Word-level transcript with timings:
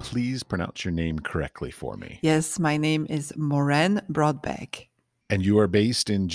Please 0.00 0.42
pronounce 0.42 0.84
your 0.84 0.92
name 0.92 1.18
correctly 1.18 1.70
for 1.70 1.96
me. 1.96 2.18
Yes, 2.22 2.58
my 2.58 2.76
name 2.76 3.06
is 3.10 3.32
Mauren 3.32 4.00
Brodbeck. 4.10 4.86
And 5.28 5.44
you 5.44 5.58
are 5.58 5.66
based 5.66 6.08
in 6.08 6.28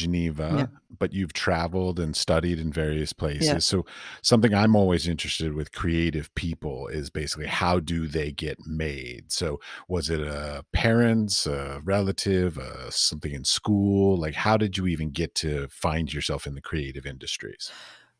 Yeah. 0.49 0.65
Geneva, 0.65 0.69
but 0.99 1.13
you've 1.13 1.31
traveled 1.33 1.97
and 1.99 2.15
studied 2.15 2.59
in 2.59 2.73
various 2.73 3.13
Yeah. 3.39 3.59
places. 3.59 3.65
So, 3.65 3.85
something 4.21 4.53
I'm 4.53 4.75
always 4.75 5.07
interested 5.07 5.53
with 5.53 5.71
creative 5.71 6.33
people 6.35 6.87
is 6.87 7.09
basically 7.09 7.47
how 7.47 7.79
do 7.79 8.07
they 8.07 8.31
get 8.33 8.57
made? 8.67 9.31
So, 9.31 9.59
was 9.87 10.09
it 10.09 10.19
a 10.21 10.65
parents, 10.73 11.47
a 11.47 11.79
relative, 11.85 12.57
uh, 12.57 12.89
something 12.91 13.31
in 13.33 13.45
school? 13.45 14.19
Like, 14.19 14.35
how 14.35 14.57
did 14.57 14.77
you 14.77 14.87
even 14.87 15.11
get 15.11 15.35
to 15.35 15.67
find 15.69 16.13
yourself 16.13 16.45
in 16.45 16.55
the 16.55 16.61
creative 16.61 17.05
industries? 17.05 17.73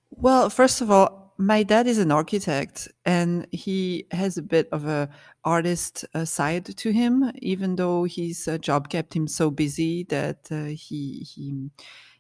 Well, 0.10 0.50
first 0.50 0.82
of 0.82 0.92
all, 0.92 1.21
my 1.38 1.64
dad 1.64 1.88
is 1.88 1.98
an 1.98 2.12
architect 2.12 2.88
and 3.06 3.48
he 3.52 4.06
has 4.12 4.38
a 4.38 4.42
bit 4.42 4.68
of 4.72 4.86
a 4.86 5.10
artist 5.44 6.06
uh, 6.14 6.26
side 6.26 6.66
to 6.66 6.92
him, 6.92 7.32
even 7.40 7.76
though 7.76 8.04
his 8.04 8.48
uh, 8.48 8.58
job 8.58 8.90
kept 8.90 9.16
him 9.16 9.28
so 9.28 9.50
busy 9.50 10.04
that 10.06 10.48
uh, 10.52 10.66
he 10.66 11.26
he 11.34 11.70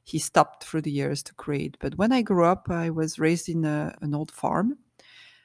he 0.03 0.17
stopped 0.19 0.63
through 0.63 0.81
the 0.81 0.91
years 0.91 1.21
to 1.23 1.33
create. 1.35 1.77
But 1.79 1.97
when 1.97 2.11
I 2.11 2.21
grew 2.23 2.45
up, 2.45 2.69
I 2.69 2.89
was 2.89 3.19
raised 3.19 3.47
in 3.49 3.65
a, 3.65 3.95
an 4.01 4.15
old 4.15 4.31
farm, 4.31 4.77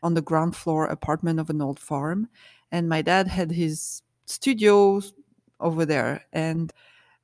on 0.02 0.15
the 0.15 0.23
ground 0.23 0.57
floor 0.57 0.87
apartment 0.87 1.41
of 1.41 1.51
an 1.51 1.60
old 1.60 1.79
farm, 1.80 2.29
and 2.73 2.88
my 2.88 3.02
dad 3.02 3.29
had 3.29 3.51
his 3.52 4.02
studio 4.27 5.01
over 5.60 5.85
there. 5.85 6.24
And 6.33 6.73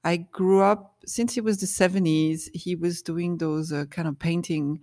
I 0.05 0.19
grew 0.19 0.63
up 0.63 1.03
since 1.07 1.37
it 1.37 1.45
was 1.45 1.59
the 1.61 1.67
70s, 1.67 2.49
he 2.55 2.75
was 2.77 3.03
doing 3.03 3.39
those 3.39 3.73
uh, 3.73 3.87
kind 3.87 4.09
of 4.09 4.19
painting 4.19 4.81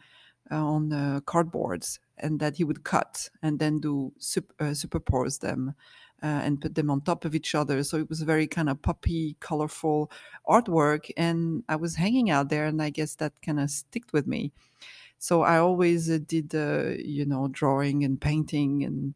on 0.52 0.92
uh, 0.92 1.20
cardboards 1.26 2.00
and 2.18 2.40
that 2.40 2.58
he 2.58 2.64
would 2.64 2.84
cut 2.84 3.30
and 3.42 3.60
then 3.60 3.80
do 3.80 4.12
sup- 4.18 4.54
uh, 4.60 4.74
superpose 4.74 5.40
them 5.40 5.74
uh, 6.22 6.26
and 6.44 6.62
put 6.62 6.76
them 6.76 6.90
on 6.90 7.02
top 7.02 7.26
of 7.26 7.36
each 7.36 7.56
other. 7.56 7.84
So 7.84 7.98
it 7.98 8.10
was 8.10 8.22
very 8.22 8.48
kind 8.48 8.70
of 8.70 8.82
poppy, 8.82 9.38
colorful 9.40 10.12
artwork. 10.48 11.10
And 11.18 11.64
I 11.70 11.76
was 11.76 11.96
hanging 11.96 12.30
out 12.30 12.50
there, 12.50 12.66
and 12.66 12.82
I 12.82 12.90
guess 12.90 13.16
that 13.16 13.34
kind 13.42 13.60
of 13.60 13.70
sticked 13.70 14.14
with 14.14 14.28
me. 14.28 14.52
So 15.18 15.44
I 15.44 15.58
always 15.58 16.10
uh, 16.10 16.20
did, 16.26 16.56
uh, 16.56 16.96
you 16.98 17.26
know, 17.26 17.48
drawing 17.50 18.04
and 18.04 18.20
painting 18.20 18.84
and 18.84 19.14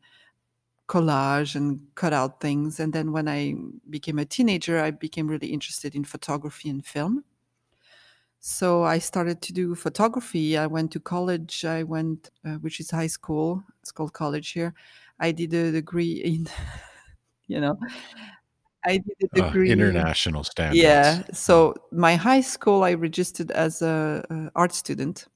collage 0.88 1.56
and 1.56 1.80
cut 1.96 2.14
out 2.14 2.42
things. 2.42 2.80
And 2.80 2.94
then 2.94 3.12
when 3.12 3.28
I 3.28 3.56
became 3.90 4.20
a 4.20 4.26
teenager, 4.26 4.80
I 4.80 4.92
became 4.92 5.28
really 5.28 5.48
interested 5.48 5.96
in 5.96 6.04
photography 6.04 6.70
and 6.70 6.86
film. 6.86 7.24
So 8.46 8.84
I 8.84 9.00
started 9.00 9.42
to 9.44 9.54
do 9.54 9.74
photography. 9.74 10.58
I 10.58 10.68
went 10.68 10.92
to 10.92 11.00
college. 11.00 11.64
I 11.64 11.84
went, 11.84 12.30
uh, 12.44 12.56
which 12.56 12.82
is 12.82 12.92
high 12.92 13.08
school. 13.08 13.64
It's 13.80 13.92
called 13.94 14.12
college 14.12 14.50
here. 14.52 14.74
I 15.18 15.32
did 15.32 15.54
a 15.54 15.72
degree 15.72 16.16
in, 16.22 16.50
you 17.48 17.62
know, 17.62 17.80
I 18.86 18.98
did 18.98 19.16
a 19.24 19.28
Uh, 19.40 19.42
degree. 19.42 19.72
international 19.72 20.44
standards. 20.44 20.84
Yeah. 20.84 21.24
So 21.34 21.76
my 21.92 22.16
high 22.16 22.42
school, 22.42 22.84
I 22.84 22.94
registered 22.94 23.52
as 23.52 23.82
a, 23.82 24.26
a 24.30 24.52
art 24.56 24.74
student. 24.74 25.28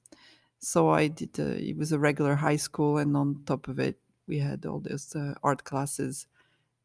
So 0.60 0.90
I 0.90 1.08
did. 1.10 1.40
A, 1.40 1.58
it 1.70 1.78
was 1.78 1.92
a 1.92 2.00
regular 2.00 2.36
high 2.36 2.58
school, 2.58 2.98
and 2.98 3.16
on 3.18 3.44
top 3.46 3.68
of 3.70 3.80
it, 3.80 4.00
we 4.28 4.40
had 4.40 4.66
all 4.66 4.80
those 4.82 5.16
uh, 5.16 5.36
art 5.44 5.64
classes. 5.66 6.28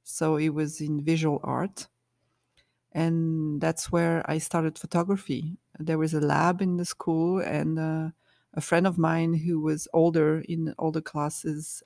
So 0.04 0.36
it 0.36 0.50
was 0.50 0.80
in 0.80 1.04
visual 1.04 1.40
art, 1.44 1.88
and 2.92 3.60
that's 3.60 3.90
where 3.90 4.28
I 4.30 4.38
started 4.38 4.78
photography. 4.78 5.56
There 5.82 5.98
was 5.98 6.14
a 6.14 6.20
lab 6.20 6.62
in 6.62 6.76
the 6.76 6.84
school, 6.84 7.38
and 7.38 7.78
uh, 7.78 8.10
a 8.54 8.60
friend 8.60 8.86
of 8.86 8.98
mine 8.98 9.34
who 9.34 9.60
was 9.60 9.88
older 9.92 10.42
in 10.48 10.74
all 10.78 10.92
the 10.92 11.02
classes 11.02 11.82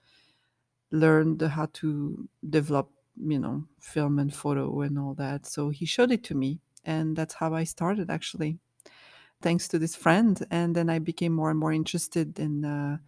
learned 0.90 1.42
how 1.42 1.66
to 1.74 2.28
develop, 2.48 2.90
you 3.16 3.38
know, 3.38 3.64
film 3.80 4.18
and 4.18 4.34
photo 4.34 4.80
and 4.82 4.98
all 4.98 5.14
that. 5.14 5.46
So 5.46 5.70
he 5.70 5.86
showed 5.86 6.12
it 6.12 6.24
to 6.24 6.34
me, 6.34 6.60
and 6.84 7.16
that's 7.16 7.34
how 7.34 7.54
I 7.54 7.64
started 7.64 8.10
actually, 8.10 8.58
thanks 9.42 9.68
to 9.68 9.78
this 9.78 9.96
friend. 9.96 10.44
And 10.50 10.74
then 10.74 10.88
I 10.88 10.98
became 10.98 11.32
more 11.32 11.50
and 11.50 11.58
more 11.58 11.72
interested 11.72 12.38
in 12.38 12.64
uh, 12.64 12.98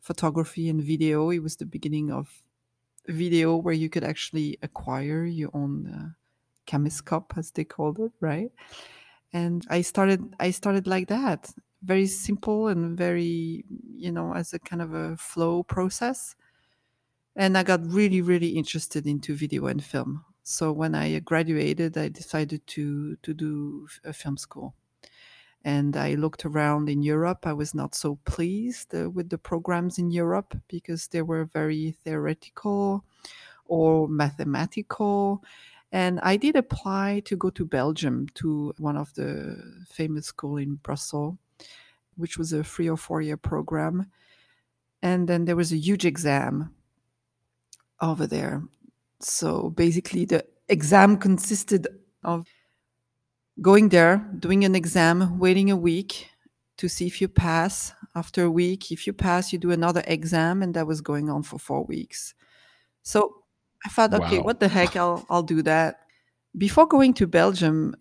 photography 0.00 0.68
and 0.68 0.82
video. 0.82 1.30
It 1.30 1.42
was 1.42 1.56
the 1.56 1.66
beginning 1.66 2.10
of 2.10 2.42
video 3.08 3.56
where 3.56 3.74
you 3.74 3.88
could 3.88 4.04
actually 4.04 4.58
acquire 4.62 5.24
your 5.24 5.50
own 5.54 5.86
uh, 5.86 6.78
as 7.36 7.50
they 7.52 7.64
called 7.64 8.00
it, 8.00 8.12
right? 8.20 8.50
And 9.32 9.66
I 9.68 9.82
started, 9.82 10.34
I 10.40 10.50
started 10.50 10.86
like 10.86 11.08
that, 11.08 11.52
very 11.82 12.06
simple 12.06 12.68
and 12.68 12.96
very, 12.96 13.64
you 13.94 14.12
know, 14.12 14.34
as 14.34 14.52
a 14.54 14.58
kind 14.58 14.82
of 14.82 14.94
a 14.94 15.16
flow 15.16 15.62
process. 15.62 16.34
And 17.34 17.58
I 17.58 17.62
got 17.62 17.84
really, 17.84 18.22
really 18.22 18.50
interested 18.50 19.06
into 19.06 19.34
video 19.34 19.66
and 19.66 19.82
film. 19.84 20.24
So 20.42 20.72
when 20.72 20.94
I 20.94 21.18
graduated, 21.20 21.98
I 21.98 22.08
decided 22.08 22.66
to 22.68 23.16
to 23.16 23.34
do 23.34 23.88
a 24.04 24.12
film 24.12 24.36
school. 24.36 24.74
And 25.64 25.96
I 25.96 26.14
looked 26.14 26.44
around 26.46 26.88
in 26.88 27.02
Europe. 27.02 27.46
I 27.46 27.52
was 27.52 27.74
not 27.74 27.94
so 27.94 28.16
pleased 28.24 28.94
uh, 28.94 29.10
with 29.10 29.30
the 29.30 29.38
programs 29.38 29.98
in 29.98 30.10
Europe 30.12 30.56
because 30.68 31.08
they 31.08 31.22
were 31.22 31.44
very 31.46 31.92
theoretical 32.04 33.04
or 33.66 34.08
mathematical. 34.08 35.44
And 35.92 36.20
I 36.20 36.36
did 36.36 36.56
apply 36.56 37.22
to 37.26 37.36
go 37.36 37.50
to 37.50 37.64
Belgium 37.64 38.26
to 38.34 38.74
one 38.78 38.96
of 38.96 39.14
the 39.14 39.84
famous 39.88 40.26
school 40.26 40.56
in 40.56 40.74
Brussels, 40.76 41.36
which 42.16 42.38
was 42.38 42.52
a 42.52 42.64
three 42.64 42.88
or 42.88 42.96
four 42.96 43.22
year 43.22 43.36
program. 43.36 44.10
And 45.02 45.28
then 45.28 45.44
there 45.44 45.56
was 45.56 45.72
a 45.72 45.76
huge 45.76 46.04
exam 46.04 46.74
over 48.00 48.26
there. 48.26 48.62
So 49.20 49.70
basically, 49.70 50.24
the 50.24 50.44
exam 50.68 51.16
consisted 51.16 51.86
of 52.24 52.46
going 53.62 53.88
there, 53.88 54.28
doing 54.38 54.64
an 54.64 54.74
exam, 54.74 55.38
waiting 55.38 55.70
a 55.70 55.76
week 55.76 56.28
to 56.76 56.88
see 56.88 57.06
if 57.06 57.20
you 57.20 57.28
pass. 57.28 57.92
After 58.14 58.44
a 58.44 58.50
week, 58.50 58.90
if 58.90 59.06
you 59.06 59.12
pass, 59.12 59.52
you 59.52 59.58
do 59.58 59.70
another 59.70 60.02
exam, 60.06 60.62
and 60.62 60.74
that 60.74 60.86
was 60.86 61.00
going 61.00 61.30
on 61.30 61.42
for 61.42 61.58
four 61.58 61.84
weeks. 61.84 62.34
So 63.02 63.42
I 63.84 63.88
thought, 63.88 64.14
okay, 64.14 64.38
Wow. 64.38 64.44
what 64.44 64.60
the 64.60 64.68
heck, 64.68 64.96
I'll 64.96 65.24
I'll 65.30 65.42
do 65.42 65.62
that. 65.62 66.00
Before 66.56 66.86
going 66.86 67.14
to 67.14 67.26
Belgium, 67.26 67.94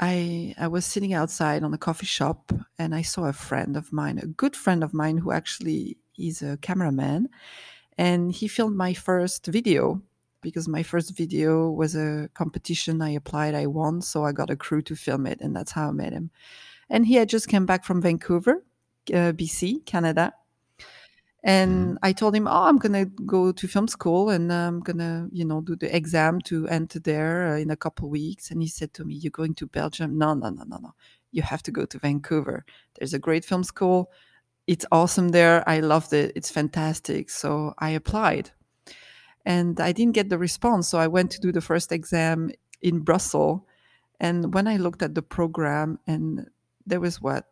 I 0.00 0.54
I 0.58 0.68
was 0.68 0.84
sitting 0.86 1.12
outside 1.14 1.62
on 1.62 1.74
a 1.74 1.78
coffee 1.78 2.06
shop, 2.06 2.52
and 2.78 2.94
I 2.94 3.02
saw 3.02 3.24
a 3.24 3.32
friend 3.32 3.76
of 3.76 3.92
mine, 3.92 4.18
a 4.18 4.26
good 4.26 4.54
friend 4.56 4.84
of 4.84 4.94
mine, 4.94 5.18
who 5.18 5.32
actually 5.32 5.98
is 6.16 6.42
a 6.42 6.56
cameraman, 6.58 7.28
and 7.96 8.32
he 8.32 8.48
filmed 8.48 8.76
my 8.76 8.94
first 8.94 9.46
video 9.46 10.02
because 10.40 10.68
my 10.68 10.84
first 10.84 11.16
video 11.16 11.68
was 11.70 11.96
a 11.96 12.28
competition 12.34 13.02
I 13.02 13.10
applied, 13.10 13.54
I 13.56 13.66
won, 13.66 14.00
so 14.02 14.24
I 14.24 14.30
got 14.32 14.50
a 14.50 14.56
crew 14.56 14.82
to 14.82 14.94
film 14.94 15.26
it, 15.26 15.40
and 15.40 15.54
that's 15.54 15.72
how 15.72 15.88
I 15.88 15.92
met 15.92 16.12
him. 16.12 16.30
And 16.88 17.04
he 17.06 17.14
had 17.14 17.28
just 17.28 17.48
come 17.48 17.66
back 17.66 17.84
from 17.84 18.00
Vancouver, 18.00 18.64
uh, 19.12 19.32
BC, 19.32 19.84
Canada. 19.84 20.32
And 21.44 21.98
I 22.02 22.12
told 22.12 22.34
him, 22.34 22.48
"Oh, 22.48 22.64
I'm 22.64 22.78
gonna 22.78 23.04
go 23.04 23.52
to 23.52 23.68
film 23.68 23.86
school, 23.86 24.30
and 24.30 24.52
I'm 24.52 24.80
gonna, 24.80 25.28
you 25.30 25.44
know, 25.44 25.60
do 25.60 25.76
the 25.76 25.94
exam 25.94 26.40
to 26.42 26.66
enter 26.68 26.98
there 26.98 27.54
uh, 27.54 27.58
in 27.58 27.70
a 27.70 27.76
couple 27.76 28.08
weeks." 28.10 28.50
And 28.50 28.60
he 28.60 28.68
said 28.68 28.92
to 28.94 29.04
me, 29.04 29.14
"You're 29.14 29.30
going 29.30 29.54
to 29.54 29.66
Belgium? 29.66 30.18
No, 30.18 30.34
no, 30.34 30.50
no, 30.50 30.64
no, 30.64 30.78
no. 30.78 30.94
You 31.30 31.42
have 31.42 31.62
to 31.64 31.70
go 31.70 31.84
to 31.86 31.98
Vancouver. 31.98 32.64
There's 32.98 33.14
a 33.14 33.20
great 33.20 33.44
film 33.44 33.62
school. 33.62 34.10
It's 34.66 34.84
awesome 34.90 35.28
there. 35.28 35.62
I 35.68 35.80
loved 35.80 36.12
it. 36.12 36.32
It's 36.34 36.50
fantastic." 36.50 37.30
So 37.30 37.72
I 37.78 37.90
applied, 37.90 38.50
and 39.46 39.80
I 39.80 39.92
didn't 39.92 40.14
get 40.14 40.30
the 40.30 40.38
response. 40.38 40.88
So 40.88 40.98
I 40.98 41.06
went 41.06 41.30
to 41.32 41.40
do 41.40 41.52
the 41.52 41.60
first 41.60 41.92
exam 41.92 42.50
in 42.82 43.00
Brussels, 43.00 43.60
and 44.18 44.52
when 44.54 44.66
I 44.66 44.76
looked 44.76 45.02
at 45.02 45.14
the 45.14 45.22
program, 45.22 46.00
and 46.06 46.50
there 46.84 47.00
was 47.00 47.22
what 47.22 47.46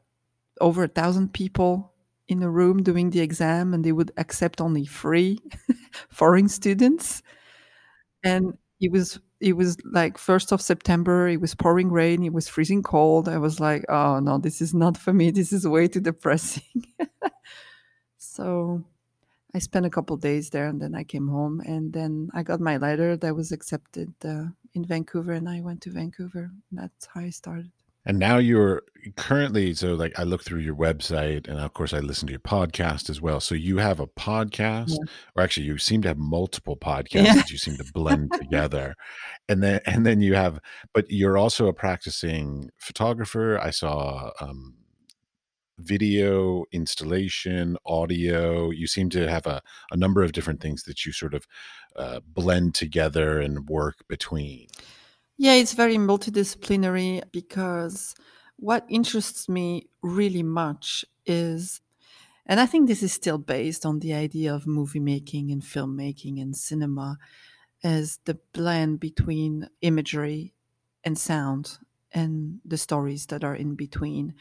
over 0.61 0.85
a 0.85 0.89
thousand 0.89 1.33
people 1.33 1.93
in 2.29 2.43
a 2.43 2.51
room 2.51 2.83
doing 2.83 3.11
the 3.11 3.21
exam 3.21 3.75
and 3.75 3.85
they 3.85 3.93
would 3.93 4.13
accept 4.17 4.61
only 4.61 4.85
three 4.85 5.39
foreign 6.11 6.49
students. 6.49 7.23
And 8.23 8.57
it 8.81 8.93
was 8.93 9.19
it 9.41 9.53
was 9.55 9.77
like 9.93 10.17
first 10.17 10.51
of 10.51 10.63
september 10.63 11.29
it 11.29 11.41
was 11.43 11.55
pouring 11.55 11.91
rain 11.91 12.23
it 12.25 12.33
was 12.33 12.49
freezing 12.49 12.83
cold. 12.83 13.29
I 13.29 13.39
was 13.39 13.61
like 13.61 13.85
oh 13.89 14.19
no 14.21 14.39
this 14.39 14.61
is 14.61 14.75
not 14.75 14.97
for 14.97 15.13
me. 15.13 15.31
This 15.31 15.53
is 15.53 15.67
way 15.67 15.89
too 15.89 16.01
depressing. 16.01 16.85
So 18.19 18.85
i 19.55 19.59
spent 19.61 19.87
a 19.87 19.91
couple 19.91 20.17
days 20.19 20.51
there 20.51 20.67
and 20.69 20.81
then 20.83 20.95
i 20.95 21.05
came 21.05 21.29
home 21.29 21.61
and 21.67 21.93
then 21.93 22.31
i 22.35 22.43
got 22.43 22.61
my 22.61 22.77
letter 22.77 23.17
that 23.17 23.35
was 23.37 23.53
accepted 23.53 24.13
uh, 24.25 24.47
in 24.75 24.85
vancouver 24.85 25.33
and 25.33 25.49
i 25.49 25.61
went 25.61 25.81
to 25.83 25.91
vancouver. 25.91 26.51
That's 26.73 27.07
how 27.07 27.21
i 27.23 27.31
started 27.31 27.73
And 28.07 28.19
now 28.19 28.39
you're 28.39 28.83
currently 29.17 29.73
so 29.75 29.95
like 29.95 30.19
I 30.19 30.25
look 30.25 30.43
through 30.45 30.61
your 30.61 30.75
website 30.75 31.47
and 31.49 31.61
of 31.61 31.73
course 31.75 31.93
I 31.93 32.01
listen 32.01 32.27
to 32.27 32.33
your 32.33 32.41
podcast 32.41 33.09
as 33.11 33.21
well. 33.21 33.39
So 33.41 33.55
you 33.55 33.77
have 33.79 34.01
a 34.01 34.07
podcast 34.07 34.91
Yeah. 34.91 35.05
or 35.37 35.43
actually 35.45 35.67
you 35.67 35.79
seem 35.79 36.03
to 36.03 36.09
have 36.09 36.19
multiple 36.19 36.77
podcasts 36.77 37.25
Yeah. 37.27 37.35
that 37.35 37.51
you 37.51 37.59
seem 37.59 37.77
to 37.77 37.85
blend 37.93 38.33
together. 38.33 38.95
And 39.49 39.63
then 39.63 39.81
and 39.87 40.05
then 40.07 40.21
you 40.21 40.35
have 40.35 40.59
but 40.93 41.11
you're 41.11 41.39
also 41.39 41.67
a 41.69 41.73
practicing 41.73 42.71
photographer. 42.79 43.59
I 43.61 43.71
saw 43.71 44.31
um 44.41 44.75
video, 45.79 46.65
installation, 46.73 47.77
audio. 47.85 48.71
You 48.71 48.87
seem 48.87 49.11
to 49.11 49.29
have 49.29 49.47
a 49.47 49.61
a 49.93 49.97
number 49.97 50.23
of 50.23 50.33
different 50.33 50.61
things 50.61 50.85
that 50.85 51.05
you 51.05 51.13
sort 51.13 51.35
of 51.35 51.47
uh, 51.97 52.21
blend 52.27 52.75
together 52.75 53.41
and 53.41 53.69
work 53.69 53.97
between. 54.09 54.67
Yeah, 55.39 55.55
it's 55.55 55.75
very 55.75 55.97
multidisciplinary 55.97 57.23
because 57.33 58.15
what 58.57 58.87
interests 58.89 59.49
me 59.49 59.89
really 60.03 60.43
much 60.43 61.05
is, 61.27 61.81
and 62.47 62.61
I 62.61 62.67
think 62.67 62.89
this 62.89 63.03
is 63.03 63.13
still 63.13 63.39
based 63.39 63.87
on 63.87 64.01
the 64.01 64.15
idea 64.15 64.55
of 64.55 64.67
movie 64.67 65.01
making 65.01 65.53
and 65.53 65.63
filmmaking 65.63 66.41
and 66.43 66.57
cinema, 66.57 67.19
is 67.83 68.21
the 68.27 68.39
blend 68.55 69.01
between 69.01 69.69
imagery 69.83 70.55
and 71.05 71.19
sound 71.19 71.79
and 72.13 72.61
the 72.65 72.79
stories 72.79 73.27
that 73.27 73.45
are 73.45 73.57
in 73.57 73.77
between. 73.77 74.35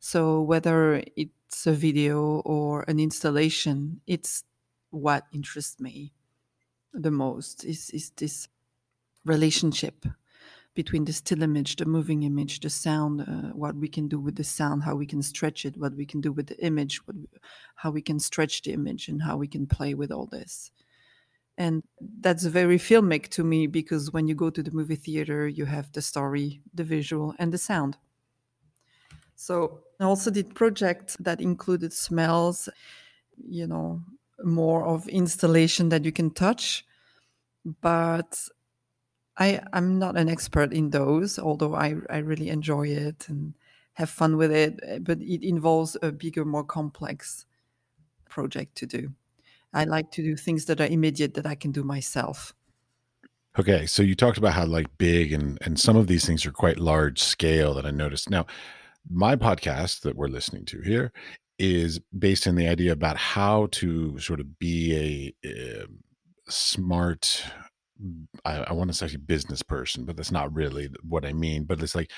So 0.00 0.42
whether 0.42 1.02
it's 1.16 1.66
a 1.66 1.72
video 1.72 2.40
or 2.46 2.84
an 2.88 3.00
installation, 3.00 4.02
it's 4.06 4.44
what 4.90 5.26
interests 5.32 5.80
me 5.80 6.12
the 6.94 7.10
most 7.12 7.64
is, 7.64 7.90
is 7.90 8.10
this 8.16 8.48
relationship 9.24 10.06
between 10.78 11.04
the 11.04 11.12
still 11.12 11.42
image, 11.42 11.74
the 11.74 11.84
moving 11.84 12.22
image, 12.22 12.60
the 12.60 12.70
sound, 12.70 13.20
uh, 13.22 13.50
what 13.52 13.74
we 13.74 13.88
can 13.88 14.06
do 14.06 14.20
with 14.20 14.36
the 14.36 14.44
sound, 14.44 14.80
how 14.80 14.94
we 14.94 15.04
can 15.04 15.20
stretch 15.20 15.64
it, 15.64 15.76
what 15.76 15.92
we 15.96 16.06
can 16.06 16.20
do 16.20 16.30
with 16.30 16.46
the 16.46 16.64
image, 16.64 17.04
what, 17.04 17.16
how 17.74 17.90
we 17.90 18.00
can 18.00 18.20
stretch 18.20 18.62
the 18.62 18.72
image, 18.72 19.08
and 19.08 19.20
how 19.20 19.36
we 19.36 19.48
can 19.48 19.66
play 19.66 19.94
with 19.94 20.12
all 20.12 20.26
this. 20.26 20.70
And 21.56 21.82
that's 22.20 22.44
very 22.44 22.78
filmic 22.78 23.26
to 23.30 23.42
me 23.42 23.66
because 23.66 24.12
when 24.12 24.28
you 24.28 24.36
go 24.36 24.50
to 24.50 24.62
the 24.62 24.70
movie 24.70 24.94
theater, 24.94 25.48
you 25.48 25.64
have 25.64 25.90
the 25.90 26.00
story, 26.00 26.60
the 26.72 26.84
visual, 26.84 27.34
and 27.40 27.50
the 27.52 27.58
sound. 27.58 27.96
So 29.34 29.80
I 29.98 30.04
also 30.04 30.30
did 30.30 30.54
projects 30.54 31.16
that 31.18 31.40
included 31.40 31.92
smells, 31.92 32.68
you 33.36 33.66
know, 33.66 34.00
more 34.44 34.84
of 34.84 35.08
installation 35.08 35.88
that 35.88 36.04
you 36.04 36.12
can 36.12 36.30
touch. 36.30 36.86
But 37.80 38.38
I, 39.38 39.60
I'm 39.72 39.98
not 39.98 40.16
an 40.16 40.28
expert 40.28 40.72
in 40.72 40.90
those, 40.90 41.38
although 41.38 41.74
I, 41.74 41.96
I 42.10 42.18
really 42.18 42.48
enjoy 42.48 42.88
it 42.88 43.28
and 43.28 43.54
have 43.94 44.10
fun 44.10 44.36
with 44.36 44.50
it. 44.52 44.80
eh, 44.82 44.98
But 45.00 45.20
it 45.20 45.46
involves 45.46 45.96
a 46.02 46.12
bigger, 46.12 46.44
more 46.44 46.64
complex 46.64 47.46
project 48.28 48.76
to 48.76 48.86
do. 48.86 49.14
I 49.72 49.84
like 49.84 50.10
to 50.12 50.22
do 50.22 50.36
things 50.36 50.66
that 50.66 50.80
are 50.80 50.86
immediate 50.86 51.34
that 51.34 51.46
I 51.46 51.54
can 51.56 51.72
do 51.72 51.84
myself. 51.84 52.54
Okay, 53.58 53.86
so 53.86 54.02
you 54.02 54.14
talked 54.14 54.38
about 54.38 54.52
how 54.52 54.66
like 54.66 54.86
big 54.98 55.32
and 55.32 55.58
and 55.62 55.80
some 55.80 55.96
of 55.96 56.06
these 56.06 56.24
things 56.24 56.46
are 56.46 56.52
quite 56.52 56.78
large 56.78 57.20
scale 57.20 57.74
that 57.74 57.86
I 57.86 57.90
noticed. 57.90 58.30
Now, 58.30 58.46
my 59.10 59.36
podcast 59.36 60.02
that 60.02 60.16
we're 60.16 60.28
listening 60.28 60.64
to 60.66 60.80
here 60.82 61.12
is 61.58 62.00
based 62.16 62.46
in 62.46 62.54
the 62.56 62.68
idea 62.68 62.92
about 62.92 63.16
how 63.16 63.66
to 63.72 64.18
sort 64.20 64.40
of 64.40 64.58
be 64.58 65.34
a, 65.44 65.84
um 65.84 66.00
smart 66.48 67.44
mm, 67.44 67.67
I, 68.44 68.58
I 68.64 68.72
want 68.72 68.90
to 68.90 68.96
say 68.96 69.16
business 69.16 69.62
person, 69.62 70.04
but 70.04 70.16
that's 70.16 70.30
not 70.32 70.52
really 70.54 70.90
what 71.02 71.24
I 71.24 71.32
mean. 71.32 71.64
But 71.64 71.82
it's 71.82 71.94
like 71.94 72.12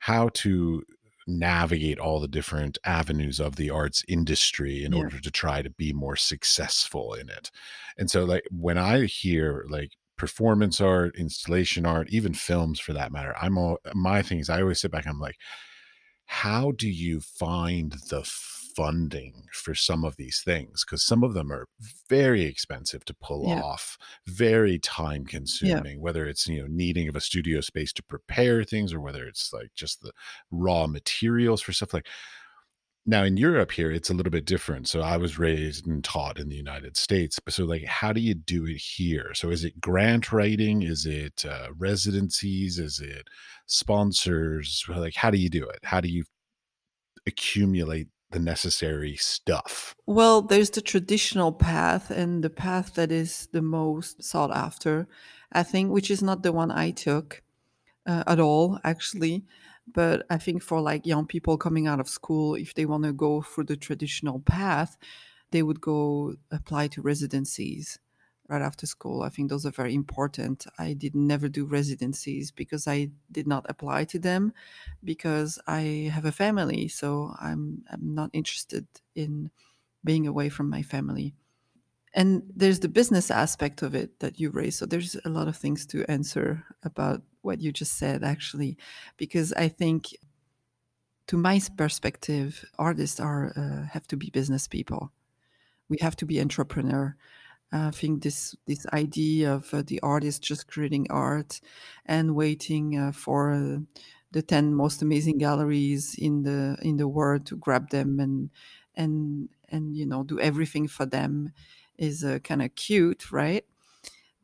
how 0.00 0.28
to 0.34 0.84
navigate 1.26 1.98
all 1.98 2.20
the 2.20 2.28
different 2.28 2.76
avenues 2.84 3.40
of 3.40 3.56
the 3.56 3.70
arts 3.70 4.04
industry 4.08 4.84
in 4.84 4.92
Yeah. 4.92 4.94
order 4.94 5.18
to 5.20 5.30
try 5.30 5.62
to 5.62 5.70
be 5.70 5.92
more 5.92 6.16
successful 6.16 7.14
in 7.14 7.30
it. 7.30 7.50
And 7.96 8.10
so, 8.10 8.24
like, 8.24 8.44
when 8.50 8.78
I 8.78 9.06
hear 9.06 9.64
like 9.68 9.92
performance 10.16 10.80
art, 10.80 11.16
installation 11.16 11.86
art, 11.86 12.08
even 12.10 12.34
films 12.34 12.78
for 12.78 12.92
that 12.92 13.12
matter, 13.12 13.34
I'm 13.40 13.58
all 13.58 13.78
my 13.94 14.22
thing 14.22 14.38
is 14.38 14.50
I 14.50 14.60
always 14.60 14.80
sit 14.80 14.90
back 14.92 15.06
I'm 15.06 15.18
like, 15.20 15.36
how 16.26 16.72
do 16.72 16.88
you 16.88 17.20
find 17.20 17.92
the 18.10 18.24
funding 18.76 19.46
for 19.52 19.74
some 19.74 20.04
of 20.04 20.16
these 20.16 20.42
things? 20.42 20.84
Because 20.84 21.04
some 21.04 21.22
of 21.24 21.34
them 21.34 21.52
are 21.52 21.66
very 22.08 22.42
expensive 22.44 23.04
to 23.06 23.14
pull 23.14 23.46
Yeah. 23.46 23.62
off, 23.62 23.98
very 24.26 24.78
time 24.78 25.24
Yeah. 25.60 25.82
consuming, 25.82 26.00
whether 26.00 26.26
it's, 26.26 26.46
you 26.48 26.60
know, 26.62 26.66
needing 26.68 27.08
of 27.08 27.16
a 27.16 27.20
studio 27.20 27.60
space 27.60 27.92
to 27.94 28.02
prepare 28.02 28.64
things 28.64 28.92
or 28.92 29.00
whether 29.00 29.26
it's 29.26 29.52
like 29.52 29.74
just 29.74 30.02
the 30.02 30.12
raw 30.50 30.86
materials 30.86 31.62
for 31.62 31.72
stuff 31.72 31.94
like 31.94 32.08
now 33.06 33.22
in 33.22 33.36
Europe 33.36 33.70
here, 33.72 33.90
it's 33.90 34.08
a 34.08 34.14
little 34.14 34.30
bit 34.30 34.46
different. 34.46 34.88
So 34.88 35.02
I 35.02 35.18
was 35.18 35.38
raised 35.38 35.86
and 35.86 36.02
taught 36.02 36.38
in 36.38 36.48
the 36.48 36.56
United 36.56 36.96
States. 36.96 37.38
But 37.38 37.52
so 37.54 37.64
like 37.64 37.84
how 37.84 38.12
do 38.14 38.20
you 38.20 38.34
do 38.34 38.64
it 38.66 38.78
here? 38.78 39.34
So 39.34 39.50
is 39.50 39.64
it 39.64 39.80
grant 39.80 40.32
writing? 40.32 40.82
Is 40.82 41.04
it 41.06 41.44
uh, 41.44 41.68
residencies? 41.76 42.78
Is 42.78 43.00
it 43.00 43.28
sponsors? 43.66 44.84
Like 44.88 45.14
how 45.14 45.30
do 45.30 45.38
you 45.38 45.50
do 45.50 45.68
it? 45.68 45.80
How 45.84 46.00
do 46.00 46.08
you 46.08 46.24
accumulate 47.26 48.08
the 48.34 48.40
necessary 48.40 49.16
stuff? 49.16 49.94
Well, 50.06 50.42
there's 50.42 50.70
the 50.70 50.82
traditional 50.82 51.52
path 51.52 52.10
and 52.10 52.44
the 52.44 52.50
path 52.50 52.94
that 52.94 53.10
is 53.10 53.48
the 53.52 53.62
most 53.62 54.22
sought 54.22 54.54
after, 54.54 55.06
I 55.52 55.62
think, 55.62 55.90
which 55.90 56.10
is 56.10 56.22
not 56.22 56.42
the 56.42 56.52
one 56.52 56.70
I 56.70 56.90
took 56.90 57.42
uh, 58.06 58.24
at 58.26 58.40
all, 58.40 58.78
actually. 58.84 59.44
But 59.86 60.26
I 60.28 60.38
think 60.38 60.62
for 60.62 60.80
like 60.80 61.06
young 61.06 61.26
people 61.26 61.56
coming 61.56 61.86
out 61.86 62.00
of 62.00 62.08
school, 62.08 62.54
if 62.54 62.74
they 62.74 62.86
want 62.86 63.04
to 63.04 63.12
go 63.12 63.42
through 63.42 63.64
the 63.64 63.76
traditional 63.76 64.40
path, 64.40 64.96
they 65.52 65.62
would 65.62 65.80
go 65.80 66.34
apply 66.50 66.88
to 66.88 67.02
residencies 67.02 67.98
right 68.48 68.62
after 68.62 68.86
school. 68.86 69.22
I 69.22 69.30
think 69.30 69.48
those 69.48 69.66
are 69.66 69.70
very 69.70 69.94
important. 69.94 70.66
I 70.78 70.92
did 70.92 71.14
never 71.14 71.48
do 71.48 71.64
residencies 71.64 72.50
because 72.50 72.86
I 72.86 73.10
did 73.30 73.46
not 73.46 73.66
apply 73.68 74.04
to 74.04 74.18
them 74.18 74.52
because 75.02 75.58
I 75.66 76.10
have 76.12 76.24
a 76.24 76.32
family, 76.32 76.88
so 76.88 77.34
I'm 77.40 77.84
I'm 77.90 78.14
not 78.14 78.30
interested 78.32 78.86
in 79.14 79.50
being 80.04 80.26
away 80.26 80.50
from 80.50 80.68
my 80.68 80.82
family. 80.82 81.34
And 82.14 82.42
there's 82.54 82.78
the 82.80 82.88
business 82.88 83.30
aspect 83.30 83.82
of 83.82 83.94
it 83.94 84.20
that 84.20 84.38
you 84.38 84.50
raised. 84.50 84.78
So 84.78 84.86
there's 84.86 85.16
a 85.24 85.28
lot 85.28 85.48
of 85.48 85.56
things 85.56 85.84
to 85.86 86.08
answer 86.08 86.64
about 86.84 87.22
what 87.42 87.60
you 87.60 87.72
just 87.72 87.98
said, 87.98 88.22
actually, 88.22 88.76
because 89.16 89.52
I 89.52 89.68
think, 89.68 90.14
to 91.26 91.36
my 91.36 91.60
perspective, 91.76 92.64
artists 92.78 93.18
are 93.18 93.52
uh, 93.56 93.88
have 93.92 94.06
to 94.08 94.16
be 94.16 94.30
business 94.30 94.68
people. 94.68 95.10
We 95.88 95.98
have 96.00 96.16
to 96.16 96.26
be 96.26 96.40
entrepreneur. 96.40 97.16
I 97.74 97.90
think 97.90 98.22
this 98.22 98.54
this 98.66 98.86
idea 98.92 99.54
of 99.54 99.72
uh, 99.74 99.82
the 99.86 100.00
artist 100.00 100.42
just 100.42 100.68
creating 100.68 101.06
art 101.10 101.60
and 102.06 102.34
waiting 102.36 102.98
uh, 102.98 103.12
for 103.12 103.52
uh, 103.52 103.78
the 104.32 104.42
ten 104.42 104.74
most 104.74 105.02
amazing 105.02 105.38
galleries 105.38 106.14
in 106.18 106.42
the 106.42 106.76
in 106.82 106.96
the 106.98 107.08
world 107.08 107.46
to 107.46 107.56
grab 107.56 107.90
them 107.90 108.20
and 108.20 108.50
and 108.94 109.48
and 109.70 109.96
you 109.96 110.06
know 110.06 110.22
do 110.24 110.38
everything 110.40 110.88
for 110.88 111.06
them 111.06 111.52
is 111.98 112.24
uh, 112.24 112.38
kind 112.40 112.62
of 112.62 112.74
cute, 112.76 113.32
right? 113.32 113.64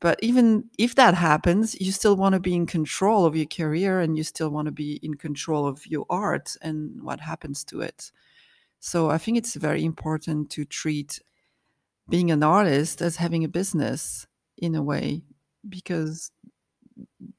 But 0.01 0.19
even 0.23 0.71
if 0.79 0.95
that 0.95 1.15
happens, 1.15 1.79
you 1.81 1.93
still 1.93 2.17
want 2.17 2.33
to 2.35 2.41
be 2.41 2.55
in 2.55 2.67
control 2.67 3.27
of 3.27 3.37
your 3.37 3.47
career 3.47 4.01
and 4.01 4.17
you 4.17 4.25
still 4.25 4.49
want 4.51 4.67
to 4.67 4.73
be 4.73 4.99
in 5.03 5.15
control 5.15 5.67
of 5.67 5.87
your 5.87 6.07
art 6.09 6.57
and 6.63 7.03
what 7.03 7.21
happens 7.21 7.65
to 7.65 7.83
it. 7.83 8.11
So 8.81 9.11
I 9.11 9.19
think 9.19 9.39
it's 9.39 9.55
very 9.57 9.85
important 9.85 10.51
to 10.53 10.65
treat 10.65 11.21
being 12.11 12.31
an 12.33 12.43
artist 12.45 13.03
as 13.03 13.17
having 13.17 13.45
a 13.45 13.49
business 13.49 14.27
in 14.59 14.75
a 14.77 14.83
way 14.83 15.25
because 15.69 16.33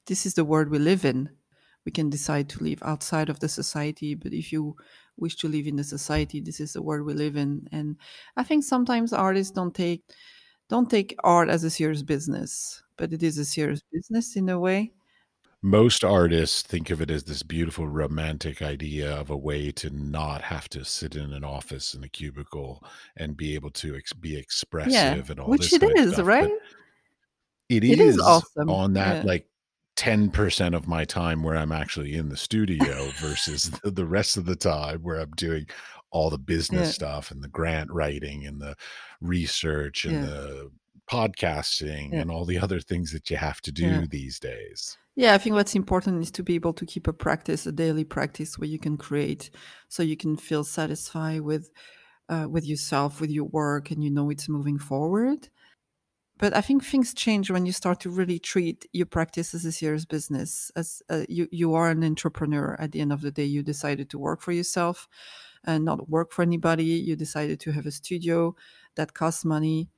this 0.06 0.26
is 0.26 0.34
the 0.34 0.44
world 0.44 0.68
we 0.68 0.78
live 0.78 1.04
in. 1.04 1.30
We 1.84 1.92
can 1.92 2.10
decide 2.10 2.48
to 2.50 2.62
live 2.62 2.78
outside 2.82 3.28
of 3.28 3.40
the 3.40 3.48
society, 3.48 4.14
but 4.14 4.32
if 4.32 4.52
you 4.52 4.76
wish 5.16 5.36
to 5.36 5.48
live 5.48 5.66
in 5.66 5.76
the 5.76 5.84
society, 5.84 6.40
this 6.40 6.60
is 6.60 6.74
the 6.74 6.82
world 6.82 7.04
we 7.06 7.14
live 7.14 7.36
in. 7.36 7.68
And 7.72 7.96
I 8.36 8.44
think 8.44 8.62
sometimes 8.64 9.12
artists 9.12 9.52
don't 9.52 9.74
take 9.74 10.04
don't 10.68 10.90
take 10.90 11.16
art 11.24 11.48
as 11.50 11.64
a 11.64 11.70
serious 11.70 12.02
business, 12.02 12.82
but 12.96 13.12
it 13.12 13.22
is 13.22 13.36
a 13.38 13.44
serious 13.44 13.82
business 13.92 14.36
in 14.36 14.48
a 14.48 14.58
way. 14.58 14.92
Most 15.64 16.02
artists 16.02 16.62
think 16.62 16.90
of 16.90 17.00
it 17.00 17.08
as 17.08 17.22
this 17.22 17.44
beautiful 17.44 17.86
romantic 17.86 18.60
idea 18.62 19.14
of 19.14 19.30
a 19.30 19.36
way 19.36 19.70
to 19.72 19.90
not 19.90 20.42
have 20.42 20.68
to 20.70 20.84
sit 20.84 21.14
in 21.14 21.32
an 21.32 21.44
office 21.44 21.94
in 21.94 22.02
a 22.02 22.08
cubicle 22.08 22.82
and 23.16 23.36
be 23.36 23.54
able 23.54 23.70
to 23.70 23.94
ex- 23.94 24.12
be 24.12 24.30
Yeah, 24.30 24.38
expressive 24.38 25.30
and 25.30 25.38
all 25.38 25.48
which 25.48 25.70
this 25.70 25.74
it 25.74 25.82
of 25.84 25.90
stuff. 26.14 26.16
But 26.16 26.24
right? 26.24 26.50
it 27.68 27.84
It 27.84 28.00
is 28.00 28.16
is 28.16 28.20
awesome. 28.20 28.68
on 28.68 28.94
that 28.94 29.18
Yeah. 29.24 29.28
like 29.28 29.48
10% 29.96 30.74
of 30.74 30.88
my 30.88 31.04
time 31.04 31.44
where 31.44 31.56
I'm 31.56 31.70
actually 31.70 32.14
in 32.16 32.28
the 32.28 32.36
studio 32.36 33.10
versus 33.20 33.70
the, 33.84 33.92
the 33.92 34.06
rest 34.06 34.36
of 34.36 34.46
the 34.46 34.56
time 34.56 35.00
where 35.02 35.20
I'm 35.20 35.30
doing 35.36 35.66
all 36.10 36.28
the 36.28 36.38
business 36.38 36.88
Yeah. 36.88 36.92
stuff 36.92 37.30
and 37.30 37.40
the 37.40 37.48
grant 37.48 37.88
writing 37.92 38.46
and 38.46 38.60
the 38.60 38.74
research 39.20 40.06
and 40.06 40.14
Yeah. 40.24 40.26
the 40.26 40.70
podcasting 41.08 42.12
Yeah. 42.12 42.20
and 42.22 42.30
all 42.32 42.44
the 42.44 42.58
other 42.58 42.80
things 42.80 43.12
that 43.12 43.30
you 43.30 43.36
have 43.36 43.60
to 43.60 43.72
Yeah. 43.76 44.00
do 44.00 44.06
these 44.08 44.40
days. 44.40 44.98
Yeah, 45.14 45.34
I 45.34 45.38
think 45.38 45.54
what's 45.54 45.74
important 45.74 46.22
is 46.22 46.30
to 46.32 46.42
be 46.42 46.54
able 46.54 46.72
to 46.74 46.86
keep 46.86 47.06
a 47.06 47.12
practice, 47.12 47.66
a 47.66 47.72
daily 47.72 48.04
practice 48.04 48.58
where 48.58 48.68
you 48.68 48.78
can 48.78 48.96
create, 48.96 49.50
so 49.88 50.02
you 50.02 50.16
can 50.16 50.36
feel 50.36 50.64
satisfied 50.64 51.42
with 51.42 51.70
uh, 52.28 52.46
with 52.50 52.66
yourself, 52.66 53.20
with 53.20 53.30
your 53.30 53.44
work, 53.44 53.90
and 53.90 54.02
you 54.02 54.10
know 54.10 54.30
it's 54.30 54.48
moving 54.48 54.78
forward. 54.78 55.48
But 56.38 56.56
I 56.56 56.60
think 56.62 56.84
things 56.84 57.14
change 57.14 57.50
when 57.50 57.66
you 57.66 57.72
start 57.72 58.00
to 58.00 58.10
really 58.10 58.38
treat 58.40 58.86
your 58.92 59.06
practice 59.06 59.54
as 59.54 59.64
a 59.64 59.72
serious 59.72 60.04
business. 60.06 60.70
As 60.76 61.02
uh, 61.10 61.24
you, 61.28 61.48
you 61.52 61.74
are 61.74 61.90
an 61.90 62.04
entrepreneur. 62.04 62.76
At 62.80 62.92
the 62.92 63.00
end 63.00 63.12
of 63.12 63.22
the 63.22 63.30
day, 63.32 63.44
you 63.44 63.62
decided 63.62 64.10
to 64.10 64.18
work 64.18 64.42
for 64.42 64.52
yourself 64.52 65.08
and 65.64 65.84
not 65.84 66.08
work 66.08 66.32
for 66.32 66.42
anybody. 66.42 66.84
You 66.84 67.16
decided 67.16 67.60
to 67.60 67.72
have 67.72 67.86
a 67.86 67.90
studio 67.92 68.56
that 68.96 69.14
costs 69.14 69.44
money 69.44 69.90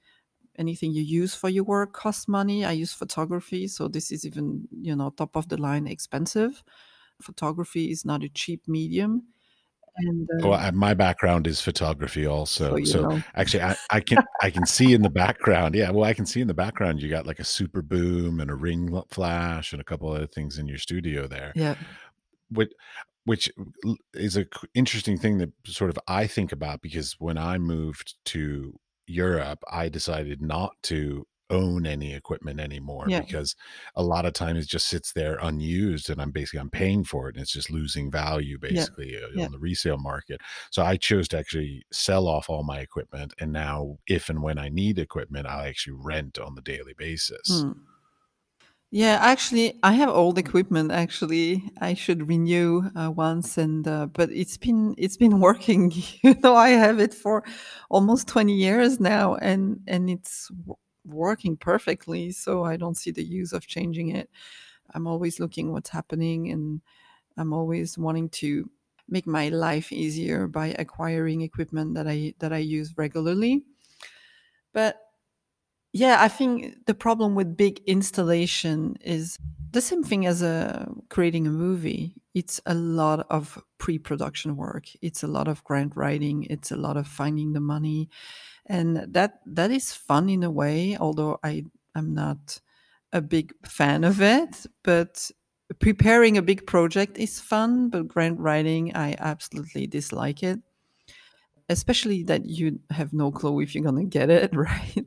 anything 0.58 0.92
you 0.92 1.02
use 1.02 1.34
for 1.34 1.49
your 1.49 1.64
work 1.64 1.92
costs 1.92 2.28
money. 2.28 2.64
I 2.64 2.73
use 2.73 2.92
photography, 2.92 3.68
so 3.68 3.88
this 3.88 4.12
is 4.12 4.25
even, 4.25 4.68
you 4.70 4.94
know, 4.96 5.11
top 5.11 5.37
of 5.37 5.49
the 5.49 5.56
line 5.56 5.87
expensive. 5.87 6.62
Photography 7.20 7.90
is 7.90 8.04
not 8.04 8.23
a 8.25 8.28
cheap 8.28 8.66
medium. 8.68 9.25
And 9.96 10.28
uh, 10.42 10.49
Well, 10.49 10.73
my 10.73 10.94
background 10.94 11.46
is 11.46 11.61
photography 11.61 12.26
also. 12.26 12.76
you 12.76 12.87
So 12.87 13.20
actually, 13.37 13.62
I, 13.62 13.76
I 13.90 14.00
can 14.00 14.18
I 14.42 14.50
can 14.50 14.66
see 14.66 14.92
in 14.92 15.02
the 15.02 15.11
background. 15.11 15.75
Yeah, 15.75 15.90
well, 15.90 16.04
I 16.04 16.14
can 16.14 16.26
see 16.26 16.40
in 16.40 16.49
the 16.49 16.54
background 16.54 17.00
you 17.00 17.08
got 17.08 17.26
like 17.26 17.38
a 17.38 17.44
super 17.44 17.80
boom 17.80 18.40
and 18.40 18.50
a 18.50 18.54
ring 18.56 19.00
flash 19.11 19.73
and 19.73 19.80
a 19.80 19.84
couple 19.84 20.11
of 20.11 20.16
other 20.16 20.26
things 20.26 20.58
in 20.58 20.66
your 20.66 20.78
studio 20.78 21.28
there. 21.28 21.52
yeah, 21.54 21.76
Which 22.50 22.73
which 23.25 23.50
is 24.14 24.37
a 24.37 24.46
interesting 24.75 25.16
thing 25.16 25.38
that 25.38 25.52
sort 25.66 25.90
of 25.90 25.99
I 26.08 26.26
think 26.26 26.52
about 26.52 26.82
because 26.82 27.14
when 27.18 27.38
I 27.38 27.58
moved 27.58 28.16
to 28.26 28.78
Europe, 29.06 29.62
I 29.70 29.88
decided 29.88 30.40
not 30.40 30.75
to 30.84 31.26
own 31.50 31.87
any 31.87 32.14
equipment 32.14 32.58
anymore 32.58 33.04
yeah, 33.06 33.20
because 33.20 33.54
a 33.96 34.02
lot 34.02 34.25
of 34.25 34.32
times 34.32 34.64
it 34.64 34.68
just 34.68 34.88
sits 34.88 35.12
there 35.12 35.38
unused 35.42 36.08
and 36.08 36.20
I'm 36.20 36.30
basically 36.30 36.61
I'm 36.61 36.70
paying 36.70 37.04
for 37.04 37.28
it 37.28 37.37
and 37.37 37.42
it's 37.42 37.52
just 37.52 37.70
losing 37.70 38.11
value 38.11 38.58
basically 38.58 39.16
uh, 39.16 39.28
yeah. 39.34 39.44
on 39.44 39.52
the 39.52 39.58
resale 39.58 39.99
market. 39.99 40.40
So 40.70 40.82
I 40.82 40.96
chose 40.96 41.28
to 41.28 41.38
actually 41.38 41.84
sell 41.92 42.28
off 42.28 42.49
all 42.49 42.64
my 42.64 42.80
equipment 42.80 43.34
and 43.38 43.52
now 43.52 43.99
if 44.06 44.28
and 44.30 44.42
when 44.42 44.58
I 44.58 44.68
need 44.68 44.99
equipment, 44.99 45.46
I 45.46 45.68
actually 45.68 45.99
rent 46.00 46.38
on 46.38 46.54
the 46.54 46.62
daily 46.62 46.94
basis. 46.96 47.62
Hmm. 47.62 47.73
Yeah, 48.96 49.18
actually, 49.20 49.76
I 49.82 49.94
have 49.94 50.08
old 50.08 50.38
equipment. 50.38 50.92
Actually, 50.92 51.64
I 51.80 51.94
should 51.94 52.28
renew 52.28 52.84
uh, 52.94 53.10
once, 53.10 53.58
and 53.58 53.86
uh, 53.88 54.06
but 54.06 54.30
it's 54.30 54.56
been 54.56 54.94
it's 54.96 55.16
been 55.16 55.40
working. 55.40 55.90
You 56.22 56.34
know, 56.42 56.54
I 56.54 56.68
have 56.70 57.00
it 57.00 57.12
for 57.12 57.42
almost 57.90 58.28
twenty 58.28 58.54
years 58.54 59.00
now, 59.00 59.34
and 59.36 59.80
and 59.88 60.08
it's 60.08 60.48
working 61.04 61.56
perfectly. 61.56 62.30
So 62.30 62.62
I 62.64 62.76
don't 62.76 62.96
see 62.96 63.10
the 63.10 63.24
use 63.24 63.52
of 63.52 63.66
changing 63.66 64.10
it. 64.10 64.30
I'm 64.94 65.06
always 65.08 65.40
looking 65.40 65.72
what's 65.72 65.90
happening, 65.90 66.50
and 66.52 66.80
I'm 67.38 67.52
always 67.54 67.98
wanting 67.98 68.30
to 68.42 68.70
make 69.08 69.26
my 69.26 69.48
life 69.50 69.92
easier 69.92 70.48
by 70.48 70.68
acquiring 70.78 71.42
equipment 71.42 71.94
that 71.96 72.08
I 72.08 72.34
that 72.40 72.52
I 72.52 72.58
use 72.58 72.94
regularly. 72.98 73.64
But 74.72 75.00
yeah, 75.94 76.16
I 76.20 76.26
think 76.26 76.86
the 76.86 76.94
problem 76.94 77.36
with 77.36 77.56
big 77.56 77.80
installation 77.86 78.96
is 79.00 79.38
the 79.70 79.80
same 79.80 80.02
thing 80.02 80.26
as 80.26 80.42
a 80.42 80.88
creating 81.08 81.46
a 81.46 81.50
movie. 81.50 82.16
It's 82.34 82.60
a 82.66 82.74
lot 82.74 83.24
of 83.30 83.62
pre-production 83.78 84.56
work. 84.56 84.86
It's 85.02 85.22
a 85.22 85.28
lot 85.28 85.46
of 85.46 85.62
grant 85.62 85.94
writing. 85.94 86.48
It's 86.50 86.72
a 86.72 86.76
lot 86.76 86.96
of 86.96 87.06
finding 87.06 87.52
the 87.52 87.60
money, 87.60 88.08
and 88.66 89.06
that 89.14 89.38
that 89.46 89.70
is 89.70 89.92
fun 89.92 90.28
in 90.28 90.42
a 90.42 90.50
way. 90.50 90.96
Although 90.98 91.38
I 91.44 91.64
I'm 91.94 92.12
not 92.12 92.60
a 93.12 93.22
big 93.22 93.52
fan 93.64 94.02
of 94.02 94.20
it, 94.20 94.66
but 94.82 95.30
preparing 95.78 96.36
a 96.36 96.42
big 96.42 96.66
project 96.66 97.18
is 97.18 97.38
fun. 97.38 97.88
But 97.88 98.08
grant 98.08 98.40
writing, 98.40 98.96
I 98.96 99.14
absolutely 99.20 99.86
dislike 99.86 100.42
it. 100.42 100.58
Especially 101.68 102.24
that 102.24 102.46
you 102.46 102.80
have 102.90 103.12
no 103.12 103.30
clue 103.30 103.60
if 103.60 103.76
you're 103.76 103.84
gonna 103.84 104.04
get 104.04 104.28
it 104.28 104.52
right 104.56 105.06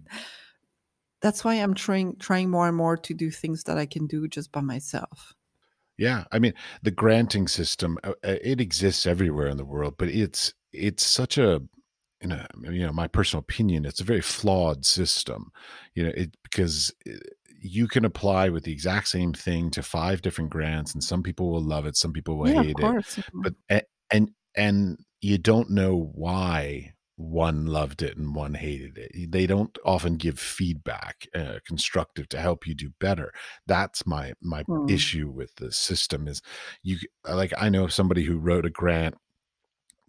that's 1.22 1.44
why 1.44 1.56
I'm 1.56 1.74
trying 1.74 2.18
trying 2.18 2.50
more 2.50 2.68
and 2.68 2.78
more 2.78 2.98
to 2.98 3.14
do 3.14 3.32
things 3.32 3.64
that 3.64 3.78
I 3.78 3.86
can 3.86 4.08
do 4.08 4.28
just 4.28 4.52
by 4.52 4.62
myself. 4.62 5.34
Yeah, 5.98 6.26
I 6.32 6.40
mean, 6.40 6.54
the 6.84 6.92
granting 6.92 7.48
system, 7.48 7.98
uh, 8.04 8.14
uh, 8.24 8.36
it 8.44 8.62
exists 8.62 9.08
everywhere 9.08 9.48
in 9.48 9.58
the 9.58 9.66
world, 9.66 9.96
but 9.98 10.10
it's 10.10 10.54
it's 10.72 11.06
such 11.06 11.38
a 11.38 11.62
you 12.22 12.30
know, 12.30 12.46
you 12.64 12.86
know, 12.86 12.92
my 12.94 13.08
personal 13.08 13.42
opinion, 13.42 13.86
it's 13.86 14.00
a 14.02 14.04
very 14.04 14.22
flawed 14.22 14.86
system. 14.86 15.52
You 15.96 16.04
know, 16.04 16.12
it 16.16 16.36
because 16.44 16.94
uh, 17.10 17.14
you 17.62 17.88
can 17.88 18.06
apply 18.06 18.50
with 18.50 18.64
the 18.64 18.72
exact 18.72 19.08
same 19.08 19.34
thing 19.34 19.72
to 19.72 19.84
five 19.84 20.22
different 20.22 20.52
grants, 20.52 20.94
and 20.94 21.04
some 21.04 21.24
people 21.24 21.52
will 21.52 21.64
love 21.64 21.86
it, 21.88 21.96
some 21.98 22.14
people 22.14 22.38
will 22.38 22.46
Yeah, 22.46 22.64
hate 22.64 22.80
it, 22.80 22.98
but 23.44 23.56
and 24.12 24.32
and 24.56 24.98
you 25.22 25.38
don't 25.38 25.70
know 25.72 26.12
why 26.16 26.94
one 27.18 27.66
loved 27.66 28.02
it 28.04 28.16
and 28.18 28.36
one 28.36 28.54
hated 28.54 28.98
it. 28.98 29.32
They 29.32 29.48
don't 29.48 29.78
often 29.86 30.18
give 30.18 30.40
feedback, 30.40 31.28
uh, 31.36 31.60
constructive 31.66 32.30
to 32.30 32.40
help 32.40 32.68
you 32.68 32.76
do 32.76 32.92
better. 33.00 33.34
That's 33.68 34.06
my 34.08 34.34
my 34.42 34.66
Mm. 34.68 34.88
issue 34.88 35.30
with 35.30 35.56
the 35.56 35.72
system 35.72 36.28
is 36.28 36.42
you 36.84 36.98
like 37.28 37.54
I 37.58 37.70
know 37.70 37.88
somebody 37.88 38.24
who 38.24 38.38
wrote 38.38 38.66
a 38.66 38.70
grant 38.70 39.16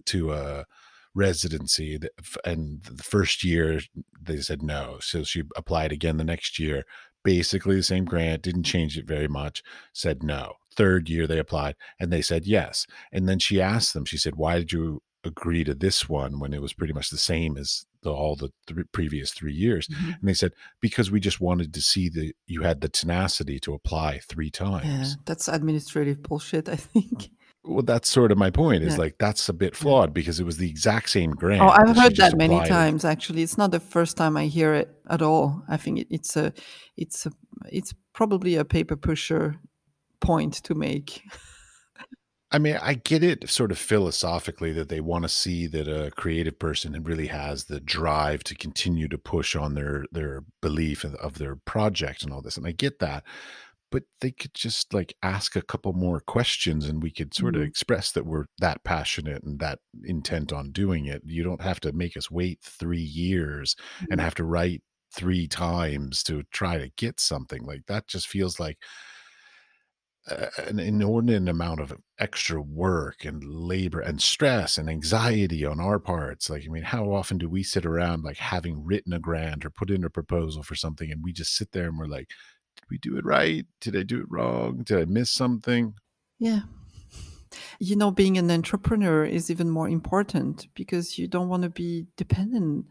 to 0.07 0.33
a 0.33 0.67
residency 1.15 1.97
that, 1.99 2.12
and 2.45 2.83
the 2.85 3.03
first 3.03 3.43
year 3.43 3.81
they 4.21 4.37
said 4.38 4.62
no 4.62 4.99
so 5.00 5.25
she 5.25 5.43
applied 5.57 5.91
again 5.91 6.17
the 6.17 6.25
next 6.25 6.59
year 6.59 6.85
basically 7.25 7.75
the 7.77 7.83
same 7.83 8.05
grant 8.05 8.43
didn't 8.43 8.62
change 8.62 8.97
it 8.97 9.07
very 9.07 9.27
much 9.27 9.62
said 9.93 10.23
no 10.23 10.55
third 10.77 11.09
year 11.09 11.27
they 11.27 11.38
applied 11.38 11.75
and 11.99 12.12
they 12.12 12.23
said 12.23 12.47
yes 12.47 12.87
and 13.11 13.29
then 13.29 13.38
she 13.38 13.61
asked 13.61 13.95
them 13.95 14.05
she 14.05 14.17
said 14.19 14.37
why 14.37 14.59
did 14.59 14.71
you 14.73 15.03
agree 15.25 15.65
to 15.65 15.75
this 15.75 16.09
one 16.09 16.39
when 16.39 16.55
it 16.55 16.63
was 16.63 16.73
pretty 16.73 16.93
much 16.93 17.11
the 17.11 17.19
same 17.19 17.57
as 17.57 17.85
the, 18.03 18.11
all 18.13 18.37
the 18.37 18.51
th- 18.69 18.87
previous 18.93 19.33
three 19.33 19.53
years 19.53 19.89
Mhm. 19.89 20.15
and 20.21 20.29
they 20.29 20.35
said 20.35 20.53
because 20.81 21.11
we 21.11 21.19
just 21.19 21.41
wanted 21.41 21.75
to 21.75 21.83
see 21.83 22.09
that 22.11 22.33
you 22.47 22.63
had 22.63 22.81
the 22.81 22.89
tenacity 22.89 23.59
to 23.61 23.75
apply 23.75 24.21
three 24.29 24.51
times 24.51 24.85
Yeah, 24.87 24.97
times 24.99 25.17
that's 25.27 25.49
administrative 25.49 26.23
bullshit, 26.23 26.69
I 26.69 26.77
think. 26.77 27.31
well, 27.65 27.83
that's 27.83 28.09
sort 28.09 28.31
of 28.31 28.39
my 28.39 28.51
point 28.51 28.85
is 28.85 28.95
Yeah, 28.95 29.01
like 29.01 29.17
that's 29.19 29.49
a 29.49 29.53
bit 29.53 29.75
flawed 29.75 30.15
because 30.15 30.39
it 30.39 30.45
was 30.45 30.59
the 30.59 30.71
exact 30.71 31.11
same 31.11 31.33
grant. 31.33 31.63
Oh, 31.63 31.69
I've 31.69 31.97
heard 31.97 32.15
that 32.17 32.37
many 32.37 32.55
applied 32.55 32.67
it. 32.67 32.71
times 32.71 33.05
actually. 33.05 33.43
It's 33.43 33.59
not 33.59 33.73
the 33.73 33.81
first 33.81 34.17
time 34.17 34.37
I 34.37 34.47
hear 34.47 34.73
it 34.75 34.89
at 35.11 35.21
all. 35.21 35.63
I 35.69 35.77
think 35.77 35.99
it, 35.99 36.07
it's 36.11 36.37
a 36.37 36.53
it's 36.97 37.27
a 37.27 37.33
it's 37.73 37.93
probably 38.15 38.55
a 38.55 38.65
paper 38.65 38.95
pusher 38.97 39.57
point 40.21 40.55
to 40.65 40.75
make. 40.77 41.23
I 42.50 42.59
mean, 42.59 42.76
I 42.81 42.95
get 42.95 43.23
it 43.23 43.49
sort 43.50 43.73
of 43.73 43.78
philosophically 43.78 44.73
that 44.73 44.88
they 44.88 45.00
want 45.00 45.25
to 45.25 45.28
see 45.28 45.67
that 45.67 45.87
a 45.87 46.11
creative 46.12 46.59
person 46.59 47.02
really 47.02 47.26
has 47.26 47.64
the 47.64 47.78
drive 47.81 48.43
to 48.45 48.55
continue 48.55 49.07
to 49.09 49.19
push 49.19 49.55
on 49.55 49.75
their 49.75 50.05
their 50.12 50.45
belief 50.62 51.05
of, 51.05 51.14
of 51.17 51.37
their 51.38 51.57
project 51.57 52.23
and 52.23 52.33
all 52.33 52.40
this, 52.40 52.57
and 52.57 52.67
I 52.67 52.73
get 52.73 53.00
that. 53.00 53.25
But 53.90 54.05
they 54.21 54.31
could 54.33 54.55
just 54.55 54.95
like 54.95 55.14
ask 55.23 55.57
a 55.57 55.62
couple 55.62 55.93
more 55.95 56.21
questions, 56.21 56.87
and 56.88 57.02
we 57.02 57.11
could 57.11 57.35
sort 57.35 57.57
of 57.57 57.62
Mhm. 57.62 57.64
express 57.64 58.12
that 58.12 58.26
we're 58.26 58.47
that 58.59 58.85
passionate 58.85 59.43
and 59.45 59.59
that 59.61 59.81
intent 60.05 60.52
on 60.52 60.73
doing 60.73 61.07
it. 61.07 61.23
You 61.26 61.43
don't 61.45 61.62
have 61.62 61.81
to 61.81 61.93
make 61.93 62.17
us 62.17 62.31
wait 62.31 62.61
three 62.62 63.00
years 63.02 63.76
and 64.11 64.21
Mhm. 64.21 64.23
have 64.23 64.35
to 64.37 64.45
write 64.45 64.83
three 65.14 65.49
times 65.49 66.23
to 66.25 66.43
try 66.52 66.78
to 66.78 66.90
get 66.97 67.21
something 67.21 67.64
like 67.64 67.87
that. 67.88 68.09
Just 68.09 68.28
feels 68.28 68.59
like 68.61 68.78
an 70.66 70.78
inordinate 70.78 71.49
amount 71.49 71.80
of 71.80 71.94
extra 72.18 72.61
work 72.61 73.25
and 73.25 73.42
labor 73.44 74.00
and 74.00 74.20
stress 74.20 74.78
and 74.78 74.88
anxiety 74.88 75.64
on 75.64 75.80
our 75.80 75.99
parts. 75.99 76.50
Like, 76.50 76.64
I 76.64 76.68
mean, 76.68 76.82
how 76.82 77.12
often 77.12 77.38
do 77.38 77.49
we 77.49 77.62
sit 77.62 77.87
around 77.87 78.25
like 78.25 78.37
having 78.37 78.85
written 78.85 79.12
a 79.12 79.18
grant 79.18 79.64
or 79.64 79.70
put 79.70 79.90
in 79.90 80.04
a 80.04 80.11
proposal 80.11 80.62
for 80.62 80.75
something 80.75 81.11
and 81.11 81.23
we 81.23 81.32
just 81.32 81.56
sit 81.56 81.73
there 81.73 81.88
and 81.88 81.99
we're 81.99 82.06
like, 82.06 82.28
did 82.76 82.85
we 82.90 82.99
do 82.99 83.16
it 83.16 83.25
right? 83.25 83.66
Did 83.80 83.97
I 83.97 84.02
do 84.02 84.20
it 84.20 84.30
wrong? 84.30 84.82
Did 84.85 84.99
I 84.99 85.04
miss 85.04 85.30
something? 85.30 85.94
Yeah. 86.38 86.61
You 87.78 87.97
know, 87.97 88.11
being 88.11 88.37
an 88.37 88.50
entrepreneur 88.50 89.25
is 89.25 89.50
even 89.50 89.70
more 89.70 89.88
important 89.88 90.68
because 90.75 91.18
you 91.18 91.26
don't 91.26 91.49
want 91.49 91.62
to 91.62 91.70
be 91.70 92.06
dependent 92.16 92.87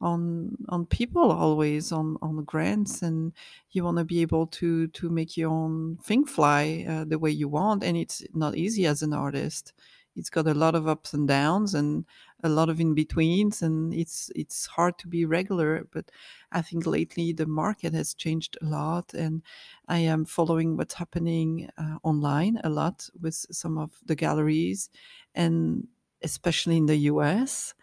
on 0.00 0.56
on 0.68 0.86
people 0.86 1.30
always 1.30 1.92
on 1.92 2.16
on 2.22 2.44
grants 2.44 3.02
and 3.02 3.32
you 3.72 3.84
want 3.84 3.98
to 3.98 4.04
be 4.04 4.22
able 4.22 4.46
to 4.46 4.86
to 4.88 5.10
make 5.10 5.36
your 5.36 5.50
own 5.50 5.96
thing 6.02 6.24
fly 6.24 6.86
uh, 6.88 7.04
the 7.04 7.18
way 7.18 7.30
you 7.30 7.48
want 7.48 7.84
and 7.84 7.96
it's 7.96 8.22
not 8.34 8.56
easy 8.56 8.86
as 8.86 9.02
an 9.02 9.12
artist. 9.12 9.72
It's 10.16 10.30
got 10.30 10.48
a 10.48 10.54
lot 10.54 10.74
of 10.74 10.88
ups 10.88 11.14
and 11.14 11.28
downs 11.28 11.74
and 11.74 12.04
a 12.42 12.48
lot 12.48 12.68
of 12.68 12.80
in 12.80 12.94
betweens 12.94 13.62
and 13.62 13.94
it's 13.94 14.30
it's 14.34 14.66
hard 14.66 14.98
to 14.98 15.08
be 15.08 15.24
regular 15.24 15.86
but 15.92 16.10
i 16.52 16.62
think 16.62 16.86
lately 16.86 17.32
the 17.32 17.46
market 17.46 17.92
has 17.94 18.14
changed 18.14 18.56
a 18.62 18.64
lot 18.66 19.12
and 19.14 19.42
i 19.88 19.98
am 19.98 20.24
following 20.24 20.76
what's 20.76 20.94
happening 20.94 21.68
uh, 21.78 21.98
online 22.02 22.58
a 22.64 22.70
lot 22.70 23.08
with 23.20 23.34
some 23.50 23.78
of 23.78 23.90
the 24.06 24.14
galleries 24.14 24.88
and 25.34 25.86
especially 26.22 26.76
in 26.76 26.86
the 26.86 26.96
us 26.96 27.74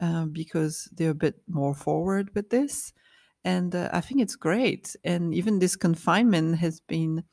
uh, 0.00 0.26
because 0.26 0.88
they're 0.92 1.10
a 1.10 1.14
bit 1.14 1.42
more 1.48 1.74
forward 1.74 2.34
with 2.34 2.50
this. 2.50 2.92
And 3.44 3.74
uh, 3.74 3.90
I 3.92 4.00
think 4.00 4.20
it's 4.20 4.36
great. 4.36 4.96
And 5.04 5.34
even 5.34 5.58
this 5.58 5.76
confinement 5.76 6.56
has 6.58 6.80
been 6.80 7.24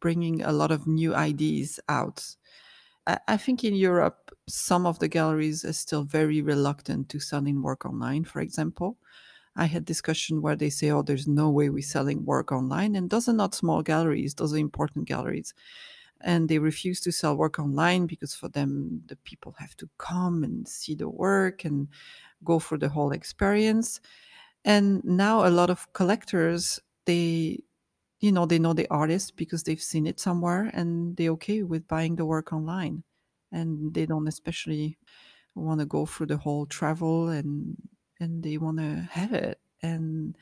bringing 0.00 0.42
a 0.42 0.52
lot 0.52 0.72
of 0.72 0.86
new 0.86 1.14
ideas 1.14 1.80
out. 1.88 2.36
I, 3.06 3.18
I 3.28 3.36
think 3.36 3.64
in 3.64 3.74
Europe, 3.74 4.30
some 4.48 4.86
of 4.86 4.98
the 4.98 5.08
galleries 5.08 5.64
are 5.64 5.72
still 5.72 6.04
very 6.04 6.42
reluctant 6.42 7.08
to 7.10 7.20
selling 7.20 7.62
work 7.62 7.84
online, 7.84 8.24
for 8.24 8.40
example. 8.40 8.98
I 9.56 9.66
had 9.66 9.84
discussion 9.86 10.42
where 10.42 10.56
they 10.56 10.70
say, 10.70 10.90
"Oh, 10.90 11.02
there's 11.02 11.28
no 11.28 11.50
way 11.50 11.70
we're 11.70 11.82
selling 11.82 12.24
work 12.26 12.52
online," 12.52 12.96
and 12.96 13.10
those 13.10 13.28
are 13.28 13.34
not 13.34 13.54
small 13.54 13.82
galleries; 13.82 14.34
those 14.34 14.54
are 14.54 14.58
important 14.58 15.06
galleries, 15.08 15.54
and 16.24 16.48
they 16.48 16.58
refuse 16.58 17.00
to 17.02 17.12
sell 17.12 17.36
work 17.36 17.58
online 17.58 18.06
because 18.06 18.34
for 18.34 18.48
them, 18.48 19.02
the 19.06 19.16
people 19.16 19.52
have 19.58 19.76
to 19.78 19.88
come 19.98 20.44
and 20.44 20.68
see 20.68 20.94
the 20.94 21.08
work 21.08 21.64
and 21.64 21.88
go 22.44 22.58
for 22.58 22.78
the 22.78 22.88
whole 22.88 23.12
experience. 23.12 24.00
And 24.64 25.02
now 25.04 25.46
a 25.46 25.50
lot 25.50 25.70
of 25.70 25.92
collectors, 25.92 26.80
they, 27.06 27.60
you 28.20 28.32
know, 28.32 28.46
they 28.46 28.58
know 28.58 28.72
the 28.74 28.88
artist 28.90 29.36
because 29.36 29.64
they've 29.64 29.82
seen 29.82 30.06
it 30.06 30.20
somewhere, 30.20 30.70
and 30.74 31.16
they're 31.16 31.32
okay 31.32 31.62
with 31.62 31.88
buying 31.88 32.16
the 32.16 32.26
work 32.26 32.52
online, 32.52 33.04
and 33.52 33.94
they 33.94 34.06
don't 34.06 34.28
especially 34.28 34.98
want 35.54 35.80
to 35.80 35.86
go 35.86 36.06
through 36.06 36.26
the 36.26 36.36
whole 36.38 36.66
travel 36.66 37.28
and 37.28 37.76
and 38.20 38.42
they 38.44 38.58
want 38.58 38.78
to 38.78 39.08
have 39.12 39.32
it. 39.32 39.60
And 39.82 40.36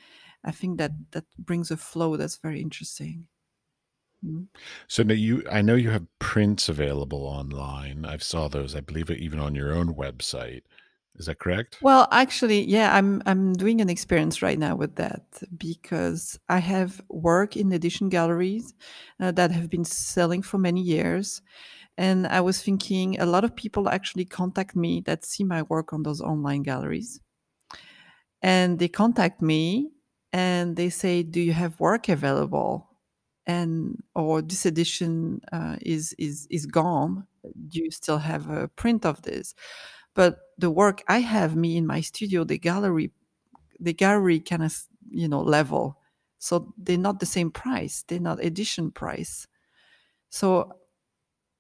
I 0.45 0.51
think 0.53 0.79
that 0.79 0.93
that 1.13 1.25
brings 1.39 1.71
a 1.71 1.77
flow 1.77 2.17
that's 2.17 2.37
very 2.37 2.61
interesting. 2.61 3.29
Mm. 4.25 4.49
So 4.89 5.03
now 5.03 5.15
you, 5.15 5.45
I 5.51 5.63
know 5.63 5.75
you 5.75 5.91
have 5.91 6.07
prints 6.19 6.69
available 6.69 7.25
online. 7.25 8.05
I 8.05 8.19
saw 8.19 8.49
those. 8.49 8.75
I 8.75 8.81
believe 8.81 9.11
even 9.11 9.39
on 9.39 9.55
your 9.55 9.73
own 9.73 9.95
website. 9.95 10.63
Is 11.17 11.27
that 11.27 11.39
correct? 11.39 11.79
Well, 11.83 12.09
actually, 12.13 12.63
yeah, 12.65 12.95
I'm 12.95 13.23
I'm 13.27 13.53
doing 13.55 13.81
an 13.81 13.89
experience 13.91 14.43
right 14.43 14.59
now 14.59 14.77
with 14.77 14.97
that 14.97 15.23
because 15.57 16.39
I 16.49 16.59
have 16.59 17.01
work 17.09 17.57
in 17.57 17.73
edition 17.73 18.09
galleries 18.09 18.75
uh, 19.19 19.33
that 19.33 19.51
have 19.51 19.71
been 19.71 19.85
selling 19.85 20.43
for 20.43 20.59
many 20.59 20.83
years, 20.83 21.43
and 21.99 22.27
I 22.27 22.43
was 22.43 22.63
thinking 22.63 23.19
a 23.19 23.27
lot 23.27 23.45
of 23.45 23.57
people 23.57 23.89
actually 23.89 24.27
contact 24.27 24.77
me 24.77 25.03
that 25.07 25.25
see 25.25 25.45
my 25.45 25.63
work 25.63 25.93
on 25.93 26.03
those 26.03 26.21
online 26.21 26.63
galleries, 26.63 27.21
and 28.43 28.79
they 28.79 28.89
contact 28.89 29.43
me 29.43 29.91
and 30.33 30.77
they 30.77 30.91
say, 30.91 31.23
"Do 31.23 31.41
you 31.41 31.53
have 31.53 31.81
work 31.81 32.09
available?" 32.09 32.90
And 33.47 34.03
or 34.15 34.43
this 34.43 34.67
edition 34.67 35.41
uh, 35.53 35.77
is 35.83 36.15
is 36.19 36.47
is 36.51 36.67
gone. 36.67 37.27
Do 37.69 37.83
you 37.83 37.91
still 37.91 38.19
have 38.19 38.51
a 38.51 38.69
print 38.69 39.05
of 39.07 39.23
this? 39.23 39.55
But 40.15 40.39
the 40.59 40.71
work 40.71 41.03
I 41.09 41.21
have 41.21 41.57
me 41.57 41.77
in 41.77 41.87
my 41.87 42.01
studio, 42.01 42.45
the 42.45 42.59
gallery, 42.59 43.13
the 43.79 43.93
gallery 43.95 44.41
kind 44.41 44.63
of 44.65 44.77
you 45.11 45.29
know 45.29 45.43
level, 45.43 45.99
so 46.39 46.75
they're 46.79 46.99
not 46.99 47.21
the 47.21 47.27
same 47.27 47.51
price. 47.51 48.05
They're 48.07 48.21
not 48.21 48.45
edition 48.45 48.91
price. 48.91 49.47
So 50.31 50.73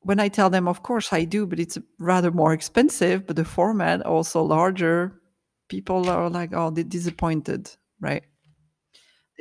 when 0.00 0.20
I 0.20 0.28
tell 0.28 0.50
them, 0.50 0.68
of 0.68 0.82
course 0.82 1.12
I 1.12 1.24
do, 1.24 1.46
but 1.46 1.60
it's 1.60 1.78
rather 1.98 2.30
more 2.30 2.52
expensive, 2.52 3.26
but 3.26 3.36
the 3.36 3.44
format 3.44 4.02
also 4.02 4.42
larger. 4.42 5.20
People 5.68 6.08
are 6.10 6.30
like, 6.30 6.50
oh, 6.52 6.70
they're 6.70 6.84
disappointed, 6.84 7.70
right? 8.00 8.24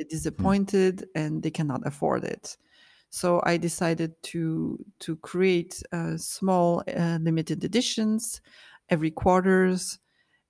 Hmm. 0.02 0.08
disappointed 0.08 1.08
and 1.14 1.42
they 1.42 1.50
cannot 1.50 1.86
afford 1.86 2.24
it. 2.24 2.56
So 3.10 3.40
I 3.44 3.56
decided 3.56 4.12
to 4.24 4.84
to 5.00 5.16
create 5.16 5.82
uh, 5.92 6.16
small 6.16 6.82
uh, 6.96 7.18
limited 7.20 7.64
editions 7.64 8.40
every 8.88 9.10
quarters 9.10 9.98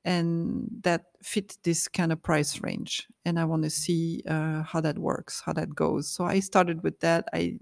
and 0.05 0.67
that 0.83 1.07
fit 1.23 1.57
this 1.63 1.87
kind 1.87 2.13
of 2.13 2.23
price 2.23 2.61
range 2.63 3.07
and 3.25 3.39
i 3.39 3.45
want 3.45 3.63
to 3.63 3.71
see 3.71 4.23
uh, 4.27 4.63
how 4.63 4.81
that 4.81 4.99
works 4.99 5.43
how 5.45 5.53
that 5.53 5.75
goes 5.75 6.09
so 6.09 6.25
i 6.25 6.41
started 6.41 6.83
with 6.83 6.99
that 7.01 7.29
i 7.35 7.57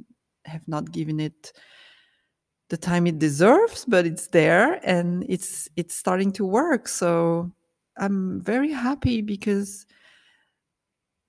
have 0.45 0.67
not 0.69 0.93
given 0.93 1.19
it 1.19 1.53
the 2.69 2.77
time 2.77 3.07
it 3.07 3.19
deserves 3.19 3.85
but 3.85 4.07
it's 4.07 4.29
there 4.29 4.81
and 4.85 5.25
it's 5.29 5.69
it's 5.77 5.95
starting 5.95 6.31
to 6.31 6.45
work 6.45 6.87
so 6.87 7.51
i'm 7.97 8.41
very 8.41 8.71
happy 8.71 9.21
because 9.21 9.85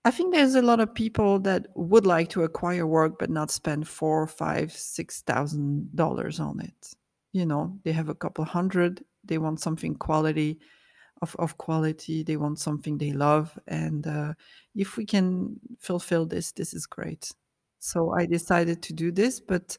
i 0.06 0.12
think 0.12 0.34
there's 0.34 0.56
a 0.56 0.62
lot 0.62 0.80
of 0.80 0.94
people 0.94 1.40
that 1.40 1.68
would 1.76 2.06
like 2.06 2.30
to 2.30 2.44
acquire 2.44 2.88
work 2.88 3.20
but 3.20 3.30
not 3.30 3.52
spend 3.52 3.88
four 3.88 4.28
five 4.28 4.72
six 4.72 5.22
thousand 5.22 5.94
dollars 5.96 6.40
on 6.40 6.60
it. 6.62 6.94
You 7.34 7.46
know 7.46 7.78
they 7.84 7.92
have 7.92 8.10
a 8.10 8.16
couple 8.16 8.46
hundred 8.46 9.04
they 9.26 9.38
want 9.38 9.60
something 9.60 9.96
quality 9.96 10.60
of, 11.22 11.36
of 11.38 11.58
quality 11.58 12.24
they 12.24 12.38
want 12.38 12.60
something 12.60 12.98
they 12.98 13.12
love 13.12 13.58
and 13.68 14.08
uh, 14.08 14.34
if 14.76 14.98
we 14.98 15.06
can 15.06 15.60
fulfill 15.80 16.26
this 16.26 16.52
this 16.54 16.74
is 16.74 16.86
great. 16.86 17.32
So 17.80 18.14
i 18.14 18.26
decided 18.26 18.82
to 18.84 18.94
do 18.94 19.12
this 19.12 19.40
but 19.40 19.78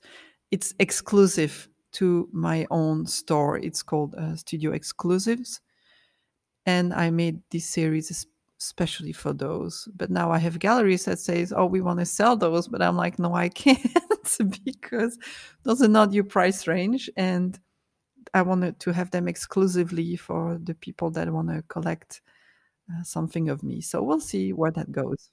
it's 0.51 0.75
exclusive 0.79 1.68
to 1.92 2.29
my 2.33 2.66
own 2.71 3.07
store. 3.07 3.59
It's 3.59 3.83
called 3.83 4.14
uh, 4.14 4.37
studio 4.37 4.73
exclusives 4.73 5.61
and 6.66 6.92
i 6.92 7.11
made 7.11 7.40
this 7.51 7.66
series 7.66 8.27
especially 8.61 9.12
for 9.12 9.33
those 9.33 9.88
but 9.96 10.11
now 10.11 10.31
i 10.31 10.38
have 10.38 10.59
galleries 10.59 11.07
that 11.07 11.18
says 11.18 11.53
oh 11.57 11.66
we 11.66 11.81
want 11.81 11.99
to 11.99 12.05
sell 12.07 12.37
those 12.37 12.68
but 12.68 12.83
i'm 12.83 12.96
like 12.96 13.18
no 13.18 13.35
i 13.35 13.49
can't 13.62 13.81
because 14.64 15.18
those 15.62 15.83
are 15.83 15.88
not 15.88 16.12
your 16.12 16.25
price 16.25 16.66
range 16.66 17.11
and 17.16 17.59
I 18.35 18.42
wanted 18.42 18.79
to 18.81 18.92
have 18.92 19.11
them 19.11 19.29
exclusively 19.29 20.16
for 20.16 20.59
the 20.62 20.75
people 20.75 21.11
that 21.12 21.33
want 21.33 21.49
to 21.49 21.62
collect 21.68 22.20
uh, 22.90 23.03
something 23.03 23.49
of 23.49 23.62
me. 23.62 23.81
So 23.81 24.03
we'll 24.03 24.20
see 24.20 24.53
where 24.53 24.70
that 24.73 24.92
goes. 24.92 25.31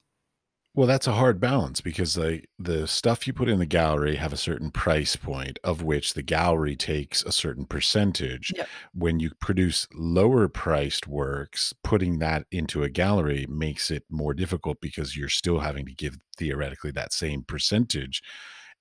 Well, 0.78 0.86
that's 0.86 1.08
a 1.08 1.14
hard 1.14 1.40
balance 1.40 1.80
because 1.80 2.16
like 2.16 2.48
the 2.56 2.86
stuff 2.86 3.26
you 3.26 3.32
put 3.32 3.48
in 3.48 3.58
the 3.58 3.66
gallery 3.66 4.14
have 4.14 4.32
a 4.32 4.36
certain 4.36 4.70
price 4.70 5.16
point 5.16 5.58
of 5.64 5.82
which 5.82 6.14
the 6.14 6.22
gallery 6.22 6.76
takes 6.76 7.24
a 7.24 7.32
certain 7.32 7.64
percentage. 7.64 8.52
Yep. 8.54 8.68
When 8.94 9.18
you 9.18 9.32
produce 9.40 9.88
lower 9.92 10.46
priced 10.46 11.08
works, 11.08 11.74
putting 11.82 12.20
that 12.20 12.46
into 12.52 12.84
a 12.84 12.88
gallery 12.88 13.44
makes 13.48 13.90
it 13.90 14.04
more 14.08 14.34
difficult 14.34 14.80
because 14.80 15.16
you're 15.16 15.28
still 15.28 15.58
having 15.58 15.84
to 15.84 15.92
give 15.92 16.16
theoretically 16.36 16.92
that 16.92 17.12
same 17.12 17.42
percentage 17.42 18.22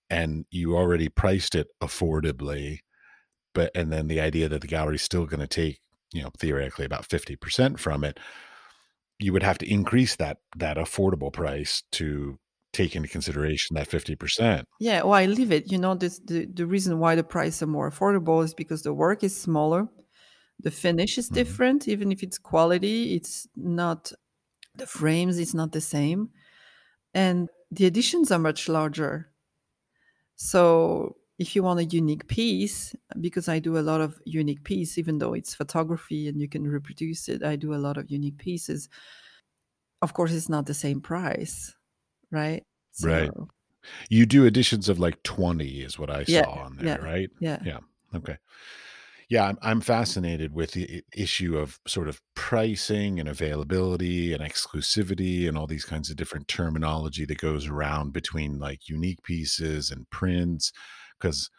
and 0.07 0.45
you 0.51 0.77
already 0.77 1.09
priced 1.09 1.55
it 1.55 1.69
affordably 1.81 2.81
but 3.55 3.71
and 3.73 3.91
then 3.91 4.07
the 4.07 4.21
idea 4.21 4.47
that 4.47 4.61
the 4.61 4.67
gallery's 4.67 5.01
still 5.01 5.25
going 5.25 5.39
to 5.39 5.47
take 5.47 5.79
you 6.13 6.21
know 6.21 6.29
theoretically 6.37 6.85
about 6.85 7.09
50% 7.09 7.79
from 7.79 8.03
it 8.03 8.19
you 9.19 9.33
would 9.33 9.43
have 9.43 9.57
to 9.59 9.71
increase 9.71 10.15
that 10.17 10.37
that 10.55 10.77
affordable 10.77 11.31
price 11.33 11.83
to 11.91 12.37
take 12.73 12.95
into 12.95 13.07
consideration 13.07 13.75
that 13.75 13.87
50% 13.89 14.65
Yeah, 14.79 15.01
well, 15.03 15.13
I 15.13 15.25
leave 15.25 15.51
it. 15.51 15.71
You 15.71 15.77
know, 15.79 15.95
this 15.95 16.19
the, 16.19 16.45
the 16.45 16.65
reason 16.67 16.99
why 16.99 17.15
the 17.15 17.23
price 17.23 17.61
are 17.63 17.67
more 17.67 17.89
affordable 17.89 18.43
is 18.43 18.53
because 18.53 18.83
the 18.83 18.93
work 18.93 19.23
is 19.23 19.35
smaller, 19.35 19.87
the 20.59 20.71
finish 20.71 21.17
is 21.17 21.29
Mhm. 21.29 21.33
different, 21.35 21.87
even 21.87 22.11
if 22.11 22.23
it's 22.23 22.37
quality, 22.37 23.15
it's 23.15 23.47
not 23.55 24.11
the 24.75 24.87
frames, 24.87 25.39
it's 25.39 25.53
not 25.55 25.71
the 25.71 25.81
same. 25.81 26.29
And 27.13 27.49
the 27.71 27.85
additions 27.85 28.31
are 28.31 28.39
much 28.39 28.69
larger. 28.69 29.31
So 30.35 31.17
if 31.39 31.55
you 31.55 31.61
want 31.61 31.79
a 31.79 31.85
unique 31.85 32.27
piece, 32.27 32.95
because 33.19 33.47
I 33.47 33.59
do 33.59 33.77
a 33.77 33.81
lot 33.81 34.01
of 34.01 34.19
unique 34.25 34.63
piece, 34.63 34.97
even 34.97 35.19
though 35.19 35.33
it's 35.33 35.53
photography 35.53 36.27
and 36.27 36.41
you 36.41 36.49
can 36.49 36.67
reproduce 36.67 37.29
it, 37.29 37.43
I 37.43 37.55
do 37.55 37.75
a 37.75 37.77
lot 37.77 37.97
of 37.97 38.09
unique 38.09 38.37
pieces. 38.37 38.89
Of 40.01 40.13
course, 40.13 40.33
it's 40.33 40.49
not 40.49 40.65
the 40.65 40.73
same 40.73 40.99
price, 40.99 41.75
right? 42.31 42.63
Right. 43.03 43.29
You 44.09 44.25
do 44.25 44.45
editions 44.45 44.89
of 44.89 44.99
like 44.99 45.21
20 45.23 45.81
is 45.81 45.97
what 45.97 46.09
i 46.09 46.25
yeah, 46.27 46.43
saw 46.43 46.63
on 46.63 46.75
there 46.75 46.85
yeah, 46.85 46.95
right 46.97 47.29
yeah, 47.39 47.59
yeah 47.63 47.77
okay 48.13 48.35
yeah 49.29 49.45
I'm, 49.45 49.57
I'm 49.61 49.79
fascinated 49.79 50.53
with 50.53 50.71
the 50.71 51.03
issue 51.15 51.57
of 51.57 51.79
sort 51.87 52.09
of 52.09 52.19
pricing 52.35 53.17
and 53.17 53.29
availability 53.29 54.33
and 54.33 54.43
exclusivity 54.43 55.47
and 55.47 55.57
all 55.57 55.67
these 55.67 55.85
kinds 55.85 56.09
of 56.09 56.17
different 56.17 56.49
terminology 56.49 57.23
that 57.25 57.37
goes 57.37 57.67
around 57.67 58.11
between 58.11 58.59
like 58.59 58.89
unique 58.89 59.23
pieces 59.23 59.89
and 59.89 60.09
prints 60.09 60.73
because 61.19 61.49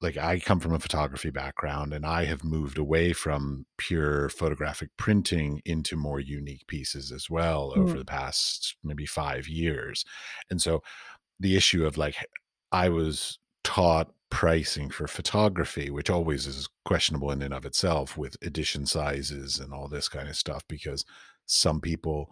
like 0.00 0.16
I 0.16 0.38
come 0.38 0.60
from 0.60 0.74
a 0.74 0.78
photography 0.78 1.30
background 1.30 1.92
and 1.92 2.06
I 2.06 2.24
have 2.24 2.44
moved 2.44 2.78
away 2.78 3.12
from 3.12 3.66
pure 3.78 4.28
photographic 4.28 4.90
printing 4.96 5.60
into 5.64 5.96
more 5.96 6.20
unique 6.20 6.66
pieces 6.68 7.10
as 7.10 7.28
well 7.28 7.72
over 7.76 7.96
Mm, 7.96 7.98
the 7.98 8.04
past 8.04 8.76
maybe 8.84 9.06
5 9.06 9.48
years. 9.48 10.04
And 10.50 10.62
so 10.62 10.82
the 11.40 11.56
issue 11.56 11.86
of 11.86 11.96
like 11.98 12.16
I 12.72 12.88
was 12.88 13.38
taught 13.64 14.12
pricing 14.30 14.90
for 14.90 15.06
photography, 15.08 15.90
which 15.90 16.10
always 16.10 16.46
is 16.46 16.68
questionable 16.84 17.30
in 17.30 17.42
and 17.42 17.54
of 17.54 17.64
itself 17.64 18.16
with 18.16 18.36
edition 18.42 18.86
sizes 18.86 19.58
and 19.58 19.72
all 19.72 19.88
this 19.88 20.08
kind 20.08 20.28
of 20.28 20.36
stuff 20.36 20.62
because 20.68 21.04
some 21.46 21.80
people 21.80 22.30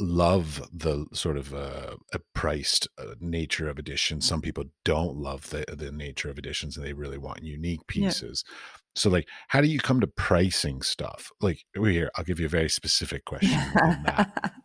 love 0.00 0.68
the 0.72 1.06
sort 1.12 1.36
of 1.36 1.54
uh, 1.54 1.96
priced 2.34 2.88
uh, 2.98 3.14
nature 3.20 3.68
of 3.68 3.78
editions. 3.78 4.26
Some 4.26 4.40
people 4.40 4.64
don't 4.84 5.16
love 5.16 5.50
the 5.50 5.64
the 5.68 5.92
nature 5.92 6.30
of 6.30 6.38
editions, 6.38 6.76
and 6.76 6.84
they 6.84 6.92
really 6.92 7.18
want 7.18 7.42
unique 7.42 7.80
yeah. 7.94 8.06
pieces. 8.06 8.44
So, 8.96 9.08
like, 9.08 9.28
how 9.48 9.60
do 9.60 9.68
you 9.68 9.78
come 9.78 10.00
to 10.00 10.06
pricing 10.06 10.82
stuff? 10.82 11.30
Like, 11.40 11.64
we 11.78 11.92
here, 11.92 12.10
I'll 12.16 12.24
give 12.24 12.40
you 12.40 12.46
a 12.46 12.50
very 12.50 12.68
specific 12.68 13.24
question 13.24 13.50
that. 14.04 14.52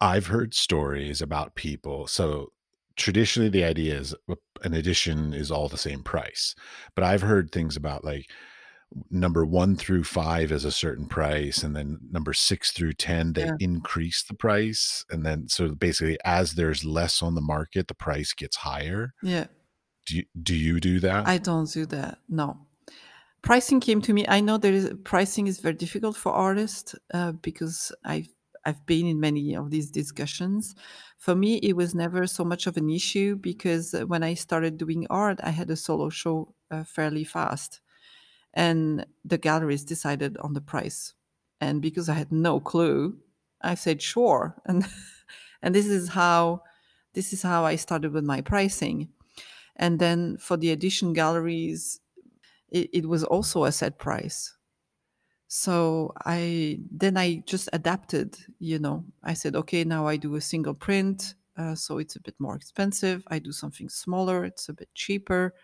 I've 0.00 0.26
heard 0.26 0.52
stories 0.52 1.22
about 1.22 1.54
people. 1.54 2.06
So, 2.08 2.48
traditionally 2.96 3.48
the 3.48 3.64
idea 3.64 3.94
is 3.94 4.14
an 4.62 4.74
edition 4.74 5.32
is 5.32 5.50
all 5.50 5.68
the 5.68 5.78
same 5.78 6.02
price. 6.02 6.54
But 6.94 7.04
I've 7.04 7.22
heard 7.22 7.50
things 7.50 7.76
about 7.76 8.04
like 8.04 8.26
number 9.10 9.44
1 9.44 9.76
through 9.76 10.04
5 10.04 10.52
is 10.52 10.64
a 10.64 10.70
certain 10.72 11.06
price 11.06 11.62
and 11.62 11.74
then 11.76 11.98
number 12.10 12.32
6 12.32 12.72
through 12.72 12.92
10 12.94 13.32
they 13.32 13.44
Yeah. 13.46 13.52
increase 13.60 14.22
the 14.22 14.34
price 14.34 15.04
and 15.10 15.24
then 15.26 15.48
so 15.48 15.74
basically 15.74 16.18
as 16.24 16.54
there's 16.54 16.84
less 16.84 17.22
on 17.22 17.34
the 17.34 17.40
market 17.40 17.88
the 17.88 17.94
price 17.94 18.32
gets 18.32 18.56
higher. 18.56 19.14
Yeah. 19.22 19.46
Do 20.06 20.16
you 20.16 20.24
do 20.42 20.54
you 20.54 20.80
do 20.80 21.00
that? 21.00 21.26
I 21.28 21.38
don't 21.38 21.70
do 21.72 21.86
that. 21.86 22.18
No. 22.28 22.66
Pricing 23.42 23.80
came 23.80 24.00
to 24.02 24.12
me. 24.12 24.24
I 24.28 24.40
know 24.40 24.56
there 24.56 24.72
is 24.72 24.92
pricing 25.04 25.46
is 25.48 25.60
very 25.60 25.74
difficult 25.74 26.16
for 26.16 26.32
artists 26.32 26.94
uh, 27.12 27.32
because 27.32 27.92
I've 28.04 28.28
I've 28.64 28.86
been 28.86 29.06
in 29.06 29.18
many 29.18 29.56
of 29.56 29.70
these 29.70 29.90
discussions. 29.90 30.76
For 31.18 31.34
me, 31.34 31.56
it 31.56 31.74
was 31.74 31.94
never 31.94 32.26
so 32.28 32.44
much 32.44 32.68
of 32.68 32.76
an 32.76 32.88
issue 32.90 33.34
because 33.36 33.92
uh, 33.94 34.06
when 34.06 34.22
I 34.22 34.34
started 34.34 34.76
doing 34.78 35.06
art, 35.10 35.40
I 35.42 35.50
had 35.50 35.68
a 35.70 35.76
solo 35.76 36.10
show 36.10 36.54
uh, 36.70 36.84
fairly 36.84 37.24
fast, 37.24 37.80
and 38.54 39.06
the 39.24 39.38
galleries 39.38 39.84
decided 39.84 40.36
on 40.38 40.52
the 40.52 40.60
price. 40.60 41.14
And 41.60 41.80
because 41.80 42.08
I 42.08 42.14
had 42.14 42.32
no 42.32 42.60
clue, 42.60 43.18
I 43.62 43.74
said 43.74 44.02
sure, 44.02 44.60
and 44.66 44.86
and 45.62 45.74
this 45.74 45.86
is 45.86 46.08
how 46.08 46.62
this 47.14 47.32
is 47.32 47.42
how 47.42 47.64
I 47.64 47.76
started 47.76 48.12
with 48.12 48.24
my 48.24 48.40
pricing. 48.40 49.08
And 49.76 49.98
then 49.98 50.36
for 50.38 50.56
the 50.56 50.70
edition 50.70 51.12
galleries, 51.12 52.00
it, 52.68 52.90
it 52.92 53.06
was 53.06 53.24
also 53.24 53.64
a 53.64 53.72
set 53.72 53.98
price. 53.98 54.56
So 55.48 56.12
I 56.24 56.80
then 56.90 57.16
I 57.16 57.42
just 57.46 57.68
adapted, 57.72 58.38
you 58.58 58.78
know. 58.78 59.04
I 59.22 59.34
said, 59.34 59.54
okay, 59.54 59.84
now 59.84 60.06
I 60.06 60.16
do 60.16 60.34
a 60.36 60.40
single 60.40 60.74
print, 60.74 61.34
uh, 61.56 61.74
so 61.74 61.98
it's 61.98 62.16
a 62.16 62.20
bit 62.22 62.34
more 62.38 62.56
expensive. 62.56 63.22
I 63.28 63.38
do 63.38 63.52
something 63.52 63.88
smaller, 63.90 64.44
it's 64.44 64.68
a 64.70 64.72
bit 64.72 64.88
cheaper. 64.94 65.54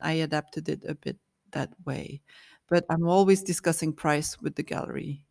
I 0.00 0.12
adapted 0.12 0.68
it 0.68 0.84
a 0.86 0.94
bit 0.94 1.18
that 1.52 1.70
way. 1.84 2.20
But 2.68 2.84
I'm 2.90 3.06
always 3.08 3.42
discussing 3.42 3.92
price 3.92 4.38
with 4.40 4.54
the 4.54 4.62
gallery. 4.62 5.24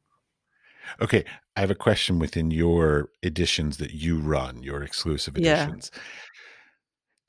Okay, 1.01 1.23
I 1.55 1.59
have 1.61 1.71
a 1.71 1.75
question 1.75 2.19
within 2.19 2.51
your 2.51 3.09
editions 3.23 3.77
that 3.77 3.91
you 3.91 4.19
run, 4.19 4.63
your 4.63 4.83
exclusive 4.83 5.37
Yeah. 5.37 5.63
editions. 5.63 5.91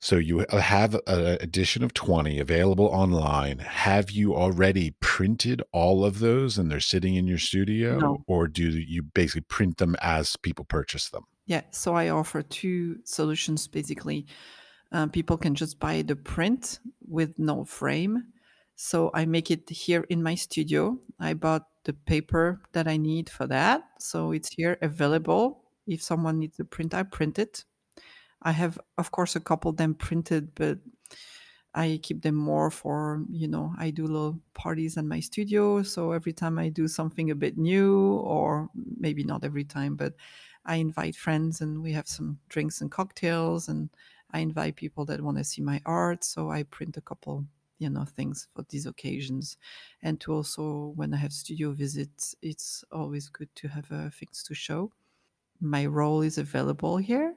So 0.03 0.15
you 0.15 0.39
uh, 0.41 0.57
have 0.57 0.95
an 1.05 1.37
edition 1.41 1.83
of 1.83 1.93
20 1.93 2.39
available 2.39 2.85
online. 2.87 3.59
Have 3.59 4.09
you 4.09 4.35
already 4.35 4.95
printed 4.99 5.61
all 5.71 6.03
of 6.03 6.17
those 6.19 6.57
and 6.57 6.71
they're 6.71 6.79
sitting 6.79 7.13
in 7.15 7.27
your 7.27 7.37
studio 7.37 7.99
No. 7.99 8.23
or 8.25 8.47
do 8.47 8.67
you 8.67 9.03
basically 9.03 9.41
print 9.41 9.77
them 9.77 9.95
as 10.01 10.35
people 10.37 10.65
purchase 10.65 11.09
them? 11.09 11.25
Yeah, 11.45 11.61
so 11.69 11.93
I 11.93 12.09
offer 12.09 12.41
two 12.41 12.97
solutions 13.03 13.67
basically. 13.67 14.25
Um, 14.91 15.11
people 15.11 15.37
can 15.37 15.53
just 15.53 15.79
buy 15.79 16.01
the 16.01 16.15
print 16.15 16.79
with 17.07 17.37
no 17.37 17.63
frame. 17.63 18.23
So 18.75 19.11
I 19.13 19.25
make 19.25 19.51
it 19.51 19.69
here 19.69 20.05
in 20.09 20.23
my 20.23 20.35
studio. 20.35 20.97
I 21.19 21.33
bought 21.33 21.67
the 21.83 21.93
paper 21.93 22.61
that 22.73 22.87
I 22.87 22.97
need 22.97 23.29
for 23.29 23.47
that. 23.47 23.83
So 23.99 24.31
it's 24.31 24.49
here 24.49 24.77
available. 24.81 25.63
If 25.87 26.01
someone 26.01 26.39
needs 26.39 26.59
a 26.59 26.65
print, 26.65 26.93
I 26.93 27.03
print 27.03 27.39
it. 27.39 27.65
I 28.41 28.51
have, 28.51 28.79
of 28.97 29.11
course, 29.11 29.35
a 29.35 29.39
couple 29.39 29.71
them 29.71 29.93
printed, 29.93 30.55
but 30.55 30.79
I 31.73 31.99
keep 32.03 32.21
them 32.21 32.35
more 32.35 32.69
for, 32.69 33.23
you 33.29 33.47
know, 33.47 33.73
I 33.77 33.91
do 33.91 34.05
little 34.05 34.39
parties 34.53 34.97
in 34.97 35.07
my 35.07 35.19
studio. 35.19 35.83
So 35.83 36.11
every 36.11 36.33
time 36.33 36.59
I 36.59 36.69
do 36.69 36.87
something 36.87 37.31
a 37.31 37.35
bit 37.35 37.57
new, 37.57 38.15
or 38.17 38.69
maybe 38.97 39.23
not 39.23 39.45
every 39.45 39.63
time, 39.63 39.95
but 39.95 40.13
I 40.65 40.75
invite 40.75 41.15
friends 41.15 41.61
and 41.61 41.81
we 41.81 41.93
have 41.93 42.07
some 42.07 42.39
drinks 42.49 42.81
and 42.81 42.91
cocktails 42.91 43.69
and 43.69 43.89
I 44.31 44.39
invite 44.39 44.75
people 44.75 45.05
that 45.05 45.21
want 45.21 45.37
to 45.37 45.43
see 45.43 45.61
my 45.61 45.81
art. 45.85 46.23
So 46.23 46.49
I 46.51 46.63
print 46.63 46.97
a 46.97 47.01
couple, 47.01 47.45
you 47.81 47.89
know, 47.89 48.05
things 48.05 48.47
for 48.53 48.63
these 48.69 48.85
occasions. 48.85 49.57
And 50.03 50.21
to 50.21 50.33
also, 50.33 50.93
when 50.95 51.13
I 51.15 51.17
have 51.17 51.33
studio 51.33 51.71
visits, 51.71 52.35
it's 52.43 52.85
always 52.91 53.27
good 53.27 53.49
to 53.55 53.67
have 53.67 53.91
uh, 53.91 54.11
things 54.11 54.43
to 54.43 54.53
show. 54.53 54.91
My 55.59 55.87
role 55.87 56.21
is 56.21 56.37
available 56.37 56.97
here. 56.97 57.33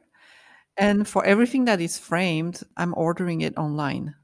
And 0.77 1.09
for 1.09 1.25
everything 1.25 1.65
that 1.65 1.81
is 1.81 1.99
framed, 1.99 2.63
I'm 2.77 2.93
ordering 2.95 3.41
it 3.41 3.57
online. 3.57 4.15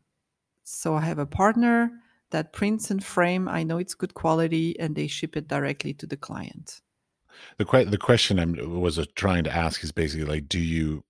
So 0.62 0.94
I 0.94 1.00
have 1.00 1.18
a 1.18 1.26
partner 1.26 1.90
that 2.30 2.52
prints 2.52 2.90
and 2.90 3.02
frame. 3.02 3.48
I 3.48 3.62
know 3.62 3.78
it's 3.78 3.94
good 3.94 4.12
quality 4.12 4.78
and 4.78 4.94
they 4.94 5.06
ship 5.06 5.37
it 5.38 5.48
directly 5.48 5.94
to 5.94 6.06
the 6.06 6.18
client. 6.18 6.83
The 7.56 7.64
que- 7.64 7.87
the 7.87 7.98
question 7.98 8.38
I 8.38 8.44
was 8.66 8.98
uh, 8.98 9.06
trying 9.14 9.44
to 9.44 9.56
ask 9.56 9.83
is 9.83 9.92
basically 9.92 10.26
like, 10.26 10.48
do 10.48 10.61
you 10.61 11.02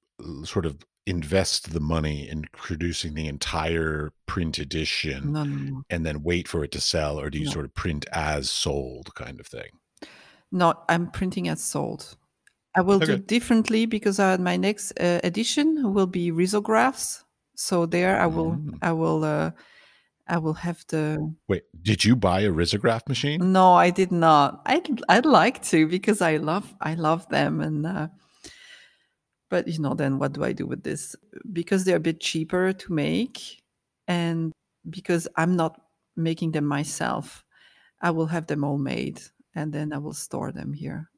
sort 0.44 0.66
of 0.66 0.76
invest 1.10 1.72
the 1.72 1.80
money 1.80 2.28
in 2.28 2.44
producing 2.52 3.14
the 3.14 3.26
entire 3.26 4.10
print 4.26 4.58
edition 4.58 5.24
No, 5.32 5.44
no, 5.44 5.56
no. 5.56 5.82
and 5.90 6.06
then 6.06 6.22
wait 6.22 6.48
for 6.48 6.64
it 6.64 6.70
to 6.72 6.80
sell, 6.80 7.18
or 7.20 7.28
do 7.30 7.38
you 7.38 7.46
sort 7.46 7.64
of 7.64 7.74
print 7.74 8.06
as 8.12 8.50
sold 8.50 9.14
kind 9.14 9.40
of 9.40 9.46
thing? 9.46 9.70
No, 10.52 10.74
I'm 10.88 11.10
printing 11.10 11.48
as 11.48 11.62
sold. 11.62 12.16
I 12.76 12.82
will 12.82 13.00
do 13.00 13.14
Okay. 13.14 13.22
differently 13.26 13.86
because 13.86 14.18
uh, 14.20 14.36
my 14.38 14.56
next 14.56 14.92
uh, 15.00 15.20
edition 15.24 15.92
will 15.92 16.06
be 16.06 16.30
risographs. 16.32 17.24
So 17.56 17.86
there 17.86 18.18
I 18.20 18.26
will 18.26 18.52
Mm. 18.52 18.78
I 18.82 18.92
will 18.92 19.24
uh, 19.24 19.50
I 20.28 20.38
will 20.38 20.54
have 20.54 20.84
the 20.88 21.18
Wait, 21.48 21.64
did 21.82 22.04
you 22.04 22.14
buy 22.16 22.40
a 22.42 22.50
risograph 22.50 23.08
machine? 23.08 23.40
No, 23.52 23.74
I 23.74 23.90
did 23.90 24.12
not. 24.12 24.62
I'd 24.66 25.02
I'd 25.08 25.26
like 25.26 25.62
to 25.64 25.86
because 25.88 26.22
I 26.22 26.36
love 26.38 26.72
I 26.80 26.94
love 26.94 27.28
them 27.28 27.60
and 27.60 27.86
uh, 27.86 28.08
but 29.50 29.68
you 29.68 29.80
know 29.80 29.94
then 29.94 30.18
what 30.18 30.32
do 30.32 30.44
I 30.44 30.52
do 30.52 30.66
with 30.66 30.82
this? 30.82 31.14
Because 31.52 31.84
they're 31.84 31.96
a 31.96 32.00
bit 32.00 32.20
cheaper 32.20 32.72
to 32.72 32.92
make 32.92 33.60
and 34.08 34.52
because 34.88 35.28
I'm 35.36 35.56
not 35.56 35.80
making 36.16 36.52
them 36.52 36.64
myself, 36.64 37.44
I 38.00 38.10
will 38.10 38.26
have 38.26 38.46
them 38.46 38.64
all 38.64 38.78
made 38.78 39.20
and 39.54 39.72
then 39.72 39.92
I 39.92 39.98
will 39.98 40.14
store 40.14 40.52
them 40.52 40.72
here. 40.72 41.10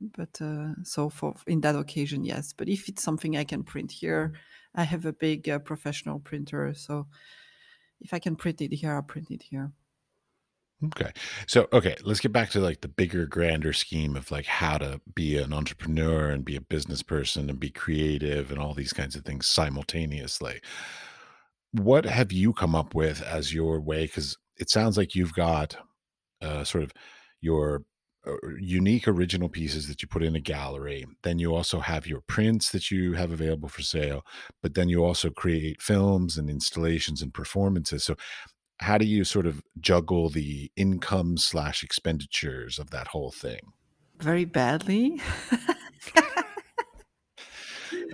But 0.00 0.40
uh, 0.40 0.82
so 0.82 1.10
for 1.10 1.34
in 1.46 1.60
that 1.60 1.76
occasion, 1.76 2.24
yes. 2.24 2.54
But 2.56 2.68
if 2.68 2.88
it's 2.88 3.02
something 3.02 3.36
I 3.36 3.44
can 3.44 3.62
print 3.62 3.92
here, 3.92 4.32
I 4.74 4.84
have 4.84 5.04
a 5.04 5.12
big 5.12 5.48
uh, 5.48 5.58
professional 5.58 6.20
printer, 6.20 6.72
so 6.74 7.06
if 8.00 8.14
I 8.14 8.18
can 8.18 8.36
print 8.36 8.62
it 8.62 8.72
here, 8.72 8.94
I'll 8.94 9.02
print 9.02 9.30
it 9.30 9.42
here. 9.42 9.70
Okay. 10.82 11.12
So, 11.46 11.68
okay, 11.74 11.94
let's 12.04 12.20
get 12.20 12.32
back 12.32 12.50
to 12.50 12.60
like 12.60 12.80
the 12.80 12.88
bigger, 12.88 13.26
grander 13.26 13.74
scheme 13.74 14.16
of 14.16 14.30
like 14.30 14.46
how 14.46 14.78
to 14.78 15.00
be 15.14 15.36
an 15.36 15.52
entrepreneur 15.52 16.30
and 16.30 16.42
be 16.42 16.56
a 16.56 16.60
business 16.60 17.02
person 17.02 17.50
and 17.50 17.60
be 17.60 17.68
creative 17.70 18.50
and 18.50 18.58
all 18.58 18.72
these 18.72 18.94
kinds 18.94 19.14
of 19.14 19.24
things 19.24 19.46
simultaneously. 19.46 20.60
What 21.72 22.04
have 22.04 22.32
you 22.32 22.52
come 22.52 22.74
up 22.74 22.94
with 22.94 23.22
as 23.22 23.54
your 23.54 23.80
way? 23.80 24.02
Because 24.06 24.36
it 24.56 24.70
sounds 24.70 24.96
like 24.96 25.14
you've 25.14 25.34
got 25.34 25.76
uh, 26.42 26.64
sort 26.64 26.84
of 26.84 26.92
your 27.40 27.84
uh, 28.26 28.32
unique 28.58 29.08
original 29.08 29.48
pieces 29.48 29.88
that 29.88 30.02
you 30.02 30.08
put 30.08 30.22
in 30.22 30.36
a 30.36 30.40
gallery. 30.40 31.06
Then 31.22 31.38
you 31.38 31.54
also 31.54 31.80
have 31.80 32.06
your 32.06 32.22
prints 32.22 32.70
that 32.70 32.90
you 32.90 33.14
have 33.14 33.32
available 33.32 33.68
for 33.68 33.82
sale, 33.82 34.22
but 34.62 34.74
then 34.74 34.88
you 34.88 35.04
also 35.04 35.30
create 35.30 35.82
films 35.82 36.38
and 36.38 36.50
installations 36.50 37.22
and 37.22 37.34
performances. 37.34 38.04
So, 38.04 38.16
how 38.80 38.98
do 38.98 39.04
you 39.06 39.24
sort 39.24 39.46
of 39.46 39.62
juggle 39.78 40.30
the 40.30 40.70
income 40.76 41.36
slash 41.36 41.82
expenditures 41.82 42.78
of 42.78 42.90
that 42.90 43.08
whole 43.08 43.30
thing? 43.30 43.72
Very 44.18 44.44
badly. 44.44 45.20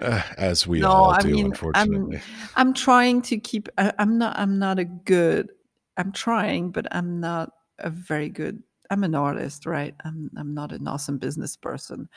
Uh, 0.01 0.23
as 0.37 0.67
we 0.67 0.83
No, 0.83 0.91
all 0.91 1.11
I 1.11 1.23
do, 1.23 1.29
mean, 1.35 1.47
I'm 1.47 1.53
unfortunately. 1.53 2.21
I'm 2.55 2.75
trying 2.75 3.23
to 3.23 3.39
keep. 3.39 3.69
I, 3.79 3.93
I'm 3.99 4.19
not. 4.19 4.39
I'm 4.39 4.59
not 4.59 4.79
a 4.79 4.85
good. 4.85 5.51
I'm 5.97 6.13
trying, 6.13 6.71
but 6.71 6.87
I'm 6.95 7.19
not 7.21 7.53
a 7.79 7.89
very 7.91 8.29
good. 8.29 8.63
I'm 8.91 9.05
an 9.05 9.15
artist, 9.15 9.65
right? 9.65 9.95
I'm. 10.05 10.31
I'm 10.37 10.53
not 10.55 10.73
an 10.73 10.87
awesome 10.87 11.19
business 11.19 11.57
person, 11.57 12.09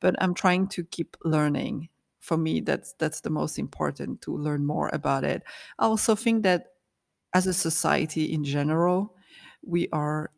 but 0.00 0.14
I'm 0.22 0.32
trying 0.32 0.68
to 0.68 0.84
keep 0.84 1.16
learning. 1.24 1.88
For 2.20 2.36
me, 2.38 2.60
that's 2.60 2.94
that's 2.94 3.20
the 3.20 3.30
most 3.30 3.58
important 3.58 4.22
to 4.22 4.36
learn 4.36 4.64
more 4.64 4.88
about 4.92 5.24
it. 5.24 5.42
I 5.78 5.84
also 5.84 6.14
think 6.14 6.42
that 6.42 6.72
as 7.36 7.46
a 7.46 7.52
society 7.52 8.32
in 8.32 8.44
general, 8.44 9.14
we 9.62 9.88
are. 9.92 10.30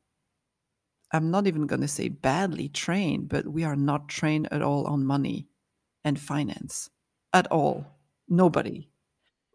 I'm 1.12 1.30
not 1.30 1.46
even 1.46 1.66
going 1.66 1.80
to 1.80 1.88
say 1.88 2.08
badly 2.08 2.68
trained, 2.68 3.28
but 3.28 3.46
we 3.46 3.62
are 3.64 3.76
not 3.76 4.08
trained 4.08 4.48
at 4.50 4.62
all 4.62 4.84
on 4.86 5.06
money 5.06 5.48
and 6.04 6.18
finance 6.18 6.90
at 7.32 7.46
all. 7.52 7.86
Nobody. 8.28 8.90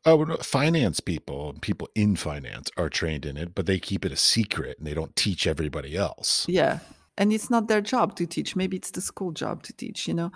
Oh, 0.05 0.23
no, 0.23 0.37
finance 0.37 0.99
people, 0.99 1.55
people 1.61 1.89
in 1.95 2.15
finance 2.15 2.71
are 2.75 2.89
trained 2.89 3.25
in 3.25 3.37
it, 3.37 3.53
but 3.53 3.65
they 3.67 3.77
keep 3.77 4.03
it 4.05 4.11
a 4.11 4.17
secret 4.17 4.77
and 4.77 4.87
they 4.87 4.93
don't 4.93 5.15
teach 5.15 5.45
everybody 5.45 5.95
else. 5.95 6.45
Yeah. 6.49 6.79
And 7.17 7.31
it's 7.31 7.49
not 7.49 7.67
their 7.67 7.81
job 7.81 8.15
to 8.15 8.25
teach. 8.25 8.55
Maybe 8.55 8.77
it's 8.77 8.91
the 8.91 9.01
school 9.01 9.31
job 9.31 9.63
to 9.63 9.73
teach, 9.73 10.07
you 10.07 10.15
know? 10.15 10.31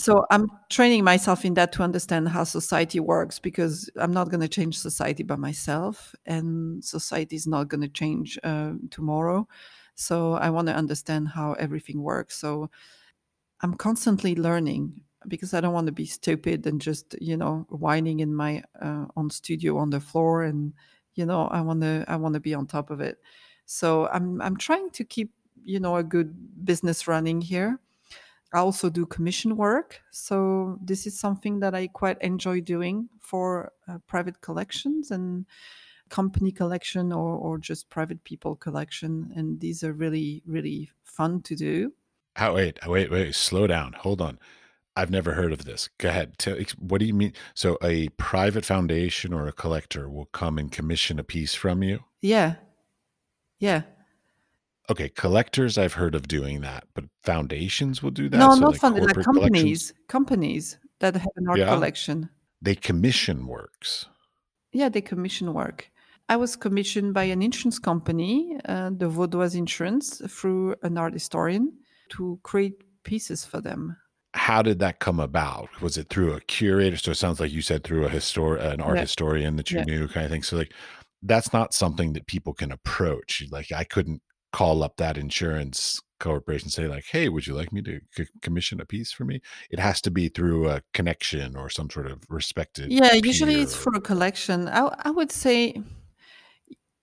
So 0.00 0.24
I'm 0.30 0.50
training 0.70 1.04
myself 1.04 1.44
in 1.44 1.52
that 1.54 1.72
to 1.72 1.82
understand 1.82 2.30
how 2.30 2.44
society 2.44 3.00
works 3.00 3.38
because 3.38 3.90
I'm 3.96 4.14
not 4.14 4.30
going 4.30 4.40
to 4.40 4.48
change 4.48 4.78
society 4.78 5.22
by 5.22 5.36
myself 5.36 6.14
and 6.24 6.82
society 6.82 7.36
is 7.36 7.46
not 7.46 7.68
going 7.68 7.82
to 7.82 7.88
change 7.88 8.38
uh, 8.42 8.72
tomorrow. 8.90 9.46
So 9.96 10.32
I 10.32 10.48
want 10.48 10.68
to 10.68 10.74
understand 10.74 11.28
how 11.28 11.52
everything 11.52 12.00
works. 12.02 12.38
So 12.38 12.70
I'm 13.62 13.74
constantly 13.74 14.34
learning 14.34 15.02
because 15.28 15.54
I 15.54 15.60
don't 15.60 15.74
want 15.74 15.86
to 15.88 15.92
be 15.92 16.06
stupid 16.06 16.66
and 16.66 16.80
just 16.80 17.14
you 17.20 17.36
know 17.36 17.66
whining 17.68 18.20
in 18.20 18.34
my 18.34 18.64
uh, 18.80 19.06
on 19.16 19.30
studio 19.30 19.78
on 19.78 19.90
the 19.90 20.00
floor 20.00 20.44
and 20.44 20.72
you 21.14 21.26
know 21.26 21.48
I 21.48 21.60
want 21.62 21.82
to 21.82 22.04
I 22.08 22.16
want 22.16 22.34
to 22.34 22.40
be 22.40 22.54
on 22.54 22.66
top 22.66 22.90
of 22.90 23.00
it. 23.00 23.18
So 23.66 24.08
I'm 24.08 24.40
I'm 24.40 24.56
trying 24.56 24.90
to 24.92 25.04
keep 25.04 25.32
you 25.64 25.80
know 25.80 25.96
a 25.96 26.04
good 26.04 26.64
business 26.64 27.06
running 27.08 27.42
here. 27.42 27.80
I 28.52 28.58
also 28.58 28.90
do 28.90 29.06
commission 29.06 29.56
work, 29.56 30.00
so 30.10 30.78
this 30.82 31.06
is 31.06 31.18
something 31.18 31.60
that 31.60 31.74
I 31.74 31.86
quite 31.86 32.20
enjoy 32.20 32.60
doing 32.60 33.08
for 33.20 33.72
uh, 33.88 33.98
private 34.06 34.40
collections 34.40 35.10
and 35.10 35.46
company 36.08 36.50
collection 36.50 37.12
or 37.12 37.36
or 37.36 37.58
just 37.58 37.88
private 37.90 38.24
people 38.24 38.56
collection, 38.56 39.32
and 39.36 39.60
these 39.60 39.84
are 39.84 39.92
really 39.92 40.42
really 40.46 40.90
fun 41.04 41.42
to 41.42 41.54
do. 41.54 41.92
How 42.36 42.54
wait, 42.54 42.78
wait, 42.86 43.10
wait, 43.10 43.34
slow 43.34 43.66
down. 43.66 43.92
Hold 43.92 44.20
on. 44.20 44.38
I've 44.96 45.10
never 45.10 45.32
heard 45.34 45.52
of 45.52 45.64
this. 45.64 45.88
Go 45.98 46.08
ahead. 46.08 46.36
Tell, 46.38 46.58
what 46.78 46.98
do 46.98 47.06
you 47.06 47.14
mean? 47.14 47.32
So 47.54 47.78
a 47.82 48.08
private 48.10 48.64
foundation 48.64 49.32
or 49.32 49.46
a 49.46 49.52
collector 49.52 50.10
will 50.10 50.26
come 50.26 50.58
and 50.58 50.70
commission 50.70 51.18
a 51.18 51.24
piece 51.24 51.54
from 51.54 51.82
you? 51.82 52.00
Yeah. 52.20 52.56
Yeah. 53.58 53.82
Okay, 54.90 55.08
collectors 55.10 55.78
I've 55.78 55.92
heard 55.94 56.16
of 56.16 56.26
doing 56.26 56.62
that, 56.62 56.84
but 56.94 57.04
foundations 57.22 58.02
will 58.02 58.10
do 58.10 58.28
that. 58.28 58.38
No, 58.38 58.54
so 58.54 58.60
not 58.60 58.72
like 58.72 58.80
fund 58.80 58.96
like 58.98 59.14
companies, 59.24 59.94
companies 60.08 60.78
that 60.98 61.14
have 61.14 61.28
an 61.36 61.48
art 61.48 61.60
Yeah, 61.60 61.68
collection. 61.74 62.28
they 62.60 62.74
commission 62.74 63.46
works. 63.46 64.06
Yeah, 64.72 64.88
they 64.88 65.00
commission 65.00 65.54
work. 65.54 65.90
I 66.28 66.36
was 66.36 66.56
commissioned 66.56 67.14
by 67.14 67.24
an 67.24 67.42
insurance 67.42 67.78
company, 67.78 68.56
uh, 68.66 68.90
the 68.90 69.08
Vaudoise 69.08 69.54
Insurance, 69.56 70.20
through 70.28 70.76
an 70.82 70.98
art 70.98 71.12
historian 71.12 71.72
to 72.10 72.38
create 72.42 72.74
pieces 73.04 73.44
for 73.44 73.60
them. 73.60 73.96
How 74.34 74.62
did 74.62 74.78
that 74.80 75.00
come 75.00 75.18
about? 75.18 75.68
Was 75.80 75.98
it 75.98 76.08
through 76.08 76.34
a 76.34 76.40
curator? 76.40 76.96
So 76.96 77.10
it 77.10 77.16
sounds 77.16 77.40
like 77.40 77.50
you 77.50 77.62
said 77.62 77.82
through 77.82 78.06
a 78.06 78.10
histor 78.10 78.60
an 78.60 78.80
art 78.80 78.96
Yeah. 78.96 79.02
historian 79.02 79.56
that 79.56 79.70
you 79.70 79.78
Yeah. 79.78 79.84
knew 79.84 80.08
kind 80.08 80.24
of 80.24 80.30
thing. 80.30 80.42
So 80.44 80.56
like 80.56 80.72
that's 81.22 81.52
not 81.52 81.74
something 81.74 82.12
that 82.14 82.26
people 82.26 82.54
can 82.54 82.70
approach. 82.72 83.42
Like 83.50 83.72
I 83.72 83.82
couldn't 83.84 84.22
call 84.52 84.82
up 84.82 84.96
that 84.96 85.16
insurance 85.16 86.00
corporation 86.18 86.66
and 86.66 86.72
say 86.72 86.86
like, 86.86 87.04
"Hey, 87.10 87.28
would 87.28 87.46
you 87.46 87.54
like 87.54 87.72
me 87.72 87.82
to 87.82 88.00
c- 88.16 88.26
commission 88.42 88.80
a 88.80 88.84
piece 88.84 89.10
for 89.10 89.24
me?" 89.24 89.40
It 89.70 89.78
has 89.78 90.00
to 90.02 90.10
be 90.10 90.28
through 90.28 90.68
a 90.68 90.82
connection 90.92 91.56
or 91.56 91.70
some 91.70 91.90
sort 91.90 92.06
of 92.06 92.22
respected 92.28 92.92
Yeah, 92.92 93.14
usually 93.14 93.60
it's 93.62 93.74
for 93.74 93.92
a 93.94 94.00
collection. 94.00 94.68
I, 94.68 94.94
I 95.04 95.10
would 95.10 95.32
say, 95.32 95.82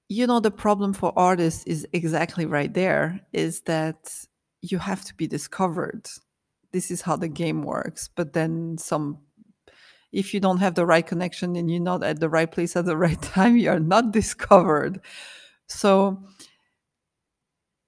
you 0.08 0.28
know, 0.28 0.40
the 0.40 0.52
problem 0.52 0.94
for 0.94 1.12
artists 1.18 1.64
is 1.66 1.88
exactly 1.94 2.46
right 2.46 2.74
there 2.74 3.20
is 3.34 3.62
that 3.62 4.14
you 4.62 4.78
have 4.78 5.04
to 5.06 5.16
be 5.16 5.28
discovered. 5.28 6.08
This 6.72 6.92
is 6.92 7.02
how 7.02 7.16
the 7.16 7.28
game 7.28 7.64
works. 7.64 8.10
But 8.16 8.34
then 8.34 8.78
some, 8.78 9.20
if 10.12 10.34
you 10.34 10.40
don't 10.40 10.60
have 10.60 10.76
the 10.76 10.86
right 10.86 11.06
connection 11.06 11.56
and 11.56 11.70
you're 11.70 11.80
not 11.80 12.04
at 12.04 12.20
the 12.20 12.30
right 12.30 12.52
place 12.52 12.76
at 12.76 12.86
the 12.86 12.98
right 13.06 13.22
time, 13.22 13.58
you 13.58 13.70
are 13.70 13.80
not 13.80 14.12
discovered. 14.12 15.02
So 15.68 16.24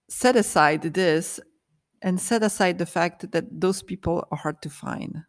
set 0.09 0.35
aside 0.35 0.81
this 0.81 1.39
and 2.01 2.19
set 2.19 2.43
aside 2.43 2.77
the 2.77 2.85
fact 2.85 3.31
that 3.31 3.45
those 3.51 3.81
people 3.83 4.27
are 4.31 4.37
hard 4.37 4.61
to 4.63 4.69
find. 4.69 5.23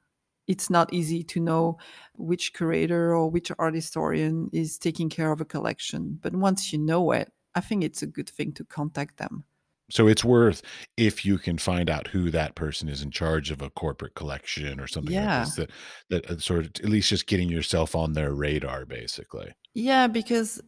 It's 0.46 0.70
not 0.70 0.92
easy 0.92 1.22
to 1.24 1.40
know 1.40 1.78
which 2.16 2.54
curator 2.54 3.14
or 3.14 3.30
which 3.30 3.52
art 3.58 3.74
historian 3.74 4.48
is 4.52 4.78
taking 4.78 5.08
care 5.08 5.30
of 5.30 5.40
a 5.40 5.44
collection. 5.44 6.18
But 6.20 6.34
once 6.34 6.72
you 6.72 6.78
know 6.78 7.12
it, 7.12 7.32
I 7.54 7.60
think 7.60 7.84
it's 7.84 8.02
a 8.02 8.06
good 8.06 8.28
thing 8.28 8.52
to 8.54 8.64
contact 8.64 9.16
them. 9.18 9.44
So 9.90 10.06
it's 10.06 10.24
worth 10.24 10.62
if 10.96 11.24
you 11.24 11.36
can 11.36 11.58
find 11.58 11.90
out 11.90 12.06
who 12.06 12.30
that 12.30 12.54
person 12.54 12.88
is 12.88 13.02
in 13.02 13.10
charge 13.10 13.50
of 13.50 13.60
a 13.60 13.70
corporate 13.70 14.14
collection 14.14 14.78
or 14.78 14.86
something 14.86 15.14
like 15.14 15.24
Yeah. 15.24 15.40
this 15.44 15.54
that 15.56 15.70
that 16.10 16.30
uh, 16.30 16.38
sort 16.38 16.60
of 16.60 16.66
at 16.82 16.88
least 16.88 17.08
just 17.08 17.26
getting 17.26 17.48
yourself 17.48 17.96
on 17.96 18.12
their 18.12 18.32
radar 18.32 18.86
basically. 18.86 19.52
Yeah, 19.74 20.06
because 20.06 20.60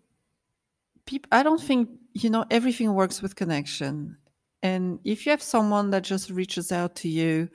people, 1.06 1.28
I 1.32 1.42
don't 1.44 1.60
think, 1.60 1.88
you 2.12 2.30
know, 2.30 2.44
everything 2.50 2.92
works 2.94 3.22
with 3.22 3.36
connection. 3.36 4.16
And 4.62 5.00
if 5.04 5.26
you 5.26 5.30
have 5.30 5.42
someone 5.42 5.90
that 5.90 6.04
just 6.04 6.30
reaches 6.30 6.70
out 6.70 6.96
to 6.96 7.08
you, 7.08 7.48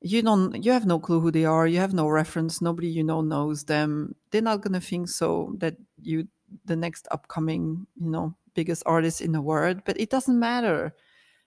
you 0.00 0.22
don't, 0.22 0.62
you 0.62 0.72
have 0.72 0.86
no 0.86 0.98
clue 0.98 1.20
who 1.20 1.30
they 1.30 1.44
are, 1.44 1.66
you 1.66 1.78
have 1.78 1.94
no 1.94 2.08
reference, 2.08 2.62
nobody 2.62 2.88
you 2.88 3.02
know 3.02 3.20
knows 3.20 3.64
them, 3.64 4.14
they're 4.30 4.42
not 4.42 4.60
going 4.60 4.74
to 4.74 4.80
think 4.80 5.08
so 5.08 5.54
that 5.58 5.76
you, 6.00 6.28
the 6.66 6.76
next 6.76 7.08
upcoming, 7.10 7.86
you 7.96 8.10
know, 8.10 8.36
biggest 8.54 8.82
artist 8.86 9.20
in 9.20 9.32
the 9.32 9.40
world. 9.40 9.82
But 9.84 9.98
it 9.98 10.10
doesn't 10.10 10.38
matter 10.38 10.94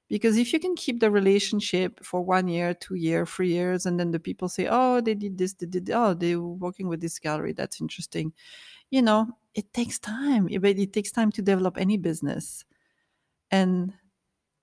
because 0.10 0.38
if 0.38 0.52
you 0.52 0.60
can 0.60 0.76
keep 0.76 1.00
the 1.00 1.10
relationship 1.10 2.04
for 2.04 2.22
one 2.22 2.50
year, 2.50 2.74
two 2.74 2.96
year, 2.96 3.26
three 3.26 3.50
years, 3.50 3.86
and 3.86 3.98
then 3.98 4.12
the 4.12 4.20
people 4.20 4.50
say, 4.50 4.68
"Oh, 4.70 5.00
they 5.00 5.16
did 5.16 5.38
this, 5.38 5.54
they 5.54 5.68
did, 5.68 5.90
oh, 5.90 6.14
they 6.14 6.36
were 6.36 6.54
working 6.54 6.90
with 6.90 7.00
this 7.00 7.18
gallery. 7.18 7.54
That's 7.54 7.80
interesting." 7.80 8.34
You 8.90 9.04
know, 9.04 9.28
it 9.54 9.74
takes 9.74 10.00
time. 10.00 10.48
It, 10.50 10.62
but 10.62 10.78
it 10.78 10.94
takes 10.94 11.12
time 11.12 11.32
to 11.34 11.42
develop 11.42 11.78
any 11.78 11.98
business, 11.98 12.66
and 13.50 13.94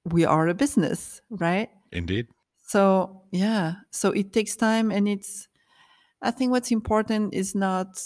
we 0.04 0.24
are 0.24 0.48
a 0.48 0.54
business, 0.54 1.20
right? 1.30 1.70
Indeed. 1.92 2.28
So 2.66 3.22
yeah, 3.30 3.74
so 3.90 4.10
it 4.10 4.32
takes 4.32 4.56
time, 4.56 4.90
and 4.90 5.08
it's. 5.08 5.48
I 6.20 6.32
think 6.32 6.50
what's 6.50 6.72
important 6.72 7.32
is 7.32 7.54
not, 7.54 8.00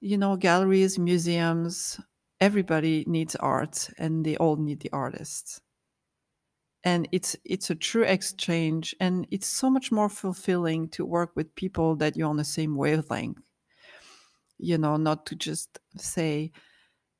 you 0.00 0.16
know, 0.16 0.36
galleries, 0.36 0.98
museums. 0.98 2.00
Everybody 2.40 3.04
needs 3.06 3.36
art, 3.36 3.90
and 3.98 4.24
they 4.24 4.36
all 4.36 4.56
need 4.56 4.80
the 4.80 4.90
artists 4.92 5.60
and 6.86 7.08
it's 7.10 7.36
it's 7.44 7.68
a 7.68 7.74
true 7.74 8.04
exchange 8.04 8.94
and 9.00 9.26
it's 9.30 9.48
so 9.48 9.68
much 9.68 9.90
more 9.90 10.08
fulfilling 10.08 10.88
to 10.88 11.04
work 11.04 11.32
with 11.34 11.54
people 11.56 11.96
that 11.96 12.16
you're 12.16 12.28
on 12.28 12.36
the 12.36 12.44
same 12.44 12.76
wavelength 12.76 13.45
you 14.58 14.78
know 14.78 14.96
not 14.96 15.26
to 15.26 15.34
just 15.36 15.78
say 15.96 16.52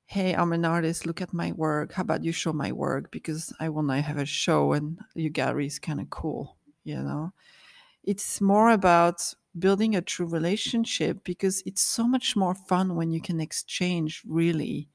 hey 0.07 0.35
i'm 0.35 0.53
an 0.53 0.65
artist 0.65 1.07
look 1.07 1.21
at 1.21 1.33
my 1.35 1.53
work 1.53 1.93
how 1.93 2.03
about 2.03 2.25
you 2.25 2.33
show 2.33 2.53
my 2.53 2.73
work 2.73 3.11
because 3.11 3.53
i 3.61 3.69
want 3.69 3.89
to 3.89 4.01
have 4.01 4.19
a 4.19 4.27
show 4.27 4.73
and 4.73 5.01
your 5.15 5.31
gallery 5.31 5.67
is 5.67 5.79
kind 5.79 6.01
of 6.01 6.11
cool 6.11 6.57
you 6.85 6.97
know 6.97 7.33
it's 8.05 8.41
more 8.41 8.71
about 8.71 9.35
building 9.59 9.97
a 9.97 10.03
true 10.03 10.27
relationship 10.27 11.25
because 11.25 11.63
it's 11.67 11.83
so 11.83 12.07
much 12.07 12.37
more 12.37 12.55
fun 12.55 12.95
when 12.95 13.11
you 13.11 13.21
can 13.21 13.41
exchange 13.41 14.23
really 14.27 14.89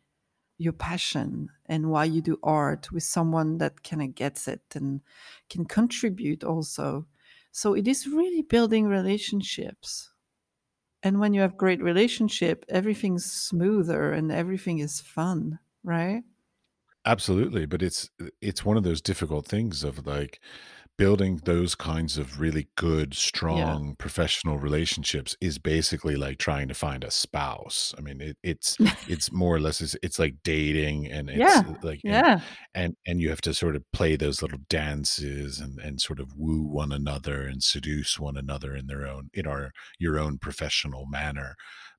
your 0.58 0.74
passion 0.74 1.50
and 1.68 1.90
why 1.92 2.06
you 2.06 2.22
do 2.22 2.40
art 2.44 2.92
with 2.92 3.04
someone 3.04 3.58
that 3.60 3.84
kind 3.84 4.02
of 4.02 4.16
gets 4.16 4.48
it 4.48 4.62
and 4.76 5.02
can 5.50 5.66
contribute 5.66 6.44
also. 6.44 7.08
So 7.52 7.74
it 7.76 7.88
is 7.88 8.08
really 8.08 8.44
building 8.44 8.88
relationships. 8.88 10.11
And 11.04 11.20
when 11.20 11.34
you 11.34 11.42
have 11.42 11.58
great 11.58 11.82
relationship, 11.82 12.66
everything's 12.70 13.26
smoother 13.26 14.12
and 14.12 14.32
everything 14.32 14.80
is 14.80 15.02
fun, 15.02 15.60
right? 15.84 16.24
Absolutely, 17.06 17.66
but 17.66 17.82
it's 17.82 18.10
it's 18.42 18.64
one 18.64 18.78
of 18.78 18.84
those 18.84 19.02
difficult 19.02 19.48
things 19.48 19.84
of 19.84 20.06
like 20.06 20.40
building 21.02 21.42
those 21.46 21.74
kinds 21.76 22.18
of 22.20 22.40
really 22.40 22.68
good, 22.76 23.16
Yeah. 23.50 23.76
strong 23.76 23.96
professional 23.98 24.60
relationships 24.60 25.36
is 25.42 25.58
basically 25.58 26.16
like 26.16 26.38
trying 26.38 26.68
to 26.68 26.76
find 26.76 27.04
a 27.04 27.10
spouse. 27.12 27.94
I 27.98 28.02
mean, 28.02 28.22
it, 28.22 28.38
it's 28.44 28.78
it's 29.08 29.32
more 29.32 29.56
or 29.56 29.60
less 29.60 29.82
it's, 29.82 29.96
it's 30.04 30.20
like 30.20 30.36
dating, 30.44 31.12
and 31.12 31.30
it's 31.30 31.40
yeah. 31.40 31.64
uh, 31.68 31.74
like 31.82 32.02
and 32.06 32.24
Yeah. 32.26 32.42
and 32.76 32.96
and 33.08 33.20
you 33.22 33.30
have 33.30 33.42
to 33.42 33.54
sort 33.54 33.76
of 33.76 33.84
play 33.94 34.16
those 34.16 34.42
little 34.44 34.60
dances 34.70 35.60
and 35.60 35.80
and 35.80 36.00
sort 36.02 36.20
of 36.20 36.34
woo 36.38 36.64
one 36.64 36.92
another 36.92 37.42
and 37.48 37.64
seduce 37.64 38.20
one 38.20 38.38
another 38.38 38.76
in 38.76 38.88
their 38.88 39.08
own 39.08 39.30
in 39.34 39.48
our 39.48 39.72
your 40.00 40.20
own 40.20 40.38
professional 40.38 41.06
manner. 41.08 41.56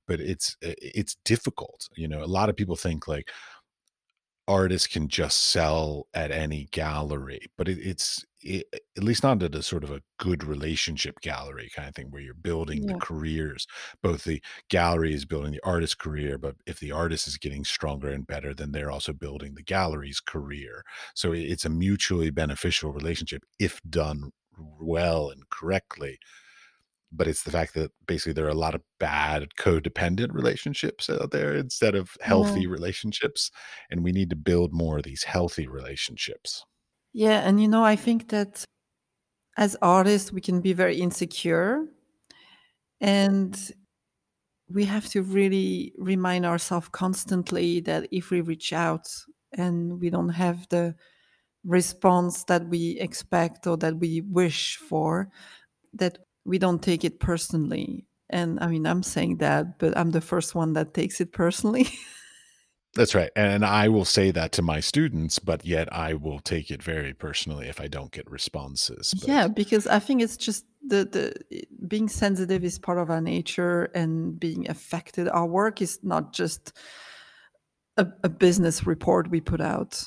But 0.07 0.21
it's 0.21 0.57
it's 0.61 1.17
difficult. 1.25 1.89
You 1.97 2.09
know, 2.09 2.23
a 2.23 2.27
lot 2.27 2.49
of 2.51 2.57
people 2.57 2.77
think 2.77 3.09
like 3.09 3.31
artists 4.49 4.87
can 4.89 5.09
just 5.09 5.51
sell 5.51 6.07
at 6.15 6.31
any 6.31 6.67
gallery, 6.73 7.41
but 7.57 7.69
it, 7.69 7.79
it's 7.79 8.25
it, 8.45 8.67
at 8.97 9.03
least 9.05 9.23
not 9.23 9.43
at 9.43 9.55
a 9.55 9.63
sort 9.63 9.85
of 9.85 9.91
a 9.91 10.03
good 10.19 10.45
relationship 10.45 11.21
gallery 11.21 11.71
kind 11.75 11.89
of 11.89 11.95
thing 11.95 12.11
where 12.11 12.23
you're 12.23 12.35
building 12.35 12.87
the 12.87 12.95
careers. 12.97 13.67
Both 14.03 14.25
the 14.25 14.43
gallery 14.69 15.15
is 15.15 15.25
building 15.25 15.53
the 15.53 15.65
artist's 15.65 15.95
career, 15.95 16.39
but 16.39 16.57
if 16.67 16.81
the 16.81 16.93
artist 16.93 17.27
is 17.29 17.39
getting 17.39 17.65
stronger 17.65 18.11
and 18.11 18.27
better, 18.27 18.55
then 18.55 18.73
they're 18.73 18.91
also 18.91 19.13
building 19.13 19.55
the 19.55 19.63
gallery's 19.63 20.21
career. 20.21 20.85
So 21.15 21.33
it's 21.33 21.65
a 21.65 21.71
mutually 21.71 22.31
beneficial 22.31 22.93
relationship 22.93 23.45
if 23.59 23.81
done 23.89 24.31
well 24.57 25.31
and 25.31 25.49
correctly 25.51 26.19
but 27.11 27.29
it's 27.29 27.43
the 27.43 27.51
fact 27.51 27.75
that 27.75 27.93
basically 28.07 28.33
there 28.33 28.47
are 28.47 28.51
a 28.51 28.55
lot 28.55 28.75
of 28.75 28.83
bad 28.99 29.49
codependent 29.59 30.33
relationships 30.33 31.11
out 31.11 31.31
there 31.31 31.55
instead 31.55 31.95
of 31.95 32.17
Yeah. 32.25 32.63
healthy 32.63 32.67
relationships 32.67 33.51
and 33.91 34.03
we 34.03 34.13
need 34.13 34.31
to 34.31 34.37
build 34.37 34.73
more 34.73 34.99
of 34.99 35.05
these 35.05 35.25
healthy 35.25 35.67
relationships 35.67 36.65
Yeah. 37.13 37.41
And 37.47 37.61
you 37.61 37.69
know, 37.69 37.85
I 37.85 37.97
think 37.97 38.29
that 38.29 38.65
as 39.57 39.77
artists, 39.83 40.33
we 40.33 40.41
can 40.41 40.61
be 40.61 40.73
very 40.73 40.97
insecure 41.01 41.87
and 43.01 43.73
we 44.69 44.85
have 44.85 45.07
to 45.11 45.23
really 45.23 45.93
remind 45.99 46.47
ourselves 46.47 46.89
constantly 46.93 47.81
that 47.81 48.09
if 48.11 48.31
we 48.31 48.41
reach 48.41 48.73
out 48.73 49.07
and 49.53 50.01
we 50.01 50.09
don't 50.11 50.31
have 50.31 50.67
the 50.71 50.95
response 51.65 52.45
that 52.45 52.69
we 52.69 52.99
expect 53.01 53.67
or 53.67 53.77
that 53.79 53.99
we 53.99 54.23
wish 54.23 54.77
for, 54.77 55.31
that 55.95 56.19
we 56.45 56.59
don't 56.59 56.83
take 56.83 57.05
it 57.05 57.21
personally. 57.21 58.07
And 58.31 58.61
I 58.61 58.69
mean, 58.69 58.87
I'm 58.87 59.03
saying 59.03 59.39
that, 59.39 59.79
but 59.79 59.97
I'm 59.97 60.11
the 60.13 60.21
first 60.23 60.55
one 60.55 60.75
that 60.75 60.95
takes 60.95 61.21
it 61.21 61.33
personally. 61.33 61.89
That's 62.95 63.15
right. 63.15 63.31
And 63.35 63.65
I 63.65 63.89
will 63.89 64.05
say 64.05 64.31
that 64.33 64.53
to 64.53 64.63
my 64.63 64.81
students, 64.81 65.39
but 65.39 65.65
yet 65.65 65.91
I 65.93 66.13
will 66.15 66.41
take 66.41 66.71
it 66.71 66.83
very 66.83 67.15
personally 67.15 67.69
if 67.69 67.81
I 67.81 67.89
don't 67.89 68.11
get 68.11 68.31
responses. 68.31 69.15
Yeah, 69.27 69.49
because 69.49 69.87
I 69.87 69.99
think 69.99 70.21
it's 70.21 70.37
just 70.37 70.67
the 70.87 71.05
the 71.05 71.65
being 71.89 72.09
sensitive 72.09 72.65
is 72.65 72.79
part 72.79 72.99
of 72.99 73.09
our 73.09 73.21
nature 73.21 73.85
and 73.95 74.39
being 74.39 74.69
affected. 74.69 75.29
Our 75.29 75.47
work 75.47 75.81
is 75.81 76.01
not 76.03 76.35
just 76.35 76.73
a, 77.97 78.07
a 78.25 78.29
business 78.29 78.87
report 78.87 79.31
we 79.31 79.41
put 79.41 79.61
out. 79.63 80.05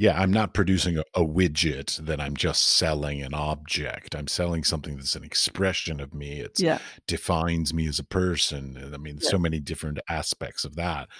Yeah, 0.00 0.18
I'm 0.18 0.30
not 0.32 0.54
producing 0.54 0.96
a, 0.96 1.02
a 1.14 1.20
widget 1.20 1.98
that 2.06 2.22
I'm 2.22 2.34
just 2.34 2.62
selling 2.62 3.20
an 3.20 3.34
object. 3.34 4.14
I'm 4.14 4.28
selling 4.28 4.64
something 4.64 4.96
that's 4.96 5.14
an 5.14 5.24
expression 5.24 6.00
of 6.00 6.14
me. 6.14 6.40
It 6.40 6.58
Yeah. 6.58 6.78
defines 7.06 7.74
me 7.74 7.86
as 7.86 7.98
a 7.98 8.04
person. 8.04 8.78
And 8.78 8.94
I 8.94 8.96
mean, 8.98 9.18
Yeah. 9.20 9.28
so 9.28 9.38
many 9.38 9.60
different 9.60 9.98
aspects 10.08 10.64
of 10.64 10.74
that 10.76 11.10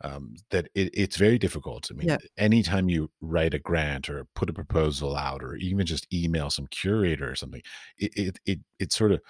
um, 0.00 0.36
that 0.52 0.68
it, 0.74 0.88
it's 0.94 1.16
very 1.18 1.38
difficult. 1.38 1.88
I 1.90 1.94
mean, 1.94 2.08
Yeah. 2.08 2.16
anytime 2.38 2.88
you 2.88 3.10
write 3.20 3.52
a 3.52 3.58
grant 3.58 4.08
or 4.08 4.24
put 4.34 4.48
a 4.48 4.54
proposal 4.54 5.16
out 5.16 5.42
or 5.44 5.56
even 5.56 5.84
just 5.84 6.10
email 6.10 6.48
some 6.48 6.66
curator 6.68 7.30
or 7.30 7.34
something, 7.34 7.60
it 7.98 8.12
it 8.16 8.38
it, 8.46 8.58
it 8.78 8.92
sort 8.94 9.12
of 9.12 9.20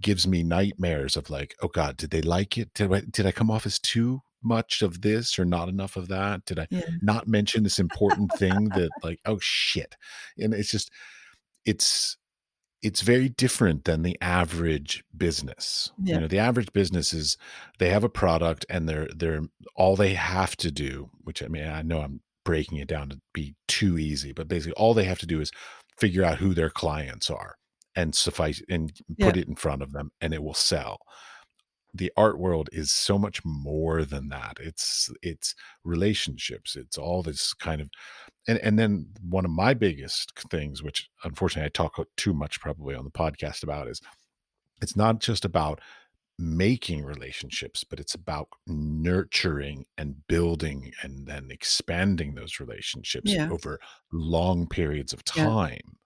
gives 0.00 0.26
me 0.26 0.42
nightmares 0.42 1.18
of 1.18 1.28
like, 1.28 1.54
oh 1.60 1.68
God, 1.68 1.98
did 1.98 2.10
they 2.10 2.22
like 2.22 2.56
it? 2.56 2.72
Did 2.72 2.90
I, 2.94 3.02
did 3.10 3.26
I 3.26 3.32
come 3.32 3.50
off 3.50 3.66
as 3.66 3.78
too 3.78 4.22
much 4.44 4.82
of 4.82 5.02
this 5.02 5.38
or 5.38 5.44
not 5.44 5.68
enough 5.68 5.96
of 5.96 6.08
that? 6.08 6.44
Did 6.46 6.58
I 6.60 6.68
Yeah. 6.70 6.82
not 7.00 7.28
mention 7.28 7.62
this 7.64 7.78
important 7.78 8.32
thing 8.32 8.72
that 8.72 8.94
like, 9.02 9.20
oh 9.26 9.38
shit. 9.40 9.96
And 10.38 10.54
it's 10.54 10.70
just, 10.70 10.90
it's, 11.64 12.16
it's 12.82 13.00
very 13.02 13.28
different 13.30 13.84
than 13.84 14.02
the 14.02 14.18
average 14.20 15.04
business. 15.16 15.92
You 16.10 16.20
know, 16.20 16.28
the 16.28 16.38
average 16.38 16.72
business 16.72 17.12
is 17.14 17.38
they 17.78 17.90
have 17.90 18.04
a 18.04 18.10
product 18.10 18.66
and 18.68 18.88
they're 18.88 19.08
they're 19.16 19.42
all 19.76 19.96
they 19.96 20.14
have 20.14 20.56
to 20.58 20.70
do, 20.70 21.10
which 21.22 21.42
I 21.42 21.48
mean, 21.48 21.66
I 21.66 21.82
know 21.82 22.00
I'm 22.02 22.20
breaking 22.44 22.78
it 22.78 22.88
down 22.88 23.08
to 23.10 23.20
be 23.32 23.54
too 23.68 23.98
easy, 23.98 24.32
but 24.32 24.48
basically 24.48 24.74
all 24.74 24.94
they 24.94 25.04
have 25.04 25.18
to 25.20 25.26
do 25.26 25.40
is 25.40 25.50
figure 25.98 26.24
out 26.24 26.38
who 26.38 26.54
their 26.54 26.70
clients 26.70 27.30
are 27.30 27.56
and 27.96 28.14
suffice 28.14 28.62
and 28.68 28.92
Yeah. 29.16 29.26
put 29.26 29.36
it 29.36 29.48
in 29.48 29.56
front 29.56 29.82
of 29.82 29.92
them 29.92 30.10
and 30.20 30.34
it 30.34 30.42
will 30.42 30.54
sell. 30.54 30.98
The 31.94 32.12
art 32.16 32.38
world 32.38 32.68
is 32.72 32.92
so 32.92 33.18
much 33.18 33.44
more 33.44 34.04
than 34.04 34.28
that. 34.30 34.58
It's 34.60 35.10
it's 35.22 35.54
relationships. 35.84 36.76
It's 36.76 36.98
all 36.98 37.22
this 37.22 37.54
kind 37.54 37.80
of 37.80 37.90
and 38.48 38.58
and 38.60 38.78
then 38.78 39.14
one 39.22 39.44
of 39.44 39.52
my 39.52 39.74
biggest 39.74 40.32
things, 40.50 40.82
which 40.82 41.08
unfortunately 41.24 41.66
I 41.66 41.70
talk 41.70 41.96
too 42.16 42.34
much 42.34 42.60
probably 42.60 42.94
on 42.96 43.04
the 43.04 43.10
podcast 43.10 43.62
about, 43.64 43.88
is 43.88 44.00
it's 44.82 44.96
not 44.96 45.20
just 45.20 45.44
about 45.44 45.80
making 46.38 47.04
relationships, 47.04 47.84
but 47.84 48.00
it's 48.00 48.14
about 48.14 48.48
nurturing 48.66 49.86
and 49.98 50.26
building 50.28 50.92
and 51.02 51.26
then 51.28 51.50
expanding 51.50 52.34
those 52.34 52.60
relationships 52.60 53.36
Yeah. 53.36 53.50
over 53.50 53.80
long 54.12 54.68
periods 54.68 55.12
of 55.12 55.24
Yeah. 55.34 55.54
time, 55.54 55.98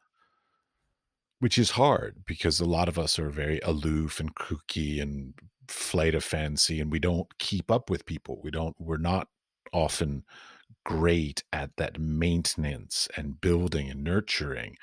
which 1.40 1.58
is 1.58 1.70
hard 1.72 2.24
because 2.26 2.58
a 2.60 2.64
lot 2.64 2.88
of 2.88 2.98
us 2.98 3.18
are 3.18 3.30
very 3.30 3.60
aloof 3.60 4.18
and 4.20 4.34
kooky 4.34 5.00
and 5.00 5.34
flight 5.68 6.14
of 6.14 6.24
fancy, 6.24 6.80
and 6.80 6.92
we 6.92 6.98
don't 6.98 7.38
keep 7.38 7.70
up 7.70 7.90
with 7.90 8.06
people. 8.06 8.40
We 8.42 8.50
don't, 8.50 8.76
we're 8.80 8.96
not 8.98 9.28
often 9.72 10.24
great 10.86 11.44
at 11.52 11.76
that 11.76 11.98
maintenance 12.00 13.08
and 13.16 13.40
building 13.40 13.90
and 13.90 14.04
nurturing 14.04 14.76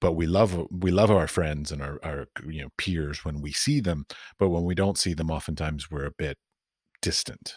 but 0.00 0.12
we 0.12 0.26
love 0.26 0.66
we 0.70 0.90
love 0.90 1.10
our 1.10 1.26
friends 1.28 1.72
and 1.72 1.82
our, 1.82 1.98
our 2.02 2.26
you 2.46 2.62
know 2.62 2.68
peers 2.78 3.24
when 3.24 3.40
we 3.40 3.52
see 3.52 3.80
them 3.80 4.06
but 4.38 4.50
when 4.50 4.64
we 4.64 4.74
don't 4.74 4.98
see 4.98 5.14
them 5.14 5.30
oftentimes 5.30 5.90
we're 5.90 6.06
a 6.06 6.10
bit 6.10 6.38
distant 7.02 7.56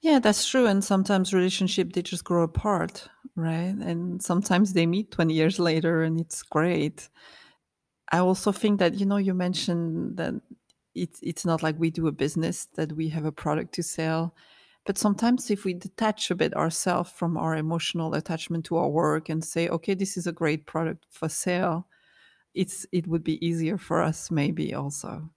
Yeah, 0.00 0.18
that's 0.18 0.48
true. 0.48 0.66
And 0.66 0.82
sometimes 0.82 1.34
relationship 1.34 1.92
they 1.92 2.02
just 2.02 2.24
grow 2.24 2.42
apart, 2.42 3.08
right? 3.36 3.74
And 3.76 4.22
sometimes 4.22 4.72
they 4.72 4.86
meet 4.86 5.10
20 5.10 5.34
years 5.34 5.58
later 5.58 6.02
and 6.02 6.18
it's 6.20 6.42
great. 6.42 7.08
I 8.12 8.18
also 8.18 8.52
think 8.52 8.78
that, 8.80 8.94
you 8.94 9.06
know, 9.06 9.16
you 9.18 9.34
mentioned 9.34 10.16
that 10.16 10.34
it's 10.94 11.20
it's 11.22 11.44
not 11.44 11.62
like 11.62 11.78
we 11.78 11.90
do 11.90 12.06
a 12.08 12.12
business 12.12 12.66
that 12.76 12.92
we 12.92 13.08
have 13.10 13.24
a 13.24 13.32
product 13.32 13.74
to 13.74 13.82
sell. 13.82 14.34
But 14.86 14.98
sometimes 14.98 15.50
if 15.50 15.64
we 15.64 15.74
detach 15.74 16.30
a 16.30 16.34
bit 16.34 16.54
ourselves 16.56 17.10
from 17.12 17.36
our 17.36 17.56
emotional 17.56 18.14
attachment 18.14 18.64
to 18.66 18.76
our 18.78 18.88
work 18.88 19.28
and 19.28 19.44
say, 19.44 19.68
okay, 19.68 19.94
this 19.94 20.16
is 20.16 20.26
a 20.26 20.32
great 20.32 20.66
product 20.66 21.06
for 21.10 21.28
sale, 21.28 21.86
it's 22.54 22.86
it 22.92 23.06
would 23.06 23.24
be 23.24 23.44
easier 23.46 23.78
for 23.78 24.02
us 24.02 24.30
maybe 24.30 24.74
also. 24.74 25.30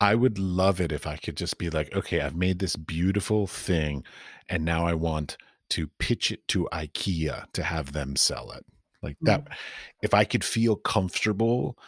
i 0.00 0.14
would 0.14 0.38
love 0.38 0.80
it 0.80 0.92
if 0.92 1.06
i 1.06 1.16
could 1.16 1.36
just 1.36 1.58
be 1.58 1.70
like 1.70 1.94
okay 1.94 2.20
i've 2.20 2.36
made 2.36 2.58
this 2.58 2.76
beautiful 2.76 3.46
thing 3.46 4.04
and 4.48 4.64
now 4.64 4.86
i 4.86 4.94
want 4.94 5.36
to 5.70 5.86
pitch 5.98 6.30
it 6.30 6.46
to 6.48 6.68
ikea 6.72 7.46
to 7.52 7.62
have 7.62 7.92
them 7.92 8.16
sell 8.16 8.50
it 8.50 8.64
like 9.02 9.16
that 9.22 9.44
Mm. 9.44 9.54
if 10.02 10.14
i 10.14 10.24
could 10.24 10.44
feel 10.44 10.76
comfortable 10.76 11.78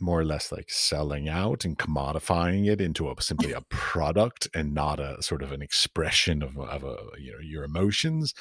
more 0.00 0.20
or 0.20 0.24
less 0.24 0.50
like 0.52 0.70
selling 0.70 1.28
out 1.28 1.64
and 1.64 1.78
commodifying 1.78 2.66
it 2.70 2.80
into 2.80 3.10
a 3.10 3.22
simply 3.22 3.52
a 3.52 3.60
product 3.70 4.48
and 4.54 4.74
not 4.74 4.98
a 5.00 5.22
sort 5.22 5.42
of 5.42 5.52
an 5.52 5.62
expression 5.62 6.42
of, 6.42 6.58
of 6.58 6.84
a 6.84 6.96
you 7.18 7.32
know 7.32 7.38
your 7.40 7.64
emotions 7.64 8.34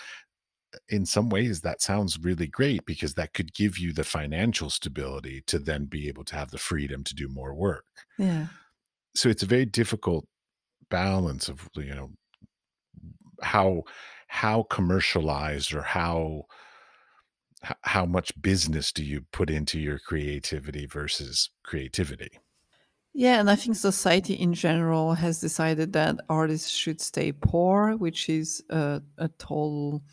in 0.88 1.04
some 1.06 1.30
ways 1.30 1.62
that 1.62 1.82
sounds 1.82 2.20
really 2.22 2.46
great 2.46 2.86
because 2.86 3.16
that 3.16 3.34
could 3.34 3.54
give 3.56 3.80
you 3.80 3.92
the 3.92 4.04
financial 4.04 4.70
stability 4.70 5.42
to 5.48 5.58
then 5.58 5.86
be 5.86 6.08
able 6.08 6.24
to 6.24 6.36
have 6.36 6.52
the 6.52 6.60
freedom 6.60 7.04
to 7.04 7.16
do 7.16 7.28
more 7.28 7.56
work 7.56 7.86
Yeah. 8.18 8.48
so 9.16 9.30
it's 9.30 9.44
a 9.44 9.48
very 9.48 9.66
difficult 9.66 10.26
balance 10.90 11.50
of 11.50 11.70
you 11.76 11.94
know 11.94 12.12
how 13.42 13.84
how 14.28 14.64
commercialized 14.70 15.74
or 15.74 15.82
how 15.82 16.44
h- 17.64 17.78
how 17.84 18.06
much 18.06 18.40
business 18.42 18.92
do 18.92 19.04
you 19.04 19.22
put 19.32 19.50
into 19.50 19.80
your 19.80 20.00
creativity 20.00 20.86
versus 20.86 21.50
creativity 21.64 22.32
Yeah, 23.14 23.40
and 23.40 23.50
I 23.50 23.56
think 23.56 23.76
society 23.76 24.34
in 24.36 24.54
general 24.54 25.14
has 25.14 25.42
decided 25.42 25.94
that 25.94 26.18
artists 26.30 26.70
should 26.70 27.02
stay 27.02 27.32
poor, 27.32 27.96
which 27.98 28.30
is 28.30 28.64
a, 28.70 29.02
a 29.18 29.28
total 29.40 30.04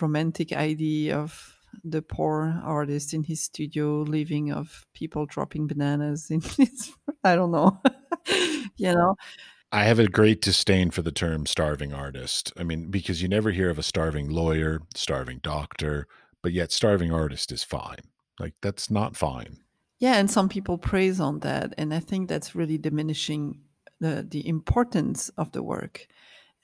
romantic 0.00 0.52
idea 0.52 1.18
of 1.18 1.58
the 1.84 2.02
poor 2.02 2.60
artist 2.64 3.14
in 3.14 3.22
his 3.22 3.42
studio 3.42 4.02
living 4.02 4.52
of 4.52 4.86
people 4.94 5.26
dropping 5.26 5.66
bananas 5.66 6.30
in 6.30 6.40
his 6.58 6.92
I 7.24 7.34
don't 7.34 7.50
know. 7.50 7.80
you 8.76 8.92
know? 8.92 9.16
I 9.72 9.84
have 9.84 9.98
a 9.98 10.06
great 10.06 10.42
disdain 10.42 10.90
for 10.90 11.00
the 11.00 11.10
term 11.12 11.46
starving 11.46 11.94
artist. 11.94 12.52
I 12.58 12.62
mean, 12.62 12.90
because 12.90 13.22
you 13.22 13.28
never 13.28 13.50
hear 13.50 13.70
of 13.70 13.78
a 13.78 13.82
starving 13.82 14.28
lawyer, 14.28 14.82
starving 14.94 15.40
doctor, 15.42 16.06
but 16.42 16.52
yet 16.52 16.72
starving 16.72 17.12
artist 17.12 17.52
is 17.52 17.64
fine. 17.64 18.00
Like 18.38 18.54
that's 18.60 18.90
not 18.90 19.16
fine. 19.16 19.58
Yeah, 19.98 20.16
and 20.16 20.30
some 20.30 20.48
people 20.48 20.78
praise 20.78 21.20
on 21.20 21.40
that. 21.40 21.74
And 21.78 21.94
I 21.94 22.00
think 22.00 22.28
that's 22.28 22.56
really 22.56 22.76
diminishing 22.76 23.60
the, 24.00 24.26
the 24.28 24.46
importance 24.48 25.28
of 25.38 25.52
the 25.52 25.62
work 25.62 26.08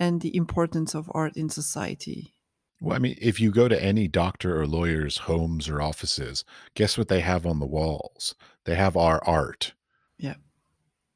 and 0.00 0.20
the 0.20 0.34
importance 0.36 0.94
of 0.94 1.10
art 1.14 1.36
in 1.36 1.48
society. 1.48 2.34
Well, 2.80 2.96
I 2.96 2.98
mean, 2.98 3.16
if 3.20 3.40
you 3.40 3.50
go 3.50 3.68
to 3.68 3.82
any 3.82 4.08
doctor 4.08 4.60
or 4.60 4.66
lawyer's 4.66 5.18
homes 5.18 5.68
or 5.68 5.80
offices, 5.80 6.44
guess 6.74 6.96
what 6.96 7.08
they 7.08 7.20
have 7.20 7.46
on 7.46 7.58
the 7.58 7.66
walls? 7.66 8.34
They 8.64 8.74
have 8.76 8.96
our 8.96 9.24
art. 9.24 9.72
Yeah, 10.16 10.34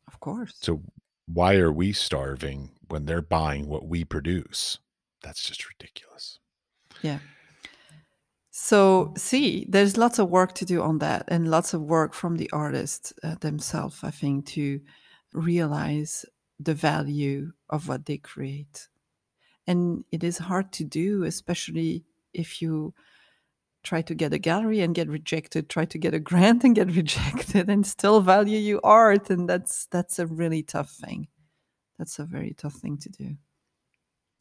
of 0.06 0.20
course. 0.20 0.54
So 0.60 0.82
why 1.26 1.56
are 1.56 1.72
we 1.72 1.92
starving 1.92 2.70
when 2.88 3.06
they're 3.06 3.22
buying 3.22 3.68
what 3.68 3.86
we 3.86 4.04
produce? 4.04 4.78
That's 5.22 5.42
just 5.42 5.68
ridiculous. 5.68 6.38
Yeah. 7.00 7.18
So, 8.64 9.12
see, 9.16 9.66
there's 9.68 9.96
lots 9.96 10.20
of 10.20 10.30
work 10.30 10.54
to 10.54 10.64
do 10.64 10.82
on 10.82 11.00
that, 11.00 11.24
and 11.26 11.50
lots 11.50 11.74
of 11.74 11.82
work 11.82 12.14
from 12.14 12.36
the 12.36 12.48
artists 12.52 13.12
uh, 13.24 13.34
themselves, 13.40 14.04
I 14.04 14.12
think, 14.12 14.46
to 14.54 14.80
realize 15.32 16.24
the 16.60 16.72
value 16.72 17.54
of 17.70 17.88
what 17.88 18.06
they 18.06 18.18
create. 18.18 18.86
And 19.66 20.04
it 20.12 20.22
is 20.22 20.38
hard 20.38 20.70
to 20.74 20.84
do, 20.84 21.24
especially 21.24 22.04
if 22.32 22.62
you 22.62 22.94
try 23.82 24.00
to 24.02 24.14
get 24.14 24.32
a 24.32 24.38
gallery 24.38 24.78
and 24.78 24.94
get 24.94 25.08
rejected, 25.08 25.68
try 25.68 25.84
to 25.86 25.98
get 25.98 26.14
a 26.14 26.20
grant 26.30 26.62
and 26.62 26.76
get 26.76 26.94
rejected, 26.94 27.68
and 27.68 27.84
still 27.84 28.20
value 28.20 28.58
your 28.58 28.80
art. 28.84 29.28
And 29.28 29.48
that's 29.48 29.86
that's 29.86 30.20
a 30.20 30.26
really 30.28 30.62
tough 30.62 30.90
thing. 30.92 31.26
That's 31.98 32.20
a 32.20 32.24
very 32.24 32.54
tough 32.56 32.74
thing 32.74 32.96
to 32.98 33.08
do. 33.08 33.36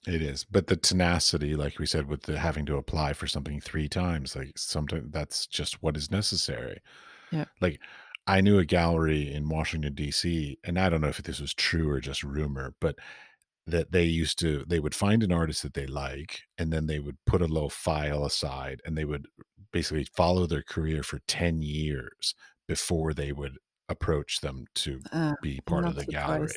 It 0.07 0.21
is. 0.21 0.43
But 0.43 0.67
the 0.67 0.75
tenacity, 0.75 1.55
like 1.55 1.77
we 1.77 1.85
said, 1.85 2.07
with 2.07 2.23
the 2.23 2.39
having 2.39 2.65
to 2.67 2.77
apply 2.77 3.13
for 3.13 3.27
something 3.27 3.61
three 3.61 3.87
times, 3.87 4.35
like 4.35 4.57
sometimes 4.57 5.11
that's 5.11 5.45
just 5.45 5.83
what 5.83 5.95
is 5.95 6.09
necessary. 6.09 6.79
Yeah. 7.31 7.45
Like 7.61 7.81
I 8.27 8.41
knew 8.41 8.59
a 8.59 8.65
gallery 8.65 9.31
in 9.33 9.49
Washington, 9.49 9.95
DC, 9.95 10.57
and 10.63 10.79
I 10.79 10.89
don't 10.89 11.01
know 11.01 11.09
if 11.09 11.17
this 11.23 11.39
was 11.41 11.53
true 11.53 11.89
or 11.89 11.99
just 12.01 12.23
rumor, 12.23 12.75
but 12.81 12.97
that 13.67 13.91
they 13.91 14.05
used 14.05 14.39
to 14.39 14.65
they 14.67 14.79
would 14.79 14.95
find 14.95 15.23
an 15.23 15.31
artist 15.31 15.63
that 15.63 15.75
they 15.75 15.87
like 15.87 16.43
and 16.57 16.73
then 16.73 16.87
they 16.87 16.99
would 16.99 17.17
put 17.25 17.41
a 17.41 17.47
little 17.47 17.69
file 17.69 18.25
aside 18.25 18.81
and 18.85 18.97
they 18.97 19.05
would 19.05 19.27
basically 19.71 20.05
follow 20.05 20.47
their 20.47 20.63
career 20.63 21.03
for 21.03 21.19
10 21.27 21.61
years 21.61 22.35
before 22.67 23.13
they 23.13 23.31
would 23.33 23.57
approach 23.89 24.41
them 24.41 24.65
to 24.75 25.01
Uh, 25.11 25.35
be 25.41 25.61
part 25.61 25.87
of 25.87 25.95
the 25.95 26.05
gallery. 26.05 26.49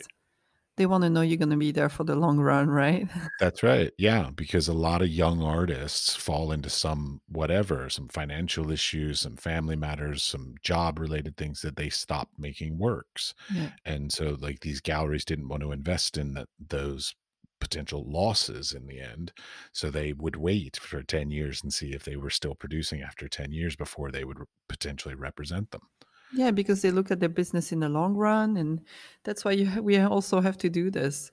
They 0.77 0.87
wanna 0.87 1.11
know 1.11 1.20
you're 1.20 1.37
gonna 1.39 1.57
be 1.57 1.72
there 1.72 1.89
for 1.89 2.05
the 2.05 2.14
long 2.16 2.39
run, 2.39 2.68
right? 2.68 3.09
That's 3.41 3.62
right. 3.64 3.93
Yeah, 3.99 4.31
because 4.35 4.68
a 4.68 4.72
lot 4.72 5.03
of 5.03 5.09
young 5.09 5.43
artists 5.43 6.14
fall 6.14 6.53
into 6.53 6.70
some 6.70 7.20
whatever, 7.27 7.91
some 7.91 8.09
financial 8.09 8.70
issues, 8.70 9.20
some 9.20 9.37
family 9.37 9.75
matters, 9.77 10.22
some 10.22 10.55
job 10.62 10.99
related 11.01 11.37
things 11.37 11.61
that 11.62 11.75
they 11.77 11.91
stop 11.91 12.31
making 12.39 12.79
works. 12.79 13.35
Yeah. 13.49 13.72
And 13.85 14.12
so 14.12 14.37
like 14.41 14.61
these 14.61 14.81
galleries 14.81 15.25
didn't 15.25 15.49
want 15.49 15.62
to 15.62 15.72
invest 15.72 16.16
in 16.16 16.35
that 16.35 16.49
those 16.61 17.14
potential 17.61 18.05
losses 18.09 18.72
in 18.72 18.87
the 18.87 19.01
end. 19.01 19.33
So 19.72 19.91
they 19.91 20.12
would 20.12 20.37
wait 20.37 20.77
for 20.77 21.03
10 21.03 21.31
years 21.33 21.62
and 21.62 21.72
see 21.75 21.93
if 21.93 22.05
they 22.05 22.16
were 22.16 22.31
still 22.31 22.55
producing 22.55 23.03
after 23.03 23.29
10 23.29 23.51
years 23.53 23.75
before 23.75 24.12
they 24.12 24.25
would 24.25 24.39
potentially 24.68 25.14
represent 25.16 25.70
them. 25.72 25.89
Yeah, 26.35 26.51
because 26.51 26.82
they 26.82 26.91
look 26.91 27.11
at 27.11 27.20
their 27.20 27.28
business 27.28 27.72
in 27.72 27.80
the 27.80 27.89
long 27.89 28.14
run, 28.14 28.57
and 28.57 28.85
that's 29.24 29.45
why 29.45 29.53
you 29.53 29.82
we 29.82 29.99
also 29.99 30.41
have 30.41 30.59
to 30.59 30.68
do 30.70 30.91
this. 30.91 31.30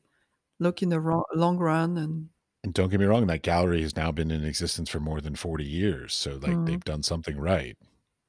Look 0.60 0.84
in 0.84 0.90
the 0.90 1.02
ro 1.02 1.26
long 1.36 1.58
run 1.60 1.98
and 1.98 2.30
And 2.64 2.74
don't 2.74 2.90
get 2.90 3.00
me 3.00 3.06
wrong, 3.06 3.28
that 3.28 3.44
gallery 3.44 3.82
has 3.84 3.96
now 3.96 4.12
been 4.12 4.32
in 4.32 4.44
existence 4.44 4.90
for 4.90 5.00
more 5.00 5.22
than 5.22 5.36
40 5.36 5.64
years. 5.64 6.14
So 6.16 6.38
like 6.38 6.58
Mm. 6.58 6.66
they've 6.66 6.84
done 6.84 7.04
something 7.04 7.38
right. 7.40 7.78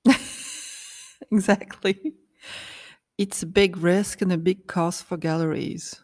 Exactly. 1.31 2.15
It's 3.19 3.43
a 3.43 3.47
big 3.47 3.77
risk 3.77 4.23
and 4.23 4.33
a 4.33 4.39
big 4.39 4.67
cost 4.67 5.05
for 5.05 5.17
galleries. 5.17 6.03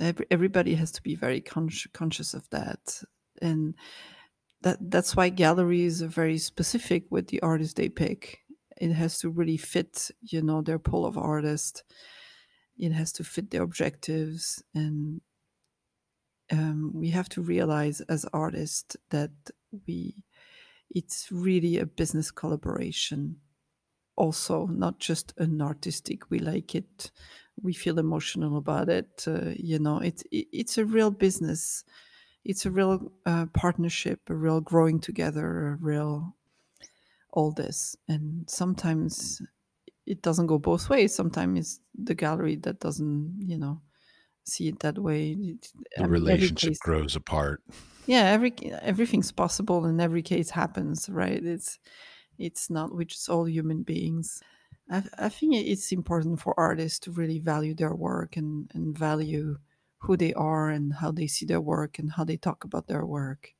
Every 0.00 0.26
everybody 0.30 0.74
has 0.76 0.92
to 0.92 1.02
be 1.02 1.16
very 1.16 1.40
consci 1.42 1.92
conscious 1.92 2.34
of 2.34 2.48
that, 2.50 3.02
and 3.42 3.74
that 4.62 4.78
that's 4.90 5.16
why 5.16 5.30
galleries 5.30 6.02
are 6.02 6.08
very 6.08 6.38
specific 6.38 7.06
with 7.10 7.28
the 7.28 7.40
artists 7.42 7.74
they 7.74 7.90
pick. 7.90 8.41
It 8.82 8.92
has 8.92 9.18
to 9.20 9.30
really 9.30 9.56
fit, 9.56 10.10
you 10.22 10.42
know, 10.42 10.62
their 10.62 10.78
pool 10.80 11.06
of 11.06 11.16
artists. 11.16 11.84
It 12.76 12.92
has 12.92 13.12
to 13.14 13.24
fit 13.24 13.50
their 13.50 13.62
objectives, 13.62 14.62
and 14.74 15.20
um, 16.50 16.92
we 16.94 17.10
have 17.10 17.28
to 17.30 17.42
realize 17.42 18.00
as 18.02 18.24
artists 18.32 18.96
that 19.10 19.30
we 19.86 20.24
it's 20.90 21.32
really 21.32 21.78
a 21.78 21.86
business 21.86 22.30
collaboration 22.30 23.36
also 24.16 24.66
not 24.66 24.98
just 24.98 25.32
an 25.38 25.62
artistic 25.62 26.30
we 26.30 26.38
like 26.38 26.74
it 26.74 27.10
we 27.62 27.72
feel 27.72 27.98
emotional 27.98 28.58
about 28.58 28.88
it 28.88 29.24
uh, 29.26 29.50
you 29.56 29.78
know 29.78 29.98
it's 29.98 30.22
it, 30.30 30.46
it's 30.52 30.78
a 30.78 30.84
real 30.84 31.10
business 31.10 31.84
it's 32.44 32.66
a 32.66 32.70
real 32.70 33.12
uh, 33.26 33.46
partnership 33.54 34.20
a 34.28 34.34
real 34.34 34.60
growing 34.60 35.00
together 35.00 35.68
a 35.68 35.76
real 35.76 36.36
all 37.32 37.52
this 37.52 37.96
and 38.08 38.48
sometimes 38.48 39.40
it 40.06 40.22
doesn't 40.22 40.46
go 40.48 40.58
both 40.58 40.88
ways. 40.90 41.14
Sometimes 41.14 41.58
it's 41.58 41.80
the 41.94 42.14
gallery 42.14 42.56
that 42.56 42.80
doesn't 42.80 43.38
you 43.40 43.58
know 43.58 43.80
see 44.44 44.68
it 44.68 44.80
that 44.80 44.98
way. 44.98 45.34
The 45.34 45.58
I 45.98 46.06
mean, 46.06 46.16
every 46.26 46.48
relationship 46.48 46.78
grows 46.80 47.16
apart. 47.16 47.62
yeah 48.06 48.24
every 48.30 48.52
everything's 48.82 49.32
possible 49.32 49.84
and 49.84 50.00
every 50.00 50.22
case 50.22 50.50
happens 50.50 51.08
right? 51.08 51.44
It's 51.44 51.78
it's 52.38 52.70
not 52.70 52.94
we're 52.94 53.04
just 53.04 53.28
all 53.28 53.46
human 53.48 53.82
beings. 53.82 54.42
I, 54.90 55.04
I 55.18 55.28
think 55.28 55.54
it's 55.54 55.92
important 55.92 56.40
for 56.40 56.58
artists 56.58 56.98
to 57.00 57.12
really 57.12 57.38
value 57.38 57.74
their 57.74 57.94
work 57.94 58.36
and, 58.36 58.70
and 58.74 58.96
value 58.98 59.58
who 59.98 60.16
they 60.16 60.34
are 60.34 60.70
and 60.70 60.92
how 60.94 61.12
they 61.12 61.28
see 61.28 61.46
their 61.46 61.60
work 61.60 61.98
and 61.98 62.12
how 62.12 62.24
they 62.24 62.36
talk 62.36 62.64
about 62.64 62.88
their 62.88 63.06
work 63.06 63.54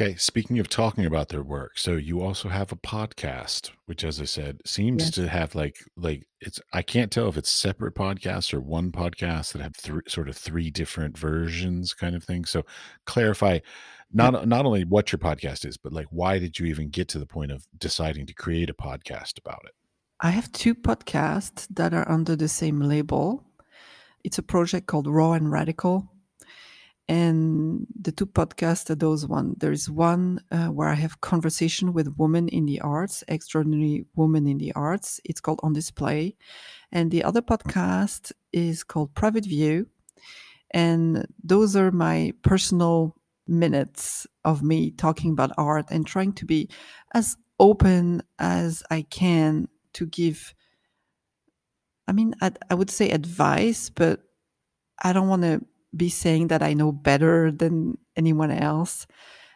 Okay, 0.00 0.16
speaking 0.16 0.58
of 0.58 0.68
talking 0.68 1.04
about 1.04 1.28
their 1.28 1.42
work, 1.42 1.76
so 1.76 1.92
you 1.92 2.22
also 2.22 2.48
have 2.48 2.72
a 2.72 2.76
podcast, 2.76 3.70
which, 3.84 4.02
as 4.02 4.18
I 4.18 4.24
said, 4.24 4.62
seems 4.64 5.02
yes 5.02 5.10
to 5.10 5.28
have 5.28 5.54
like 5.54 5.76
like 5.94 6.26
it's. 6.40 6.58
I 6.72 6.80
can't 6.80 7.12
tell 7.12 7.28
if 7.28 7.36
it's 7.36 7.50
separate 7.50 7.94
podcasts 7.94 8.54
or 8.54 8.60
one 8.62 8.92
podcast 8.92 9.52
that 9.52 9.60
have 9.60 9.76
three 9.76 10.00
sort 10.08 10.30
of 10.30 10.38
three 10.38 10.70
different 10.70 11.18
versions, 11.18 11.92
kind 11.92 12.16
of 12.16 12.24
thing. 12.24 12.46
So, 12.46 12.64
clarify 13.04 13.58
not 14.10 14.48
not 14.48 14.64
only 14.64 14.84
what 14.84 15.12
your 15.12 15.18
podcast 15.18 15.66
is, 15.66 15.76
but 15.76 15.92
like 15.92 16.06
why 16.08 16.38
did 16.38 16.58
you 16.58 16.64
even 16.66 16.88
get 16.88 17.08
to 17.08 17.18
the 17.18 17.26
point 17.26 17.52
of 17.52 17.66
deciding 17.76 18.24
to 18.26 18.32
create 18.32 18.70
a 18.70 18.74
podcast 18.74 19.38
about 19.38 19.60
it? 19.66 19.72
i 20.22 20.30
have 20.30 20.50
two 20.52 20.74
podcasts 20.74 21.66
that 21.70 21.94
are 21.94 22.08
under 22.10 22.36
the 22.36 22.48
same 22.48 22.80
label 22.80 23.42
it's 24.24 24.38
a 24.38 24.42
project 24.42 24.86
called 24.86 25.06
raw 25.06 25.32
and 25.32 25.50
radical 25.50 26.10
and 27.10 27.88
the 28.00 28.12
two 28.12 28.24
podcasts 28.24 28.88
are 28.88 28.94
those 28.94 29.26
one. 29.26 29.56
There 29.58 29.72
is 29.72 29.90
one 29.90 30.44
uh, 30.52 30.68
where 30.68 30.88
i 30.88 30.94
have 30.94 31.20
conversation 31.20 31.92
with 31.92 32.14
women 32.16 32.46
in 32.48 32.66
the 32.66 32.80
arts 32.82 33.24
extraordinary 33.26 34.06
women 34.14 34.46
in 34.46 34.58
the 34.58 34.72
arts. 34.74 35.20
It's 35.24 35.40
called 35.40 35.58
on 35.64 35.72
display. 35.72 36.36
And 36.92 37.10
the 37.10 37.24
other 37.24 37.42
podcast 37.42 38.30
is 38.52 38.84
called 38.84 39.12
private 39.14 39.44
view. 39.44 39.88
And 40.70 41.26
those 41.42 41.74
are 41.74 41.90
my 41.90 42.32
personal 42.42 43.16
minutes 43.48 44.28
of 44.44 44.62
me 44.62 44.92
talking 44.92 45.32
about 45.32 45.50
art 45.58 45.86
and 45.90 46.06
trying 46.06 46.32
to 46.34 46.44
be 46.44 46.68
as 47.12 47.36
open 47.58 48.22
as 48.38 48.84
i 48.90 49.02
can 49.02 49.66
to 49.92 50.06
give 50.06 50.54
i 52.06 52.12
mean 52.12 52.32
i, 52.40 52.52
I 52.70 52.74
would 52.74 52.88
say 52.88 53.10
advice 53.10 53.90
but 53.90 54.20
i 55.02 55.12
don't 55.12 55.28
want 55.28 55.42
to 55.42 55.60
be 55.96 56.08
saying 56.08 56.48
that 56.48 56.62
I 56.62 56.74
know 56.74 56.92
better 56.92 57.50
than 57.50 57.98
anyone 58.16 58.50
else. 58.50 59.06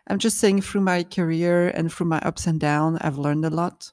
I'm 0.08 0.18
just 0.18 0.38
saying 0.38 0.62
through 0.62 0.82
my 0.82 1.04
career 1.04 1.68
and 1.68 1.92
through 1.92 2.06
my 2.08 2.18
ups 2.20 2.46
and 2.46 2.60
downs, 2.60 2.98
I've 3.00 3.18
learned 3.18 3.44
a 3.44 3.50
lot. 3.50 3.92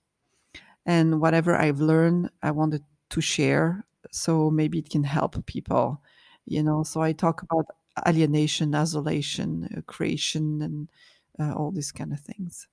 And 0.85 1.21
whatever 1.21 1.55
I've 1.55 1.79
learned, 1.79 2.29
I 2.43 2.51
wanted 2.51 2.83
to 3.11 3.21
share. 3.21 3.85
So 4.11 4.49
maybe 4.49 4.79
it 4.79 4.89
can 4.89 5.03
help 5.03 5.45
people, 5.45 6.01
you 6.45 6.63
know. 6.63 6.83
So 6.83 7.01
I 7.01 7.13
talk 7.13 7.43
about 7.43 7.67
alienation, 8.07 8.75
isolation, 8.75 9.83
creation, 9.87 10.61
and 10.61 10.89
uh, 11.39 11.53
all 11.55 11.71
these 11.71 11.91
kind 11.91 12.13
of 12.13 12.19
things. 12.19 12.67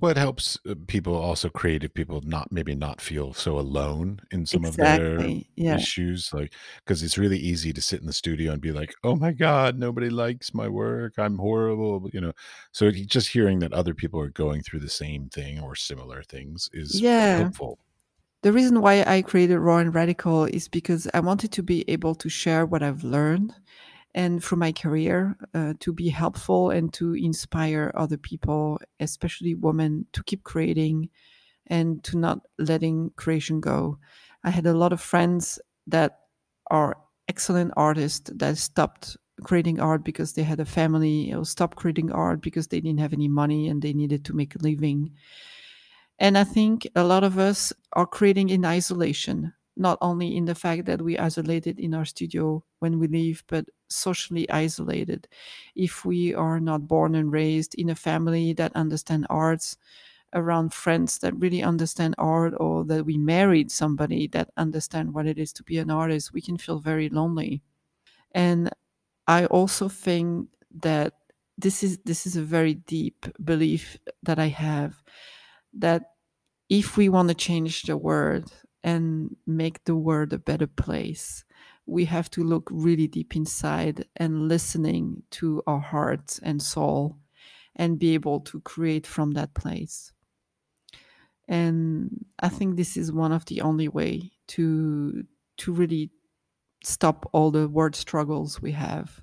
Well, 0.00 0.10
it 0.10 0.16
helps 0.16 0.58
uh, 0.68 0.74
people, 0.86 1.14
also 1.14 1.48
creative 1.48 1.92
people, 1.94 2.20
not 2.22 2.52
maybe 2.52 2.74
not 2.74 3.00
feel 3.00 3.32
so 3.32 3.58
alone 3.58 4.20
in 4.30 4.46
some 4.46 4.64
of 4.64 4.78
their 4.78 5.32
Yeah. 5.56 5.86
issues. 5.96 6.32
Like, 6.32 6.54
because 6.84 7.02
it's 7.02 7.18
really 7.18 7.38
easy 7.38 7.72
to 7.72 7.80
sit 7.82 8.00
in 8.00 8.06
the 8.06 8.12
studio 8.12 8.52
and 8.52 8.62
be 8.62 8.72
like, 8.72 8.94
"Oh 9.04 9.16
my 9.16 9.32
God, 9.32 9.78
nobody 9.78 10.10
likes 10.10 10.54
my 10.54 10.68
work. 10.68 11.18
I'm 11.18 11.38
horrible." 11.38 12.08
You 12.12 12.20
know, 12.20 12.32
so 12.72 12.90
just 12.90 13.28
hearing 13.28 13.58
that 13.60 13.72
other 13.72 13.94
people 13.94 14.20
are 14.20 14.30
going 14.30 14.62
through 14.62 14.80
the 14.80 14.88
same 14.90 15.28
thing 15.28 15.58
or 15.60 15.74
similar 15.74 16.22
things 16.22 16.68
is 16.72 17.02
Yeah. 17.02 17.34
helpful. 17.34 17.78
The 18.42 18.52
reason 18.52 18.80
why 18.80 19.02
I 19.06 19.22
created 19.22 19.58
Raw 19.58 19.78
and 19.78 19.94
Radical 19.94 20.44
is 20.46 20.68
because 20.68 21.08
I 21.14 21.20
wanted 21.20 21.52
to 21.52 21.62
be 21.62 21.84
able 21.88 22.14
to 22.16 22.28
share 22.30 22.64
what 22.66 22.82
I've 22.82 23.04
learned 23.04 23.54
and 24.16 24.42
through 24.42 24.58
my 24.58 24.72
career 24.72 25.36
uh, 25.54 25.74
to 25.80 25.92
be 25.92 26.08
helpful 26.08 26.70
and 26.70 26.92
to 26.94 27.14
inspire 27.14 27.92
other 27.94 28.16
people, 28.16 28.80
especially 28.98 29.54
women, 29.54 30.06
to 30.14 30.24
keep 30.24 30.42
creating 30.42 31.10
and 31.68 32.02
to 32.04 32.18
not 32.18 32.40
letting 32.58 33.10
creation 33.16 33.60
go. 33.60 33.98
I 34.42 34.50
had 34.50 34.66
a 34.66 34.74
lot 34.74 34.92
of 34.94 35.00
friends 35.00 35.60
that 35.86 36.20
are 36.70 36.98
excellent 37.28 37.72
artists 37.76 38.30
that 38.34 38.58
stopped 38.58 39.16
creating 39.44 39.80
art 39.80 40.04
because 40.04 40.32
they 40.34 40.44
had 40.44 40.60
a 40.60 40.64
family 40.64 41.32
or 41.34 41.44
stopped 41.44 41.76
creating 41.76 42.10
art 42.10 42.40
because 42.40 42.68
they 42.68 42.80
didn't 42.80 43.00
have 43.00 43.12
any 43.12 43.28
money 43.28 43.68
and 43.68 43.82
they 43.82 43.92
needed 43.92 44.24
to 44.24 44.34
make 44.34 44.56
a 44.56 44.58
living 44.58 45.12
and 46.18 46.38
I 46.38 46.44
think 46.44 46.88
a 46.94 47.04
lot 47.04 47.24
of 47.24 47.38
us 47.38 47.72
are 47.92 48.06
creating 48.06 48.48
in 48.48 48.64
isolation, 48.64 49.52
not 49.76 49.98
only 50.00 50.36
in 50.36 50.46
the 50.46 50.54
fact 50.54 50.86
that 50.86 51.02
we 51.02 51.18
isolated 51.18 51.78
in 51.78 51.94
our 51.94 52.04
studio 52.04 52.64
when 52.78 52.98
we 52.98 53.06
leave, 53.06 53.44
but 53.48 53.66
socially 53.88 54.48
isolated. 54.50 55.28
If 55.74 56.04
we 56.04 56.34
are 56.34 56.60
not 56.60 56.88
born 56.88 57.14
and 57.14 57.32
raised 57.32 57.74
in 57.74 57.88
a 57.90 57.94
family 57.94 58.52
that 58.54 58.74
understand 58.76 59.26
arts, 59.30 59.76
around 60.34 60.74
friends 60.74 61.18
that 61.18 61.34
really 61.40 61.62
understand 61.62 62.14
art, 62.18 62.54
or 62.58 62.84
that 62.84 63.06
we 63.06 63.16
married 63.18 63.70
somebody 63.70 64.26
that 64.28 64.50
understand 64.56 65.14
what 65.14 65.26
it 65.26 65.38
is 65.38 65.52
to 65.54 65.62
be 65.62 65.78
an 65.78 65.90
artist, 65.90 66.32
we 66.32 66.40
can 66.42 66.58
feel 66.58 66.78
very 66.80 67.08
lonely. 67.08 67.62
And 68.32 68.70
I 69.26 69.46
also 69.46 69.88
think 69.88 70.50
that 70.82 71.14
this 71.58 71.82
is 71.82 71.98
this 72.04 72.26
is 72.26 72.36
a 72.36 72.42
very 72.42 72.74
deep 72.74 73.26
belief 73.44 73.98
that 74.22 74.38
I 74.38 74.48
have 74.48 75.02
that 75.74 76.12
if 76.68 76.96
we 76.96 77.08
want 77.08 77.28
to 77.28 77.34
change 77.34 77.82
the 77.82 77.96
world 77.96 78.52
and 78.84 79.36
make 79.46 79.84
the 79.84 79.96
world 79.96 80.32
a 80.32 80.38
better 80.38 80.66
place, 80.66 81.44
we 81.86 82.04
have 82.04 82.30
to 82.30 82.42
look 82.42 82.68
really 82.72 83.06
deep 83.06 83.36
inside 83.36 84.04
and 84.16 84.48
listening 84.48 85.22
to 85.30 85.62
our 85.66 85.80
heart 85.80 86.38
and 86.42 86.60
soul 86.60 87.16
and 87.76 87.98
be 87.98 88.14
able 88.14 88.40
to 88.40 88.60
create 88.60 89.06
from 89.06 89.32
that 89.32 89.54
place. 89.54 90.12
And 91.48 92.24
I 92.40 92.48
think 92.48 92.76
this 92.76 92.96
is 92.96 93.12
one 93.12 93.32
of 93.32 93.44
the 93.44 93.60
only 93.60 93.88
way 93.88 94.32
to 94.48 95.24
to 95.58 95.72
really 95.72 96.10
stop 96.82 97.28
all 97.32 97.50
the 97.50 97.68
word 97.68 97.94
struggles 97.94 98.60
we 98.60 98.72
have. 98.72 99.22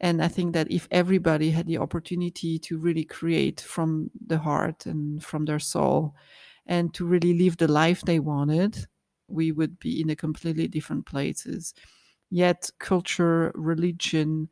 And 0.00 0.22
I 0.22 0.28
think 0.28 0.54
that 0.54 0.70
if 0.70 0.88
everybody 0.90 1.50
had 1.50 1.66
the 1.66 1.78
opportunity 1.78 2.58
to 2.60 2.78
really 2.78 3.04
create 3.04 3.60
from 3.60 4.10
the 4.26 4.38
heart 4.38 4.86
and 4.86 5.22
from 5.22 5.44
their 5.44 5.58
soul, 5.58 6.14
and 6.66 6.92
to 6.94 7.04
really 7.04 7.38
live 7.38 7.56
the 7.56 7.68
life 7.68 8.02
they 8.02 8.18
wanted, 8.18 8.86
we 9.28 9.52
would 9.52 9.78
be 9.78 10.00
in 10.00 10.10
a 10.10 10.16
completely 10.16 10.68
different 10.68 11.06
places. 11.06 11.74
Yet, 12.30 12.70
culture, 12.78 13.52
religion, 13.54 14.48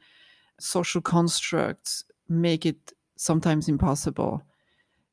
social 0.61 1.01
constructs 1.01 2.05
make 2.29 2.67
it 2.67 2.93
sometimes 3.17 3.69
impossible. 3.69 4.43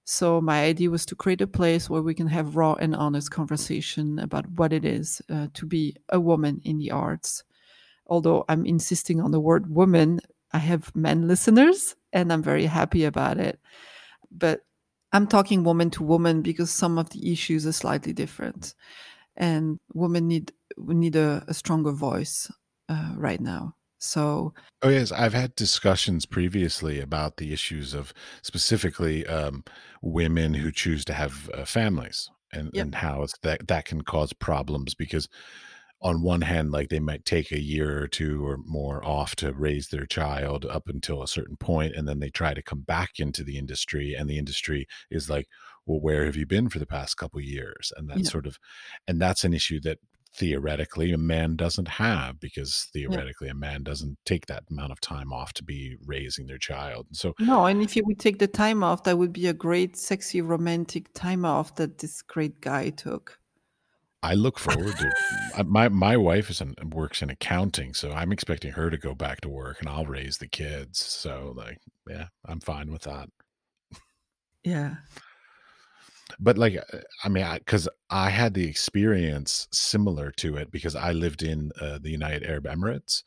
So 0.06 0.42
my 0.42 0.64
idea 0.64 0.90
was 0.90 1.06
to 1.08 1.16
create 1.16 1.42
a 1.42 1.48
place 1.48 1.90
where 1.90 2.02
we 2.02 2.16
can 2.16 2.28
have 2.28 2.56
raw 2.56 2.74
and 2.74 2.96
honest 2.96 3.32
conversation 3.32 4.18
about 4.20 4.50
what 4.52 4.74
it 4.74 4.84
is 4.84 5.22
uh, 5.30 5.48
to 5.54 5.66
be 5.66 5.96
a 6.10 6.20
woman 6.20 6.62
in 6.64 6.80
the 6.80 6.92
arts. 6.92 7.44
Although 8.08 8.46
I'm 8.50 8.66
insisting 8.66 9.22
on 9.22 9.32
the 9.32 9.40
word 9.40 9.70
woman, 9.70 10.20
I 10.52 10.60
have 10.60 10.96
men 10.96 11.28
listeners 11.28 11.96
and 12.12 12.34
I'm 12.34 12.42
very 12.42 12.66
happy 12.66 13.06
about 13.06 13.38
it. 13.38 13.60
But 14.32 14.66
I'm 15.12 15.28
talking 15.28 15.64
woman 15.64 15.90
to 15.92 16.04
woman 16.04 16.42
because 16.42 16.72
some 16.72 16.98
of 16.98 17.10
the 17.12 17.32
issues 17.32 17.66
are 17.68 17.72
slightly 17.72 18.14
different, 18.14 18.76
and 19.40 19.80
women 19.94 20.28
need 20.28 20.52
need 20.78 21.16
a, 21.16 21.44
a 21.48 21.54
stronger 21.54 21.92
voice 21.92 22.52
uh, 22.90 23.14
right 23.16 23.42
now. 23.42 23.74
So, 23.98 24.54
oh 24.82 24.90
yes, 24.90 25.12
I've 25.12 25.34
had 25.34 25.56
discussions 25.56 26.26
previously 26.26 27.00
about 27.00 27.38
the 27.38 27.52
issues 27.52 27.94
of 27.94 28.14
specifically 28.44 29.26
um, 29.28 29.64
women 30.02 30.54
who 30.54 30.72
choose 30.72 31.04
to 31.06 31.14
have 31.14 31.50
uh, 31.54 31.66
families 31.66 32.30
and 32.54 32.70
yeah, 32.74 32.84
and 32.84 32.96
how 32.96 33.24
it's 33.24 33.38
that 33.44 33.68
that 33.68 33.86
can 33.86 34.04
cause 34.04 34.32
problems 34.34 34.94
because 34.94 35.28
on 36.02 36.22
one 36.22 36.42
hand, 36.42 36.72
like 36.72 36.90
they 36.90 37.00
might 37.00 37.26
take 37.26 37.52
a 37.52 37.60
year 37.60 38.02
or 38.02 38.08
two 38.08 38.46
or 38.46 38.58
more 38.66 39.06
off 39.06 39.36
to 39.36 39.52
raise 39.54 39.90
their 39.90 40.06
child 40.06 40.66
up 40.66 40.88
until 40.88 41.22
a 41.22 41.28
certain 41.28 41.58
point, 41.58 41.94
and 41.96 42.08
then 42.08 42.20
they 42.20 42.30
try 42.30 42.54
to 42.54 42.64
come 42.64 42.82
back 42.82 43.20
into 43.20 43.44
the 43.44 43.58
industry, 43.58 44.16
and 44.18 44.30
the 44.30 44.38
industry 44.38 44.88
is 45.12 45.30
like, 45.30 45.48
well, 45.90 46.00
where 46.00 46.26
have 46.26 46.36
you 46.36 46.46
been 46.46 46.70
for 46.70 46.78
the 46.78 46.86
past 46.86 47.18
couple 47.18 47.42
years? 47.42 47.92
And 47.98 48.08
that 48.10 48.20
yeah, 48.20 48.30
sort 48.30 48.46
of, 48.46 48.60
and 49.08 49.20
that's 49.20 49.44
an 49.44 49.56
issue 49.56 49.80
that 49.82 49.98
theoretically 50.36 51.12
a 51.12 51.18
man 51.18 51.56
doesn't 51.56 51.88
have 51.88 52.40
because 52.40 52.88
yeah. 52.94 53.08
theoretically 53.08 53.50
a 53.50 53.56
man 53.56 53.82
doesn't 53.82 54.16
take 54.24 54.46
that 54.46 54.64
amount 54.70 54.92
of 54.92 55.02
time 55.02 55.34
off 55.34 55.52
to 55.54 55.64
be 55.64 55.98
raising 56.06 56.46
their 56.46 56.60
child. 56.60 57.08
So 57.14 57.34
No, 57.40 57.66
and 57.66 57.82
if 57.82 57.96
you 57.96 58.04
would 58.06 58.20
take 58.20 58.38
the 58.38 58.48
time 58.48 58.84
off, 58.84 59.04
that 59.06 59.18
would 59.18 59.34
be 59.34 59.48
a 59.48 59.54
great, 59.54 59.98
sexy, 59.98 60.42
romantic 60.42 61.12
time 61.14 61.44
off 61.44 61.74
that 61.76 61.98
this 61.98 62.22
great 62.22 62.62
guy 62.62 62.92
took. 62.92 63.40
I 64.22 64.36
look 64.36 64.60
forward 64.60 64.96
to 64.98 65.64
my 65.64 65.88
my 65.88 66.18
wife 66.18 66.50
is 66.50 66.60
in, 66.60 66.76
works 66.92 67.22
in 67.22 67.30
accounting, 67.30 67.94
so 67.94 68.12
I'm 68.12 68.34
expecting 68.34 68.74
her 68.74 68.90
to 68.90 68.98
go 68.98 69.16
back 69.16 69.40
to 69.42 69.50
work, 69.50 69.78
and 69.80 69.88
I'll 69.88 70.06
raise 70.06 70.38
the 70.38 70.48
kids. 70.50 71.00
So 71.00 71.54
like, 71.56 71.80
yeah, 72.08 72.28
I'm 72.46 72.60
fine 72.60 72.92
with 72.92 73.04
that. 73.04 73.30
Yeah, 74.62 74.96
But 76.40 76.58
like, 76.58 76.78
uh, 76.78 77.00
I 77.24 77.30
mean, 77.30 77.46
because 77.56 77.88
I, 78.10 78.30
had 78.30 78.54
the 78.54 78.68
experience 78.68 79.68
similar 79.72 80.32
to 80.38 80.58
it 80.58 80.72
because 80.72 80.96
I 80.96 81.12
lived 81.12 81.44
in 81.44 81.72
uh, 81.80 82.00
the 82.02 82.10
United 82.10 82.44
Arab 82.44 82.66
Emirates, 82.66 83.24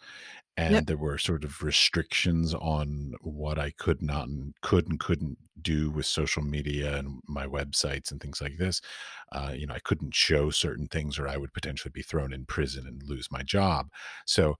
and 0.56 0.86
there 0.86 0.96
were 0.96 1.18
sort 1.18 1.44
of 1.44 1.62
restrictions 1.62 2.54
on 2.54 3.14
what 3.22 3.58
I 3.58 3.70
could 3.70 4.02
not 4.02 4.28
and 4.28 4.54
could 4.60 4.86
and 4.88 5.00
couldn't 5.00 5.38
do 5.62 5.90
with 5.90 6.06
social 6.06 6.42
media 6.42 6.96
and 6.96 7.20
my 7.26 7.46
websites 7.46 8.10
and 8.10 8.20
things 8.20 8.40
like 8.40 8.58
this. 8.58 8.80
Uh, 9.32 9.52
you 9.54 9.66
know, 9.66 9.74
I 9.74 9.80
couldn't 9.80 10.14
show 10.14 10.50
certain 10.50 10.86
things, 10.88 11.18
or 11.18 11.26
I 11.26 11.38
would 11.38 11.54
potentially 11.54 11.92
be 11.92 12.02
thrown 12.02 12.32
in 12.32 12.44
prison 12.44 12.86
and 12.86 13.02
lose 13.04 13.28
my 13.30 13.42
job. 13.42 13.88
So 14.26 14.56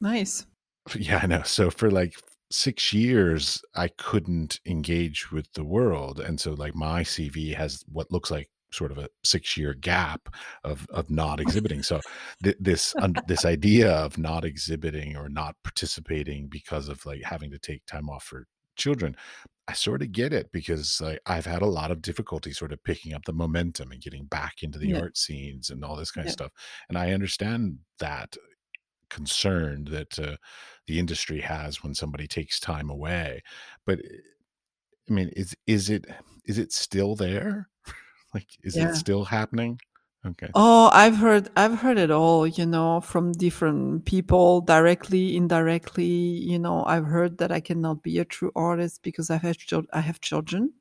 nice. 0.00 0.46
yeah, 0.96 1.20
I 1.22 1.26
know. 1.26 1.42
So 1.42 1.70
for 1.70 1.90
like 1.90 2.14
6 2.50 2.92
years, 2.92 3.62
I 3.74 3.88
couldn't 3.88 4.60
engage 4.66 5.30
with 5.30 5.52
the 5.52 5.64
world, 5.64 6.18
and 6.20 6.40
so, 6.40 6.52
like, 6.54 6.74
my 6.74 7.02
CV 7.02 7.54
has 7.54 7.84
what 7.88 8.10
looks 8.10 8.30
like 8.30 8.50
sort 8.72 8.92
of 8.92 8.98
a 8.98 9.08
six-year 9.24 9.74
gap 9.74 10.28
of 10.64 10.86
of 10.90 11.10
not 11.10 11.40
exhibiting. 11.40 11.82
So 11.82 12.02
th 12.44 12.56
this 12.60 12.94
und 13.00 13.20
this 13.26 13.44
idea 13.44 13.90
of 13.92 14.18
not 14.18 14.44
exhibiting 14.44 15.16
or 15.16 15.28
not 15.28 15.56
participating 15.64 16.48
because 16.48 16.88
of, 16.88 17.04
like, 17.06 17.22
having 17.22 17.50
to 17.50 17.58
take 17.58 17.84
time 17.86 18.08
off 18.10 18.24
for 18.24 18.46
children, 18.76 19.16
I 19.68 19.74
sorta 19.74 20.06
get 20.06 20.32
it 20.32 20.50
because, 20.52 21.00
like, 21.00 21.20
I've 21.26 21.46
had 21.46 21.62
a 21.62 21.66
lot 21.66 21.90
of 21.92 22.02
difficulty 22.02 22.52
sort 22.52 22.72
of 22.72 22.82
picking 22.84 23.12
up 23.14 23.24
the 23.26 23.32
momentum 23.34 23.92
and 23.92 24.00
getting 24.02 24.26
back 24.26 24.62
into 24.62 24.78
the 24.78 24.92
Yeah, 24.92 25.02
art 25.02 25.16
scenes 25.18 25.70
and 25.70 25.84
all 25.84 25.96
this 25.96 26.12
kinda 26.12 26.28
stuff, 26.30 26.52
and 26.88 26.98
I 26.98 27.12
understand 27.12 27.80
that 28.00 28.36
concern 29.10 29.84
that 29.90 30.18
uh, 30.18 30.36
the 30.86 30.98
industry 30.98 31.40
has 31.40 31.82
when 31.82 31.94
somebody 31.94 32.26
takes 32.26 32.60
time 32.60 32.90
away. 32.90 33.42
But 33.86 34.00
eh, 34.00 34.18
I 35.08 35.12
mean, 35.12 35.30
is 35.30 35.54
is 35.66 35.90
it 35.90 36.06
is 36.44 36.58
it 36.58 36.72
still 36.72 37.14
there? 37.16 37.68
Like, 38.34 38.48
is 38.62 38.76
it 38.76 38.94
still 38.94 39.24
happening? 39.24 39.80
Okay. 40.26 40.48
Oh, 40.54 40.90
I've 40.92 41.16
heard 41.16 41.48
I've 41.56 41.78
heard 41.80 41.98
it 41.98 42.10
all, 42.10 42.46
you 42.46 42.66
know, 42.66 43.00
from 43.00 43.32
different 43.32 44.04
people, 44.04 44.60
directly, 44.60 45.36
indirectly. 45.36 46.04
You 46.04 46.58
know, 46.58 46.84
I've 46.84 47.06
heard 47.06 47.38
that 47.38 47.52
I 47.52 47.60
cannot 47.60 48.02
be 48.02 48.18
a 48.18 48.24
true 48.24 48.52
artist 48.56 49.02
because 49.02 49.30
I 49.30 49.36
have 49.38 49.56
I 49.92 50.00
have 50.00 50.20
children. 50.20 50.72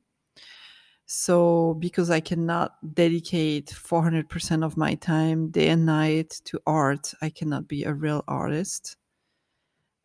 So 1.08 1.76
because 1.80 2.10
I 2.10 2.20
cannot 2.20 2.76
dedicate 2.94 3.68
400% 3.70 4.64
of 4.64 4.76
my 4.76 4.96
time 4.96 5.50
day 5.50 5.70
and 5.70 5.86
night 5.86 6.42
to 6.46 6.60
art, 6.68 7.14
I 7.22 7.30
cannot 7.30 7.68
be 7.68 7.86
a 7.86 7.94
real 7.94 8.26
artist. 8.28 8.98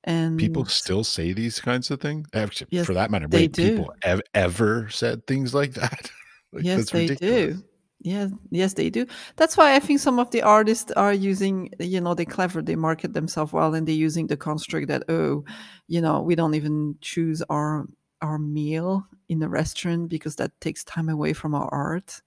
And 0.04 0.38
people 0.38 0.64
still 0.66 1.02
say 1.02 1.32
these 1.32 1.60
kinds 1.60 1.90
of 1.90 2.00
things. 2.00 2.28
Actually, 2.32 2.68
yes, 2.70 2.86
for 2.86 2.94
that 2.94 3.10
matter, 3.10 3.26
they 3.26 3.38
wait, 3.38 3.52
do. 3.52 3.70
people 3.70 3.92
ev- 4.02 4.22
ever 4.34 4.88
said 4.90 5.26
things 5.26 5.52
like 5.52 5.74
that? 5.82 6.10
like 6.52 6.64
Yes, 6.64 6.90
they 6.90 7.08
do. 7.08 7.16
ridiculous. 7.18 7.62
Yes, 8.04 8.30
yes, 8.50 8.74
they 8.74 8.90
do. 8.90 9.06
That's 9.36 9.56
why 9.56 9.74
I 9.74 9.80
think 9.80 10.00
some 10.00 10.18
of 10.18 10.30
the 10.30 10.42
artists 10.42 10.90
are 10.92 11.12
using, 11.12 11.70
you 11.78 12.00
know, 12.00 12.14
they're 12.14 12.26
clever, 12.26 12.62
they 12.62 12.74
market 12.74 13.12
themselves 13.12 13.52
well, 13.52 13.74
and 13.74 13.86
they're 13.86 13.94
using 13.94 14.26
the 14.26 14.36
construct 14.36 14.88
that, 14.88 15.04
oh, 15.08 15.44
you 15.86 16.00
know, 16.00 16.20
we 16.20 16.34
don't 16.34 16.54
even 16.54 16.96
choose 17.00 17.42
our 17.42 17.86
our 18.22 18.38
meal 18.38 19.06
in 19.28 19.42
a 19.42 19.48
restaurant 19.48 20.08
because 20.08 20.36
that 20.36 20.58
takes 20.60 20.84
time 20.84 21.08
away 21.08 21.32
from 21.32 21.54
our 21.54 21.68
art. 21.72 22.22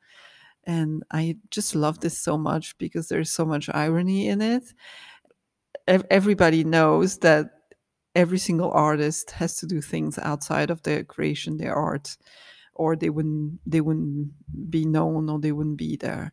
And 0.66 1.04
I 1.12 1.38
just 1.52 1.76
love 1.76 2.00
this 2.00 2.18
so 2.18 2.38
much 2.38 2.78
because 2.78 3.08
there's 3.08 3.32
so 3.32 3.46
much 3.46 3.70
irony 3.74 4.28
in 4.28 4.42
it. 4.42 4.64
Everybody 5.88 6.64
knows 6.64 7.20
that 7.20 7.52
every 8.16 8.40
single 8.40 8.72
artist 8.72 9.32
has 9.32 9.58
to 9.58 9.68
do 9.68 9.82
things 9.82 10.18
outside 10.20 10.70
of 10.70 10.82
their 10.84 11.04
creation, 11.04 11.58
their 11.58 11.76
art 11.76 12.18
or 12.76 12.96
they 12.96 13.10
wouldn't 13.10 13.60
they 13.66 13.82
wouldn't 13.82 14.32
be 14.70 14.86
known 14.86 15.30
or 15.30 15.40
they 15.40 15.52
wouldn't 15.52 15.78
be 15.78 15.96
there 15.96 16.32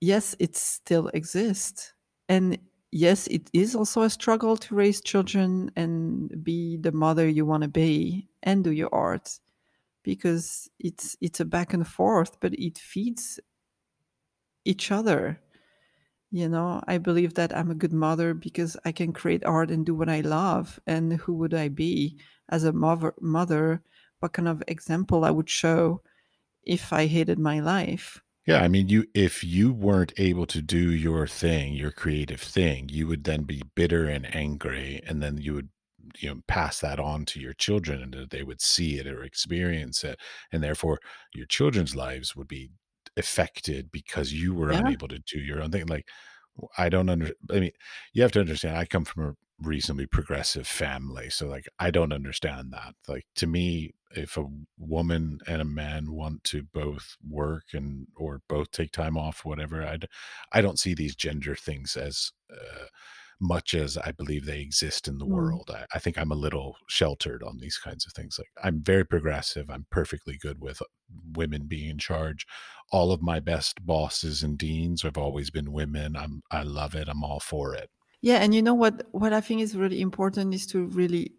yes 0.00 0.34
it 0.38 0.56
still 0.56 1.08
exists 1.08 1.92
and 2.28 2.58
yes 2.96 3.26
it 3.26 3.50
is 3.52 3.74
also 3.76 4.02
a 4.02 4.10
struggle 4.10 4.56
to 4.56 4.74
raise 4.74 5.00
children 5.00 5.70
and 5.76 6.42
be 6.42 6.76
the 6.78 6.92
mother 6.92 7.28
you 7.28 7.44
want 7.44 7.62
to 7.62 7.68
be 7.68 8.28
and 8.42 8.64
do 8.64 8.72
your 8.72 8.88
art 8.92 9.38
because 10.02 10.70
it's 10.78 11.16
it's 11.20 11.40
a 11.40 11.44
back 11.44 11.74
and 11.74 11.86
forth 11.86 12.40
but 12.40 12.54
it 12.54 12.78
feeds 12.78 13.38
each 14.64 14.90
other 14.90 15.38
you 16.30 16.48
know 16.48 16.82
i 16.88 16.98
believe 16.98 17.34
that 17.34 17.56
i'm 17.56 17.70
a 17.70 17.74
good 17.74 17.92
mother 17.92 18.34
because 18.34 18.76
i 18.84 18.92
can 18.92 19.12
create 19.12 19.44
art 19.44 19.70
and 19.70 19.86
do 19.86 19.94
what 19.94 20.08
i 20.08 20.20
love 20.20 20.80
and 20.86 21.12
who 21.14 21.34
would 21.34 21.54
i 21.54 21.68
be 21.68 22.18
as 22.48 22.64
a 22.64 22.72
mother 22.72 23.14
mother 23.20 23.82
what 24.20 24.32
kind 24.32 24.48
of 24.48 24.62
example 24.68 25.24
i 25.24 25.30
would 25.30 25.50
show 25.50 26.00
if 26.66 26.92
I 26.92 27.06
hated 27.06 27.38
my 27.38 27.60
life. 27.60 28.20
Yeah, 28.46 28.62
I 28.62 28.68
mean, 28.68 28.88
you 28.88 29.06
if 29.14 29.42
you 29.42 29.72
weren't 29.72 30.12
able 30.18 30.46
to 30.46 30.62
do 30.62 30.92
your 30.92 31.26
thing, 31.26 31.74
your 31.74 31.90
creative 31.90 32.40
thing, 32.40 32.88
you 32.88 33.06
would 33.08 33.24
then 33.24 33.42
be 33.42 33.62
bitter 33.74 34.06
and 34.06 34.32
angry, 34.34 35.00
and 35.04 35.20
then 35.22 35.38
you 35.38 35.54
would, 35.54 35.70
you 36.18 36.28
know, 36.32 36.42
pass 36.46 36.80
that 36.80 37.00
on 37.00 37.24
to 37.26 37.40
your 37.40 37.54
children, 37.54 38.14
and 38.14 38.30
they 38.30 38.42
would 38.44 38.60
see 38.60 38.98
it 38.98 39.06
or 39.08 39.24
experience 39.24 40.04
it, 40.04 40.20
and 40.52 40.62
therefore 40.62 41.00
your 41.34 41.46
children's 41.46 41.96
lives 41.96 42.36
would 42.36 42.46
be 42.48 42.70
affected 43.16 43.90
because 43.90 44.32
you 44.32 44.54
were 44.54 44.70
Yeah, 44.70 44.80
unable 44.80 45.08
to 45.08 45.18
do 45.18 45.40
your 45.40 45.60
own 45.62 45.72
thing. 45.72 45.86
Like, 45.86 46.08
i 46.78 46.88
don't 46.88 47.08
under. 47.08 47.30
I 47.50 47.60
mean, 47.60 47.72
you 48.12 48.22
have 48.22 48.32
to 48.32 48.40
understand. 48.40 48.76
I 48.76 48.86
come 48.86 49.04
from 49.04 49.24
a 49.24 49.34
reasonably 49.66 50.06
progressive 50.06 50.66
family, 50.66 51.30
so 51.30 51.46
like, 51.46 51.66
I 51.78 51.90
don't 51.90 52.12
understand 52.12 52.72
that. 52.72 52.94
Like, 53.08 53.26
to 53.36 53.46
me, 53.46 53.92
if 54.16 54.36
a 54.36 54.44
woman 54.78 55.38
and 55.46 55.60
a 55.60 55.64
man 55.64 56.12
want 56.12 56.42
to 56.44 56.62
both 56.74 57.16
work 57.28 57.64
and 57.72 58.06
or 58.16 58.40
both 58.48 58.70
take 58.70 58.92
time 58.92 59.16
off 59.16 59.44
whatever 59.44 59.82
i 59.82 59.98
i 60.52 60.60
don't 60.60 60.78
see 60.78 60.94
these 60.94 61.14
gender 61.14 61.54
things 61.54 61.96
as 61.96 62.32
uh, 62.52 62.86
much 63.40 63.74
as 63.74 63.98
i 63.98 64.10
believe 64.12 64.46
they 64.46 64.60
exist 64.60 65.06
in 65.08 65.18
the 65.18 65.26
mm. 65.26 65.30
world. 65.30 65.70
I, 65.72 65.84
I 65.94 65.98
think 65.98 66.18
i'm 66.18 66.32
a 66.32 66.36
little 66.36 66.76
sheltered 66.88 67.42
on 67.42 67.58
these 67.58 67.78
kinds 67.78 68.06
of 68.06 68.12
things 68.12 68.38
like 68.38 68.48
i'm 68.64 68.82
very 68.82 69.04
progressive 69.04 69.68
i'm 69.70 69.86
perfectly 69.90 70.38
good 70.40 70.60
with 70.60 70.80
women 71.36 71.66
being 71.68 71.90
in 71.90 71.98
charge. 71.98 72.46
All 72.92 73.12
of 73.12 73.22
my 73.22 73.40
best 73.40 73.84
bosses 73.84 74.42
and 74.42 74.58
deans 74.58 75.02
have 75.02 75.18
always 75.18 75.50
been 75.50 75.72
women 75.72 76.16
i'm 76.16 76.42
i 76.50 76.62
love 76.62 76.94
it 76.94 77.08
i'm 77.08 77.22
all 77.22 77.40
for 77.40 77.74
it. 77.74 77.90
Yeah, 78.22 78.38
and 78.38 78.54
you 78.54 78.62
know 78.62 78.74
what 78.74 79.06
what 79.12 79.32
I 79.32 79.40
think 79.40 79.60
is 79.60 79.76
really 79.76 80.00
important 80.00 80.54
is 80.54 80.66
to 80.68 80.86
really 80.86 81.32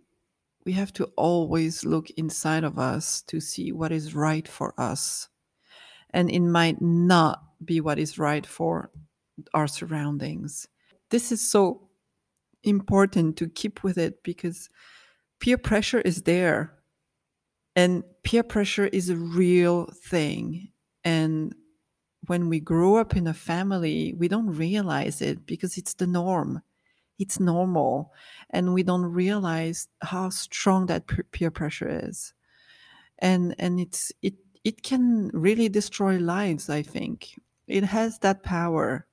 we 0.68 0.74
have 0.74 0.92
to 0.92 1.06
always 1.16 1.86
look 1.86 2.10
inside 2.18 2.66
of 2.66 2.78
us 2.78 3.22
to 3.22 3.40
see 3.40 3.72
what 3.72 3.94
is 3.94 4.14
right 4.14 4.46
for 4.46 4.74
us. 4.78 5.30
and 6.12 6.30
it 6.30 6.42
might 6.42 6.82
not 6.82 7.42
be 7.64 7.80
what 7.82 8.00
is 8.00 8.18
right 8.18 8.46
for 8.46 8.92
our 9.54 9.68
surroundings. 9.68 10.68
This 11.10 11.32
is 11.32 11.42
so 11.42 11.90
important 12.64 13.38
to 13.38 13.48
keep 13.48 13.84
with 13.84 13.98
it 13.98 14.24
because 14.24 14.70
peer 15.40 15.58
pressure 15.58 16.02
is 16.02 16.24
there 16.24 16.74
and 17.76 18.04
peer 18.24 18.44
pressure 18.44 18.88
is 18.88 19.10
a 19.10 19.16
real 19.16 19.86
thing 20.10 20.70
and 21.04 21.56
when 22.28 22.50
we 22.50 22.60
grow 22.60 22.98
up 22.98 23.16
in 23.16 23.28
a 23.28 23.34
family 23.34 24.14
we 24.18 24.28
don't 24.28 24.58
realize 24.66 25.22
it 25.22 25.46
because 25.46 25.78
it's 25.78 25.94
the 25.94 26.08
norm 26.08 26.62
it's 27.20 27.40
normal 27.40 28.14
and 28.52 28.74
we 28.74 28.84
don't 28.84 29.06
realize 29.06 29.88
how 30.02 30.30
strong 30.30 30.86
that 30.86 31.06
peer 31.32 31.52
pressure 31.52 32.02
is 32.04 32.34
and 33.20 33.56
and 33.60 33.80
it's 33.80 34.12
it 34.22 34.36
it 34.64 34.84
can 34.84 35.30
really 35.34 35.70
destroy 35.70 36.18
lives 36.18 36.70
i 36.70 36.82
think 36.82 37.40
it 37.68 37.84
has 37.84 38.20
that 38.20 38.44
power 38.44 39.08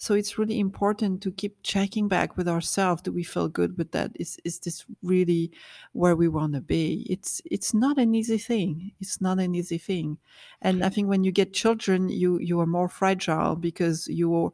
so 0.00 0.14
it's 0.14 0.38
really 0.38 0.60
important 0.60 1.20
to 1.22 1.32
keep 1.32 1.56
checking 1.64 2.06
back 2.06 2.36
with 2.36 2.46
ourselves. 2.46 3.02
Do 3.02 3.10
we 3.10 3.24
feel 3.24 3.48
good 3.48 3.76
with 3.76 3.90
that? 3.90 4.12
Is 4.14 4.38
is 4.44 4.60
this 4.60 4.86
really 5.02 5.50
where 5.92 6.14
we 6.14 6.28
want 6.28 6.54
to 6.54 6.60
be? 6.60 7.04
It's 7.10 7.42
it's 7.44 7.74
not 7.74 7.98
an 7.98 8.14
easy 8.14 8.38
thing. 8.38 8.92
It's 9.00 9.20
not 9.20 9.40
an 9.40 9.56
easy 9.56 9.76
thing. 9.76 10.18
And 10.62 10.84
I 10.84 10.88
think 10.88 11.08
when 11.08 11.24
you 11.24 11.32
get 11.32 11.52
children, 11.52 12.08
you 12.10 12.38
you 12.38 12.60
are 12.60 12.66
more 12.66 12.88
fragile 12.88 13.56
because 13.56 14.06
you 14.06 14.52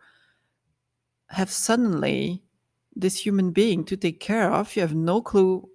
have 1.28 1.50
suddenly 1.50 2.42
this 2.96 3.18
human 3.18 3.50
being 3.50 3.84
to 3.84 3.96
take 3.96 4.20
care 4.20 4.50
of. 4.52 4.74
You 4.76 4.82
have 4.82 4.94
no 4.94 5.20
clue 5.22 5.68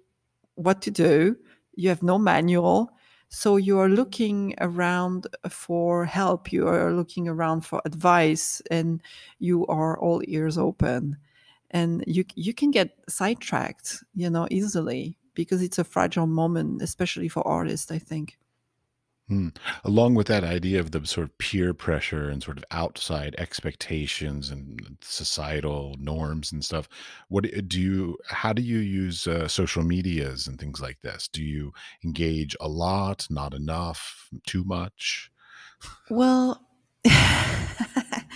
what 0.54 0.82
to 0.82 0.90
do. 0.90 1.36
You 1.74 1.88
have 1.88 2.02
no 2.02 2.18
manual. 2.18 2.92
So 3.30 3.56
you 3.56 3.78
are 3.78 3.88
looking 3.88 4.54
around 4.58 5.28
for 5.48 6.04
help, 6.04 6.52
you 6.52 6.66
are 6.66 6.92
looking 6.92 7.28
around 7.28 7.60
for 7.60 7.80
advice, 7.84 8.60
and 8.72 9.00
you 9.38 9.64
are 9.68 9.96
all 10.00 10.20
ears 10.26 10.58
open. 10.58 11.16
And 11.70 12.02
you 12.08 12.24
you 12.34 12.52
can 12.52 12.72
get 12.72 12.98
sidetracked, 13.08 14.02
you 14.16 14.30
know, 14.30 14.48
easily 14.50 15.16
because 15.34 15.62
it's 15.62 15.78
a 15.78 15.84
fragile 15.84 16.26
moment, 16.26 16.82
especially 16.82 17.28
for 17.28 17.46
artists, 17.46 17.92
I 17.92 17.98
think. 17.98 18.36
Hmm. 19.30 19.50
Along 19.84 20.16
with 20.16 20.26
that 20.26 20.42
idea 20.42 20.80
of 20.80 20.90
the 20.90 21.06
sort 21.06 21.28
of 21.28 21.38
peer 21.38 21.72
pressure 21.72 22.28
and 22.28 22.42
sort 22.42 22.58
of 22.58 22.64
outside 22.72 23.36
expectations 23.38 24.50
and 24.50 24.98
societal 25.02 25.94
norms 26.00 26.50
and 26.50 26.64
stuff, 26.64 26.88
what 27.28 27.44
do 27.68 27.80
you? 27.80 28.18
How 28.26 28.52
do 28.52 28.60
you 28.60 28.78
use 28.78 29.28
uh, 29.28 29.46
social 29.46 29.84
medias 29.84 30.48
and 30.48 30.58
things 30.58 30.80
like 30.80 31.00
this? 31.02 31.28
Do 31.28 31.44
you 31.44 31.72
engage 32.04 32.56
a 32.60 32.66
lot, 32.66 33.28
not 33.30 33.54
enough, 33.54 34.28
too 34.48 34.64
much? 34.64 35.30
Well, 36.10 36.66
I 37.06 38.26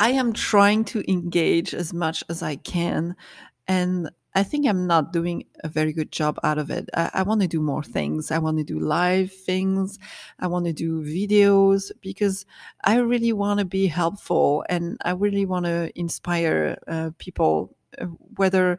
am 0.00 0.32
trying 0.32 0.86
to 0.86 1.04
engage 1.12 1.74
as 1.74 1.92
much 1.92 2.24
as 2.30 2.42
I 2.42 2.56
can, 2.56 3.16
and 3.68 4.10
I 4.34 4.42
think 4.42 4.66
I'm 4.66 4.86
not 4.86 5.12
doing 5.12 5.44
a 5.62 5.68
very 5.68 5.92
good 5.92 6.10
job 6.10 6.38
out 6.42 6.56
of 6.56 6.70
it. 6.70 6.88
I, 6.94 7.10
I 7.14 7.22
want 7.22 7.42
to 7.42 7.48
do 7.48 7.60
more 7.60 7.82
things. 7.82 8.30
I 8.30 8.38
want 8.38 8.56
to 8.58 8.64
do 8.64 8.78
live 8.78 9.30
things. 9.30 9.98
I 10.40 10.46
want 10.46 10.64
to 10.66 10.72
do 10.72 11.02
videos 11.02 11.92
because 12.00 12.46
I 12.84 12.96
really 12.96 13.32
want 13.32 13.58
to 13.60 13.66
be 13.66 13.86
helpful 13.88 14.64
and 14.70 14.96
I 15.04 15.10
really 15.12 15.44
want 15.44 15.66
to 15.66 15.92
inspire 15.98 16.78
uh, 16.88 17.10
people, 17.18 17.76
uh, 18.00 18.06
whether 18.36 18.78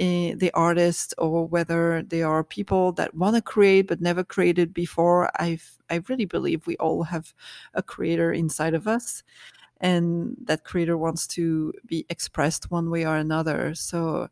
uh, 0.00 0.34
the 0.36 0.50
artists 0.54 1.14
or 1.18 1.46
whether 1.46 2.02
they 2.02 2.22
are 2.22 2.42
people 2.42 2.92
that 2.92 3.14
want 3.14 3.36
to 3.36 3.42
create 3.42 3.86
but 3.86 4.00
never 4.00 4.24
created 4.24 4.74
before. 4.74 5.30
I've, 5.40 5.78
I 5.90 6.02
really 6.08 6.24
believe 6.24 6.66
we 6.66 6.76
all 6.78 7.04
have 7.04 7.34
a 7.74 7.82
creator 7.84 8.32
inside 8.32 8.74
of 8.74 8.88
us 8.88 9.22
and 9.80 10.36
that 10.44 10.64
creator 10.64 10.98
wants 10.98 11.26
to 11.28 11.72
be 11.86 12.04
expressed 12.08 12.70
one 12.70 12.90
way 12.90 13.06
or 13.06 13.16
another. 13.16 13.74
So 13.74 14.28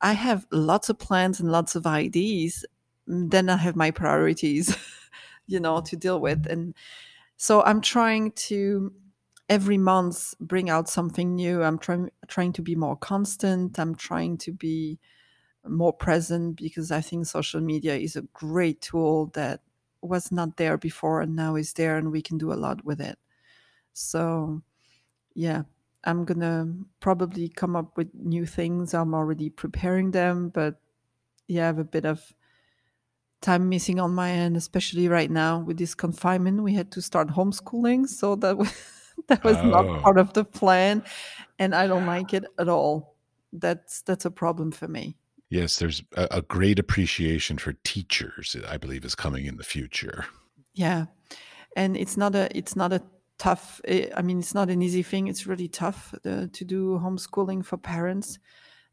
I 0.00 0.12
have 0.12 0.46
lots 0.50 0.88
of 0.88 0.98
plans 0.98 1.40
and 1.40 1.50
lots 1.50 1.74
of 1.74 1.86
ideas. 1.86 2.64
Mm, 3.08 3.30
then 3.30 3.48
I 3.48 3.56
have 3.56 3.76
my 3.76 3.90
priorities, 3.90 4.76
you 5.46 5.60
know, 5.60 5.80
to 5.82 5.96
deal 5.96 6.20
with. 6.20 6.46
And 6.46 6.74
so 7.36 7.62
I'm 7.62 7.80
trying 7.80 8.32
to 8.32 8.92
every 9.48 9.78
month 9.78 10.34
bring 10.40 10.70
out 10.70 10.88
something 10.88 11.34
new. 11.36 11.62
I'm 11.62 11.78
trying 11.78 12.10
trying 12.28 12.52
to 12.54 12.62
be 12.62 12.74
more 12.76 12.96
constant. 12.96 13.78
I'm 13.78 13.94
trying 13.94 14.38
to 14.38 14.52
be 14.52 14.98
more 15.66 15.92
present 15.92 16.56
because 16.56 16.90
I 16.92 17.00
think 17.00 17.26
social 17.26 17.60
media 17.60 17.96
is 17.96 18.16
a 18.16 18.22
great 18.34 18.80
tool 18.80 19.26
that 19.34 19.60
was 20.02 20.30
not 20.32 20.56
there 20.56 20.78
before 20.78 21.20
and 21.22 21.36
now 21.36 21.56
is 21.56 21.72
there 21.74 21.96
and 21.96 22.12
we 22.12 22.22
can 22.22 22.38
do 22.38 22.52
a 22.52 22.54
lot 22.54 22.84
with 22.84 23.00
it. 23.00 23.18
So 23.94 24.62
yeah, 25.34 25.64
I'm 26.06 26.24
gonna 26.24 26.72
probably 27.00 27.48
come 27.48 27.76
up 27.76 27.96
with 27.96 28.08
new 28.14 28.46
things. 28.46 28.94
I'm 28.94 29.14
already 29.14 29.50
preparing 29.50 30.12
them, 30.12 30.50
but 30.50 30.80
yeah, 31.48 31.64
I 31.64 31.66
have 31.66 31.78
a 31.78 31.84
bit 31.84 32.06
of 32.06 32.32
time 33.40 33.68
missing 33.68 34.00
on 34.00 34.14
my 34.14 34.30
end, 34.30 34.56
especially 34.56 35.08
right 35.08 35.30
now 35.30 35.58
with 35.58 35.78
this 35.78 35.94
confinement. 35.94 36.62
We 36.62 36.74
had 36.74 36.90
to 36.92 37.02
start 37.02 37.28
homeschooling, 37.28 38.08
so 38.08 38.36
that 38.36 38.56
was 38.56 38.72
that 39.28 39.42
was 39.44 39.56
oh. 39.56 39.66
not 39.66 40.02
part 40.02 40.18
of 40.18 40.32
the 40.32 40.44
plan, 40.44 41.02
and 41.58 41.74
I 41.74 41.86
don't 41.86 42.06
like 42.06 42.32
it 42.32 42.44
at 42.58 42.68
all. 42.68 43.16
That's 43.52 44.02
that's 44.02 44.24
a 44.24 44.30
problem 44.30 44.70
for 44.70 44.88
me. 44.88 45.16
Yes, 45.48 45.78
there's 45.78 46.02
a, 46.16 46.28
a 46.30 46.42
great 46.42 46.78
appreciation 46.78 47.58
for 47.58 47.74
teachers. 47.84 48.56
I 48.68 48.76
believe 48.76 49.04
is 49.04 49.14
coming 49.14 49.46
in 49.46 49.56
the 49.56 49.64
future. 49.64 50.26
Yeah, 50.74 51.06
and 51.76 51.96
it's 51.96 52.16
not 52.16 52.34
a 52.34 52.56
it's 52.56 52.76
not 52.76 52.92
a 52.92 53.02
tough. 53.38 53.80
Eh, 53.84 54.08
I 54.16 54.22
mean, 54.22 54.38
it's 54.38 54.54
not 54.54 54.70
an 54.70 54.82
easy 54.82 55.02
thing. 55.02 55.28
It's 55.28 55.46
really 55.46 55.68
tough 55.68 56.14
to 56.24 56.46
do 56.48 56.98
homeschooling 56.98 57.64
for 57.64 57.76
parents, 57.78 58.38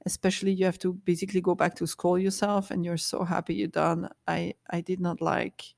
especially 0.05 0.51
you 0.53 0.65
have 0.65 0.79
to 0.79 0.93
basically 0.93 1.41
go 1.41 1.55
back 1.55 1.75
to 1.75 1.87
school 1.87 2.17
yourself, 2.19 2.71
and 2.71 2.85
you're 2.85 2.97
so 2.97 3.23
happy 3.23 3.55
you're 3.55 3.67
done. 3.69 4.09
I 4.27 4.55
I 4.69 4.81
did 4.81 4.99
not 4.99 5.21
like. 5.21 5.75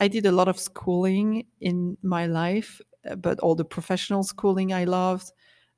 I 0.00 0.08
did 0.08 0.26
a 0.26 0.32
lot 0.32 0.48
of 0.48 0.58
schooling 0.58 1.46
in 1.60 1.96
my 2.02 2.26
life, 2.26 2.80
uh, 3.08 3.16
but 3.16 3.40
all 3.40 3.54
the 3.54 3.64
professional 3.64 4.22
schooling 4.24 4.72
I 4.72 4.84
loved, 4.84 5.32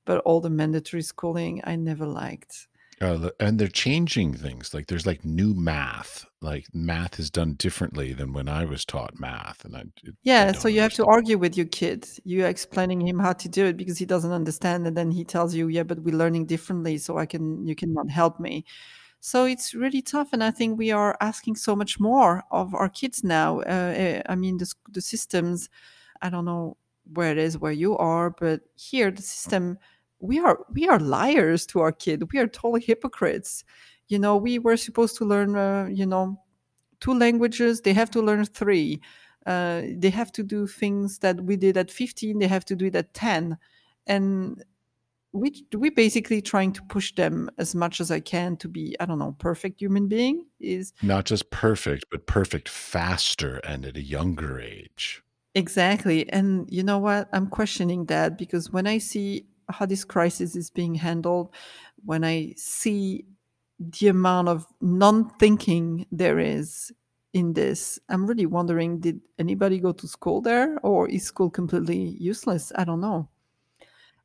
but 0.05 0.19
all 0.25 0.41
the 0.41 0.51
mandatory 0.51 1.03
schooling 1.03 1.61
I 1.65 1.77
never 1.77 2.07
liked. 2.07 2.69
Uh, 3.01 3.31
and 3.39 3.59
they're 3.59 3.69
changing 3.69 4.35
things. 4.35 4.75
Like 4.75 4.89
there's 4.89 5.07
like 5.07 5.25
new 5.25 5.55
math. 5.55 6.27
Like 6.41 6.67
math 6.73 7.19
is 7.19 7.31
done 7.31 7.55
differently 7.55 8.13
than 8.13 8.33
when 8.33 8.49
I 8.49 8.65
was 8.65 8.85
taught 8.85 9.19
math. 9.19 9.65
And 9.65 9.77
I 9.77 9.85
yeah, 10.23 10.47
I 10.49 10.53
so 10.53 10.69
you 10.69 10.81
understand. 10.81 10.83
have 10.83 10.93
to 10.95 11.05
argue 11.07 11.39
with 11.39 11.57
your 11.57 11.67
kid. 11.67 12.09
You're 12.25 12.49
explaining 12.49 13.07
him 13.07 13.19
how 13.19 13.33
to 13.35 13.49
do 13.49 13.67
it 13.67 13.77
because 13.77 13.99
he 13.99 14.07
doesn't 14.07 14.33
understand, 14.33 14.87
and 14.87 14.97
then 14.97 15.11
he 15.11 15.25
tells 15.25 15.55
you, 15.55 15.69
"Yeah, 15.69 15.85
but 15.85 16.01
we're 16.01 16.17
learning 16.17 16.47
differently, 16.47 16.99
so 16.99 17.19
I 17.19 17.27
can 17.27 17.67
you 17.67 17.75
cannot 17.75 18.11
help 18.11 18.41
me." 18.41 18.65
So 19.21 19.45
it's 19.47 19.75
really 19.75 20.03
tough, 20.03 20.33
and 20.33 20.43
I 20.43 20.51
think 20.51 20.79
we 20.79 20.91
are 20.93 21.17
asking 21.21 21.57
so 21.57 21.75
much 21.77 22.01
more 22.01 22.45
of 22.51 22.75
our 22.75 22.89
kids 22.89 23.25
now. 23.25 23.61
Uh, 23.61 23.93
eh, 23.97 24.23
I 24.29 24.35
mean, 24.35 24.59
the 24.59 24.73
the 24.91 25.01
systems. 25.01 25.69
I 26.23 26.31
don't 26.31 26.45
know 26.45 26.77
where 27.15 27.33
it 27.33 27.39
is 27.39 27.59
where 27.59 27.73
you 27.73 27.97
are, 27.97 28.31
but 28.31 28.61
here 28.75 29.11
the 29.11 29.23
system 29.23 29.79
we 30.21 30.39
are 30.39 30.59
we 30.73 30.89
are 30.89 30.99
liars 30.99 31.67
to 31.67 31.81
our 31.81 31.93
kid. 31.93 32.33
We 32.33 32.39
are 32.39 32.47
totally 32.47 32.81
hypocrites. 32.81 33.65
You 34.09 34.19
know, 34.19 34.37
we 34.37 34.59
were 34.59 34.77
supposed 34.77 35.17
to 35.19 35.25
learn, 35.25 35.57
uh, 35.57 35.89
you 35.91 36.07
know, 36.07 36.41
two 37.01 37.15
languages. 37.15 37.83
They 37.83 37.93
have 37.93 38.11
to 38.13 38.23
learn 38.23 38.45
three. 38.45 39.01
Uh, 39.47 39.83
they 39.97 40.11
have 40.11 40.33
to 40.33 40.43
do 40.43 40.67
things 40.67 41.19
that 41.19 41.41
we 41.43 41.57
did 41.57 41.77
at 41.77 41.91
15. 41.91 42.39
They 42.39 42.47
have 42.49 42.65
to 42.67 42.77
do 42.77 42.87
it 42.87 42.97
at 42.97 43.15
10. 43.15 43.57
And 44.07 44.65
we 45.33 45.65
we 45.77 45.91
basically 45.91 46.41
trying 46.41 46.73
to 46.73 46.83
push 46.89 47.15
them 47.15 47.51
as 47.59 47.75
much 47.75 48.01
as 48.01 48.11
I 48.11 48.21
can 48.21 48.57
to 48.59 48.69
be 48.69 48.97
I 48.99 49.05
don't 49.05 49.19
know 49.19 49.37
perfect 49.39 49.81
human 49.81 50.09
being 50.09 50.47
is 50.59 50.95
not 51.03 51.27
just 51.27 51.51
perfect 51.51 52.07
but 52.11 52.27
perfect 52.27 52.67
faster 52.67 53.59
and 53.59 53.85
at 53.85 53.97
a 53.97 54.03
younger 54.03 54.59
age. 54.59 55.23
Exactly. 55.55 56.29
And 56.31 56.67
you 56.71 56.83
know 56.83 56.99
what? 56.99 57.29
I'm 57.33 57.49
questioning 57.49 58.07
that 58.07 58.39
because 58.39 58.71
when 58.71 58.87
I 58.87 58.99
see 58.99 59.45
how 59.69 59.87
this 59.87 60.05
crisis 60.05 60.57
is 60.57 60.71
being 60.71 60.95
handled, 60.95 61.51
when 62.05 62.25
I 62.25 62.55
see 62.57 63.25
the 63.79 64.09
amount 64.09 64.49
of 64.49 64.67
non-thinking 64.81 66.07
there 66.11 66.39
is 66.39 66.93
in 67.35 67.53
this, 67.53 67.99
I'm 68.09 68.27
really 68.27 68.47
wondering: 68.47 69.01
Did 69.01 69.21
anybody 69.39 69.79
go 69.79 69.93
to 69.93 70.09
school 70.09 70.41
there, 70.41 70.79
or 70.83 71.09
is 71.09 71.25
school 71.25 71.51
completely 71.51 72.17
useless? 72.19 72.73
I 72.77 72.85
don't 72.85 73.01
know. 73.01 73.29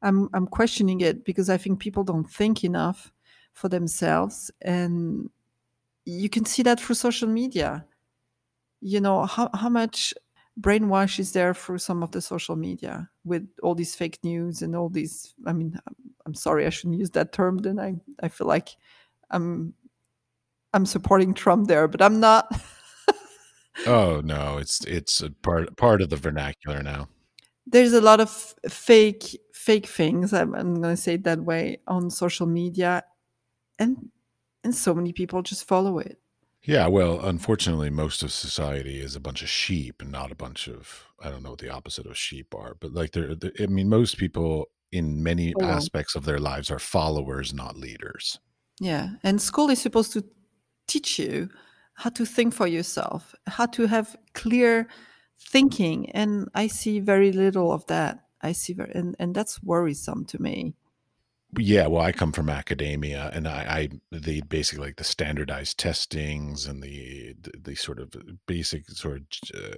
I'm 0.02 0.30
I'm 0.34 0.48
questioning 0.48 1.02
it 1.02 1.24
because 1.26 1.50
I 1.50 1.58
think 1.58 1.80
people 1.80 2.04
don't 2.04 2.30
think 2.30 2.64
enough 2.64 3.12
for 3.54 3.70
themselves, 3.70 4.52
and 4.62 5.30
you 6.06 6.30
can 6.30 6.46
see 6.46 6.64
that 6.64 6.80
through 6.80 6.96
social 6.96 7.30
media. 7.30 7.86
You 8.82 9.02
know 9.02 9.26
how 9.26 9.50
how 9.54 9.70
much 9.70 10.14
brainwash 10.60 11.20
is 11.20 11.32
there 11.32 11.54
through 11.54 11.78
some 11.78 12.04
of 12.04 12.12
the 12.12 12.22
social 12.22 12.56
media 12.56 13.10
with 13.24 13.48
all 13.64 13.74
these 13.74 13.96
fake 13.96 14.20
news 14.24 14.62
and 14.62 14.76
all 14.76 14.90
these 14.90 15.34
i 15.48 15.54
mean 15.54 15.80
i'm 16.26 16.36
sorry 16.36 16.66
i 16.66 16.70
shouldn't 16.70 17.00
use 17.00 17.10
that 17.10 17.32
term 17.32 17.58
then 17.58 17.80
i 17.80 17.96
i 18.22 18.28
feel 18.28 18.46
like 18.46 18.70
i'm 19.32 19.74
i'm 20.74 20.86
supporting 20.86 21.34
trump 21.34 21.68
there 21.68 21.88
but 21.88 22.02
i'm 22.02 22.20
not 22.20 22.48
oh 23.88 24.22
no 24.24 24.58
it's 24.60 24.86
it's 24.86 25.22
a 25.22 25.32
part 25.32 25.76
part 25.76 26.02
of 26.02 26.10
the 26.12 26.18
vernacular 26.18 26.84
now 26.84 27.08
there's 27.66 27.94
a 27.94 28.02
lot 28.02 28.20
of 28.20 28.30
fake 28.70 29.36
fake 29.64 29.88
things. 29.88 30.34
I'm, 30.34 30.54
I'm 30.54 30.82
going 30.82 30.96
to 30.96 31.02
say 31.02 31.16
it 31.16 31.24
that 31.24 31.40
way 31.40 31.78
on 31.88 32.10
social 32.10 32.46
media, 32.46 33.04
and 33.80 34.10
and 34.64 34.76
so 34.76 34.94
many 34.94 35.14
people 35.14 35.42
just 35.42 35.68
follow 35.68 36.00
it. 36.00 36.20
Yeah, 36.66 36.88
well, 36.88 37.20
unfortunately, 37.20 37.90
most 37.90 38.24
of 38.24 38.32
society 38.32 39.02
is 39.02 39.16
a 39.16 39.20
bunch 39.20 39.42
of 39.42 39.50
sheep 39.50 40.02
and 40.02 40.12
not 40.12 40.32
a 40.32 40.36
bunch 40.36 40.68
of 40.68 41.08
I 41.22 41.30
don't 41.30 41.44
know 41.44 41.52
what 41.52 41.60
the 41.60 41.74
opposite 41.74 42.06
of 42.06 42.18
sheep 42.18 42.56
are, 42.56 42.76
but 42.80 42.94
like 42.94 43.12
they're, 43.12 43.36
they're 43.36 43.52
I 43.60 43.66
mean, 43.66 43.90
most 43.90 44.18
people 44.18 44.70
in 44.92 45.24
many 45.24 45.54
oh, 45.56 45.60
Follow. 45.60 45.74
aspects 45.74 46.16
of 46.16 46.26
their 46.26 46.40
lives 46.40 46.72
are 46.72 46.80
followers, 46.80 47.54
not 47.54 47.76
leaders. 47.76 48.40
Yeah, 48.80 49.10
and 49.24 49.42
school 49.42 49.70
is 49.70 49.82
supposed 49.82 50.14
to 50.14 50.24
teach 50.88 51.20
you 51.20 51.50
how 51.96 52.10
to 52.12 52.26
think 52.26 52.54
for 52.54 52.68
yourself, 52.68 53.36
how 53.48 53.66
to 53.68 53.88
have 53.88 54.16
clear 54.34 54.88
thinking, 55.40 56.10
and 56.12 56.48
I 56.56 56.68
see 56.68 57.00
very 57.00 57.32
little 57.32 57.72
of 57.72 57.86
that. 57.88 58.20
I 58.42 58.54
see 58.54 58.74
very, 58.74 58.92
and 58.94 59.16
and 59.20 59.36
that's 59.36 59.62
worrisome 59.64 60.26
to 60.26 60.42
me. 60.42 60.76
Yeah, 61.58 61.88
well, 61.88 62.02
I 62.02 62.12
come 62.12 62.32
from 62.32 62.50
academia, 62.50 63.30
and 63.34 63.48
I, 63.48 63.90
I 64.12 64.18
the 64.18 64.42
basically 64.42 64.86
like 64.88 64.96
the 64.96 65.04
standardized 65.04 65.78
testings 65.78 66.66
and 66.66 66.82
the 66.82 67.36
the, 67.40 67.52
the 67.62 67.76
sort 67.76 68.00
of 68.00 68.14
basic 68.48 68.90
sort 68.90 69.18
of 69.18 69.26
uh, 69.54 69.78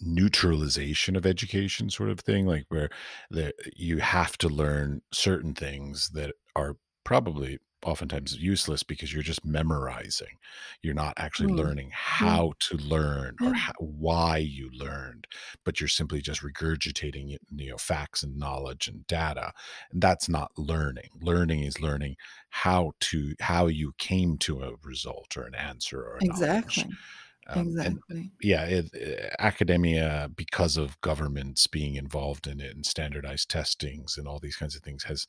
neutralization 0.00 1.16
of 1.16 1.26
education 1.26 1.90
sort 1.90 2.10
of 2.10 2.20
thing, 2.20 2.46
like 2.46 2.66
where 2.68 2.90
the 3.30 3.52
you 3.76 3.98
have 3.98 4.38
to 4.38 4.48
learn 4.48 5.02
certain 5.12 5.54
things 5.54 6.10
that 6.10 6.32
are 6.56 6.76
probably 7.04 7.58
oftentimes 7.84 8.36
useless 8.36 8.82
because 8.82 9.12
you're 9.12 9.22
just 9.22 9.44
memorizing. 9.44 10.38
You're 10.82 10.94
not 10.94 11.14
actually 11.16 11.48
Mm, 11.48 11.54
learning 11.54 11.90
yeah, 12.18 12.38
how 12.40 12.54
to 12.60 12.76
learn 12.76 13.36
or 13.44 13.52
yeah, 13.52 13.54
how, 13.54 13.72
why 13.78 14.38
you 14.38 14.70
learned, 14.72 15.26
but 15.64 15.80
you're 15.80 15.88
simply 15.88 16.20
just 16.20 16.42
regurgitating 16.42 17.36
you 17.56 17.70
know 17.70 17.76
facts 17.78 18.22
and 18.22 18.36
knowledge 18.36 18.88
and 18.88 19.06
data. 19.06 19.52
And 19.90 20.00
that's 20.02 20.28
not 20.28 20.52
learning. 20.58 21.10
Learning 21.20 21.62
is 21.62 21.80
learning 21.80 22.16
how 22.50 22.92
to 23.00 23.34
how 23.40 23.66
you 23.66 23.92
came 23.98 24.38
to 24.38 24.62
a 24.62 24.76
result 24.82 25.36
or 25.36 25.44
an 25.44 25.54
answer 25.54 26.02
or 26.02 26.18
a 26.18 26.24
knowledge. 26.24 26.86
exactly, 26.86 26.98
Um, 27.46 27.74
exactly. 27.84 28.32
yeah, 28.42 28.64
it, 28.66 28.90
uh, 28.94 29.34
academia, 29.40 30.30
because 30.34 30.76
of 30.76 31.00
governments 31.00 31.66
being 31.66 31.96
involved 31.96 32.46
in 32.46 32.60
it 32.60 32.74
and 32.76 32.86
standardized 32.86 33.50
testings 33.50 34.16
and 34.16 34.28
all 34.28 34.38
these 34.38 34.56
kinds 34.56 34.76
of 34.76 34.82
things, 34.82 35.04
has 35.04 35.26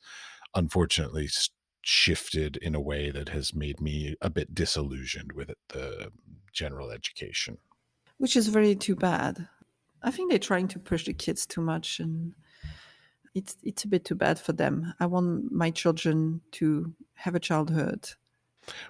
unfortunately 0.54 1.28
shifted 1.82 2.56
in 2.58 2.74
a 2.74 2.80
way 2.80 3.10
that 3.10 3.28
has 3.30 3.54
made 3.54 3.80
me 3.80 4.16
a 4.20 4.30
bit 4.30 4.54
disillusioned 4.54 5.32
with 5.32 5.50
it, 5.50 5.58
the 5.68 6.12
general 6.52 6.90
education. 6.90 7.58
Which 8.18 8.36
is 8.36 8.46
very 8.48 8.76
too 8.76 8.94
bad. 8.94 9.48
I 10.02 10.10
think 10.12 10.30
they're 10.30 10.38
trying 10.38 10.68
to 10.68 10.78
push 10.78 11.04
the 11.06 11.12
kids 11.14 11.44
too 11.46 11.60
much, 11.60 11.98
and 12.00 12.34
it's 13.34 13.56
it's 13.62 13.84
a 13.84 13.88
bit 13.88 14.04
too 14.04 14.14
bad 14.14 14.38
for 14.38 14.52
them. 14.52 14.94
I 15.00 15.06
want 15.06 15.52
my 15.52 15.70
children 15.70 16.40
to 16.52 16.94
have 17.14 17.34
a 17.34 17.40
childhood. 17.40 18.10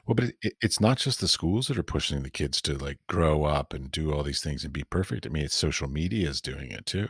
Well, 0.06 0.14
but 0.14 0.24
it, 0.24 0.36
it- 0.42 0.56
it's 0.60 0.80
not 0.80 0.98
just 0.98 1.20
the 1.20 1.28
schools 1.28 1.66
that 1.68 1.78
are 1.78 1.82
pushing 1.82 2.22
the 2.22 2.30
kids 2.30 2.60
to 2.62 2.76
like 2.76 2.98
grow 3.06 3.44
up 3.44 3.72
and 3.72 3.90
do 3.90 4.12
all 4.12 4.22
these 4.22 4.42
things 4.42 4.64
and 4.64 4.72
be 4.72 4.84
perfect. 4.84 5.26
I 5.26 5.30
mean, 5.30 5.44
it's 5.44 5.54
social 5.54 5.88
media 5.88 6.28
is 6.28 6.40
doing 6.40 6.70
it 6.70 6.86
too. 6.86 7.08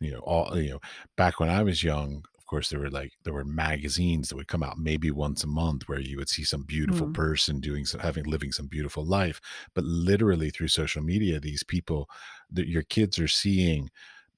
You 0.00 0.12
know, 0.12 0.20
all 0.20 0.58
you 0.58 0.70
know, 0.72 0.80
back 1.16 1.40
when 1.40 1.50
I 1.50 1.62
was 1.64 1.82
young, 1.84 2.24
of 2.46 2.50
course, 2.50 2.68
there 2.70 2.78
were 2.80 2.90
like 2.90 3.14
there 3.24 3.32
were 3.34 3.44
magazines 3.44 4.28
that 4.28 4.36
would 4.36 4.46
come 4.48 4.62
out 4.62 4.78
maybe 4.78 5.10
once 5.10 5.42
a 5.42 5.48
month 5.48 5.88
where 5.88 5.98
you 6.00 6.16
would 6.16 6.28
see 6.28 6.44
some 6.44 6.62
beautiful 6.62 7.08
Mm. 7.08 7.20
person 7.22 7.60
doing 7.60 7.84
some 7.84 8.00
having 8.00 8.24
living 8.24 8.52
some 8.52 8.68
beautiful 8.68 9.04
life. 9.04 9.40
But 9.74 9.84
literally 9.84 10.50
through 10.50 10.68
social 10.68 11.02
media, 11.02 11.40
these 11.40 11.64
people 11.64 12.08
that 12.50 12.68
your 12.68 12.82
kids 12.84 13.18
are 13.18 13.28
seeing 13.28 13.90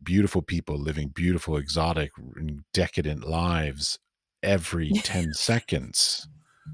beautiful 0.03 0.43
people 0.43 0.79
living 0.79 1.09
beautiful, 1.11 1.57
exotic, 1.57 2.13
decadent 2.73 3.25
lives 3.29 3.99
every 4.43 4.95
10 5.03 5.33
seconds. 5.35 6.29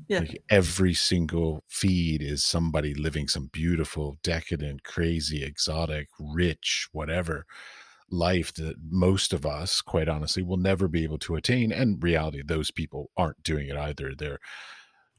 Yeah, 0.08 0.20
Like 0.20 0.38
every 0.50 0.94
single 0.94 1.64
feed 1.68 2.22
is 2.22 2.44
somebody 2.44 2.94
living 2.94 3.28
some 3.28 3.48
beautiful, 3.48 4.16
decadent, 4.22 4.84
crazy, 4.84 5.42
exotic, 5.44 6.08
rich, 6.20 6.88
whatever 6.92 7.46
life 8.14 8.52
that 8.54 8.76
most 8.90 9.32
of 9.32 9.44
us, 9.44 9.80
quite 9.82 10.08
honestly, 10.08 10.42
will 10.42 10.56
never 10.56 10.88
be 10.88 11.02
able 11.04 11.18
to 11.18 11.36
attain. 11.36 11.72
And 11.72 12.02
reality, 12.02 12.42
those 12.44 12.70
people 12.70 13.10
aren't 13.16 13.42
doing 13.42 13.68
it 13.68 13.76
either. 13.76 14.14
They're 14.16 14.40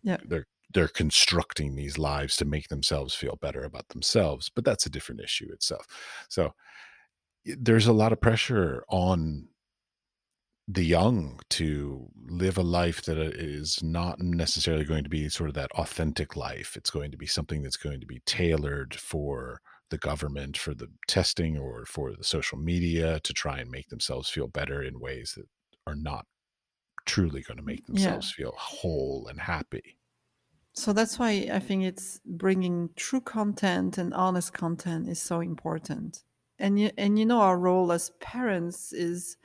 yeah, 0.03 0.17
they're 0.23 0.47
they're 0.73 0.87
constructing 0.87 1.75
these 1.75 1.97
lives 1.97 2.35
to 2.37 2.45
make 2.45 2.67
themselves 2.67 3.13
feel 3.13 3.37
better 3.41 3.63
about 3.63 3.89
themselves. 3.89 4.49
But 4.53 4.65
that's 4.65 4.85
a 4.85 4.89
different 4.89 5.21
issue 5.21 5.51
itself. 5.51 5.87
So 6.29 6.53
there's 7.45 7.87
a 7.87 7.93
lot 7.93 8.11
of 8.11 8.21
pressure 8.21 8.83
on 8.89 9.47
the 10.67 10.83
young 10.83 11.39
to 11.51 12.07
live 12.27 12.57
a 12.57 12.63
life 12.63 13.03
that 13.03 13.19
uh, 13.19 13.85
not 13.85 14.19
necessarily 14.19 14.83
going 14.83 15.03
to 15.03 15.09
be 15.09 15.29
sort 15.29 15.49
of 15.49 15.53
that 15.55 15.71
authentic 15.73 16.35
life. 16.35 16.75
It's 16.75 16.89
going 16.89 17.11
to 17.11 17.17
be 17.17 17.27
something 17.27 17.61
that's 17.61 17.77
going 17.77 17.99
to 17.99 18.07
be 18.07 18.21
tailored 18.25 18.95
for 18.95 19.61
the 19.89 19.97
government, 19.97 20.57
for 20.57 20.73
the 20.73 20.89
testing, 21.07 21.57
or 21.57 21.85
for 21.85 22.13
the 22.13 22.23
social 22.23 22.57
media 22.57 23.19
to 23.21 23.33
try 23.33 23.59
and 23.59 23.69
make 23.69 23.89
themselves 23.89 24.29
feel 24.29 24.47
better 24.47 24.81
in 24.81 24.99
ways 24.99 25.33
that 25.37 25.45
are 25.87 25.95
not 25.95 26.25
truly 27.05 27.41
going 27.41 27.57
to 27.57 27.63
make 27.63 27.83
yeah. 27.87 27.93
themselves 27.93 28.31
feel 28.31 28.53
whole 28.57 29.27
and 29.29 29.39
happy. 29.39 29.97
So 30.73 30.91
that's 30.91 31.17
why 31.17 31.47
I 31.51 31.59
think 31.59 31.83
it's 31.83 32.19
bringing 32.25 32.89
true 32.95 33.21
content 33.21 33.97
and 33.97 34.13
honest 34.13 34.53
content 34.53 35.07
is 35.07 35.21
so 35.21 35.39
important. 35.39 36.23
And 36.59 36.79
you, 36.79 36.91
and 36.97 37.17
you 37.17 37.25
know 37.25 37.39
our 37.41 37.57
role 37.57 37.91
as 37.91 38.11
parents 38.19 38.91
is 38.91 39.37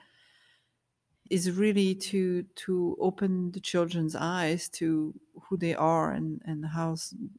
is 1.30 1.52
really 1.52 1.94
to 1.94 2.42
to 2.56 2.96
open 3.00 3.52
the 3.52 3.60
children's 3.60 4.16
eyes 4.16 4.68
to 4.68 5.14
who 5.40 5.56
they 5.56 5.74
are 5.74 6.12
and 6.12 6.42
and 6.44 6.66
how 6.66 6.96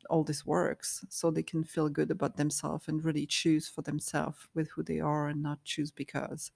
all 0.09 0.23
this 0.23 0.45
works 0.45 1.03
so 1.09 1.29
they 1.29 1.43
can 1.43 1.63
feel 1.63 1.89
good 1.89 2.09
about 2.09 2.37
themselves 2.37 2.87
and 2.87 3.03
really 3.03 3.25
choose 3.25 3.67
for 3.67 3.81
themselves 3.81 4.39
with 4.55 4.69
who 4.71 4.81
they 4.81 5.01
are 5.01 5.27
and 5.27 5.43
not 5.43 5.63
choose 5.65 5.91
because. 5.91 6.51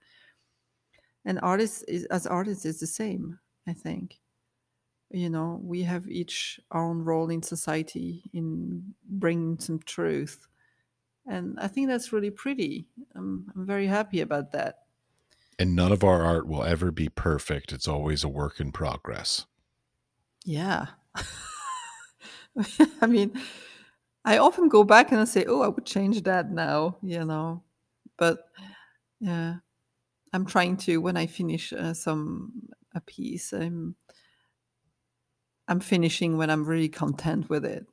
And 1.25 1.39
artists 1.41 1.83
is, 1.83 2.05
as 2.05 2.25
artists 2.25 2.65
is 2.65 2.79
the 2.79 2.87
same 2.87 3.37
i 3.67 3.73
think. 3.73 4.19
You 5.11 5.29
know 5.29 5.59
we 5.61 5.83
have 5.83 6.07
each 6.09 6.59
our 6.71 6.83
own 6.89 7.01
role 7.03 7.29
in 7.29 7.43
society 7.43 8.23
in 8.33 8.95
bringing 9.09 9.59
some 9.59 9.79
truth. 9.79 10.47
And 11.27 11.59
i 11.59 11.67
think 11.67 11.89
that's 11.89 12.13
really 12.13 12.31
pretty. 12.31 12.87
I'm, 13.15 13.51
I'm 13.55 13.65
very 13.65 13.87
happy 13.87 14.21
about 14.21 14.51
that 14.53 14.84
And 15.57 15.75
none 15.75 15.91
of 15.91 16.03
our 16.03 16.23
art 16.23 16.47
will 16.47 16.63
ever 16.63 16.91
be 16.91 17.09
perfect. 17.09 17.71
It's 17.71 17.87
always 17.87 18.23
a 18.23 18.29
work 18.29 18.59
in 18.59 18.71
progress. 18.71 19.45
yeah 20.45 20.87
i 23.01 23.07
mean 23.07 23.31
I 24.25 24.39
often 24.39 24.69
go 24.69 24.83
back 24.83 25.11
and 25.11 25.21
I 25.21 25.25
say, 25.25 25.45
"Oh, 25.47 25.61
I 25.61 25.67
would 25.67 25.85
change 25.85 26.23
that 26.23 26.51
now," 26.51 26.97
you 27.03 27.23
know. 27.23 27.61
But 28.17 28.39
yeah, 29.19 29.57
I'm 30.33 30.45
trying 30.47 30.77
to 30.77 30.97
when 30.97 31.15
I 31.15 31.27
finish 31.27 31.71
uh, 31.73 31.93
some 31.93 32.69
a 32.95 33.01
piece, 33.01 33.53
I'm 33.53 33.95
I'm 35.67 35.79
finishing 35.79 36.37
when 36.37 36.49
I'm 36.49 36.65
really 36.65 36.89
content 36.89 37.49
with 37.49 37.65
it. 37.65 37.85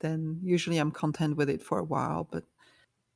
Then 0.00 0.40
usually 0.42 0.78
I'm 0.78 0.90
content 0.92 1.36
with 1.36 1.48
it 1.48 1.62
for 1.62 1.78
a 1.78 1.84
while, 1.84 2.28
but 2.30 2.44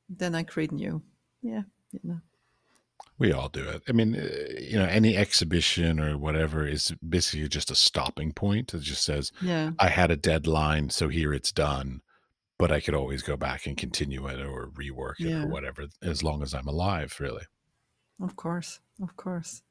then 0.09 0.33
I 0.33 0.43
create 0.43 0.71
new. 0.71 1.03
Yeah, 1.43 1.63
you 1.91 1.99
know. 2.03 2.21
We 3.19 3.33
all 3.33 3.49
do 3.49 3.67
it. 3.67 3.83
I 3.87 3.91
mean, 3.91 4.15
uh, 4.15 4.59
you 4.59 4.79
know, 4.79 4.85
any 4.85 5.17
exhibition 5.17 5.99
or 5.99 6.17
whatever 6.17 6.65
is 6.65 6.93
basically 7.07 7.49
just 7.49 7.69
a 7.69 7.75
stopping 7.75 8.31
point. 8.31 8.73
It 8.73 8.81
just 8.81 9.03
says, 9.03 9.33
Yeah, 9.41 9.71
I 9.77 9.89
had 9.89 10.09
a 10.09 10.15
deadline, 10.15 10.89
so 10.89 11.09
here 11.09 11.33
it's 11.33 11.51
done, 11.51 12.01
but 12.57 12.71
I 12.71 12.79
could 12.79 12.95
always 12.95 13.21
go 13.21 13.35
back 13.35 13.65
and 13.65 13.77
continue 13.77 14.25
it 14.27 14.39
or 14.39 14.69
rework 14.69 15.19
it 15.19 15.33
or 15.33 15.47
whatever, 15.47 15.87
as 16.01 16.23
long 16.23 16.41
as 16.41 16.53
I'm 16.53 16.67
alive, 16.67 17.17
really. 17.19 17.43
Of 18.21 18.37
course, 18.37 18.79
of 19.01 19.17
course. 19.17 19.63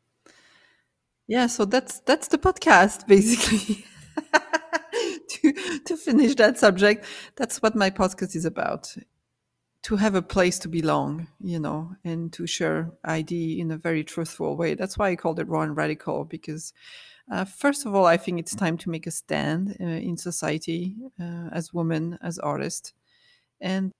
Yeah, 1.26 1.46
so 1.46 1.64
that's 1.64 2.00
that's 2.00 2.28
the 2.28 2.38
podcast 2.38 3.06
basically. 3.08 3.84
to 5.28 5.78
to 5.86 5.96
finish 5.96 6.34
that 6.34 6.58
subject, 6.58 7.06
that's 7.36 7.62
what 7.62 7.74
my 7.74 7.88
podcast 7.88 8.36
is 8.36 8.44
about. 8.44 8.94
To 9.82 9.96
have 9.96 10.14
a 10.14 10.22
place 10.22 10.58
to 10.60 10.68
belong, 10.68 11.28
you 11.40 11.58
know, 11.58 11.94
and 12.04 12.32
to 12.32 12.46
share 12.46 12.90
ID 13.04 13.60
in 13.60 13.70
a 13.70 13.76
very 13.78 14.04
truthful 14.04 14.56
way. 14.56 14.74
That's 14.74 14.98
why 14.98 15.10
I 15.10 15.16
called 15.16 15.38
it 15.38 15.48
raw 15.48 15.62
and 15.62 15.76
radical 15.76 16.24
because, 16.24 16.72
uh, 17.30 17.44
first 17.44 17.86
of 17.86 17.94
all, 17.94 18.06
I 18.06 18.16
think 18.16 18.40
it's 18.40 18.54
time 18.54 18.76
to 18.78 18.90
make 18.90 19.06
a 19.06 19.10
stand 19.10 19.76
uh, 19.80 19.84
in 19.84 20.16
society 20.16 20.96
uh, 21.20 21.48
as 21.52 21.72
women, 21.72 22.18
as 22.22 22.38
artists, 22.38 22.92
and 23.60 23.92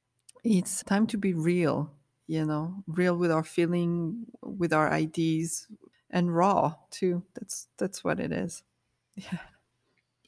it's 0.44 0.82
time 0.82 1.06
to 1.08 1.18
be 1.18 1.34
real, 1.34 1.92
you 2.26 2.44
know, 2.44 2.82
real 2.86 3.16
with 3.16 3.30
our 3.30 3.44
feeling, 3.44 4.26
with 4.42 4.72
our 4.72 4.92
IDs, 4.96 5.68
and 6.10 6.34
raw 6.34 6.74
too. 6.90 7.22
That's 7.34 7.68
that's 7.78 8.02
what 8.04 8.20
it 8.20 8.32
is. 8.32 8.62
Yeah. 9.16 9.38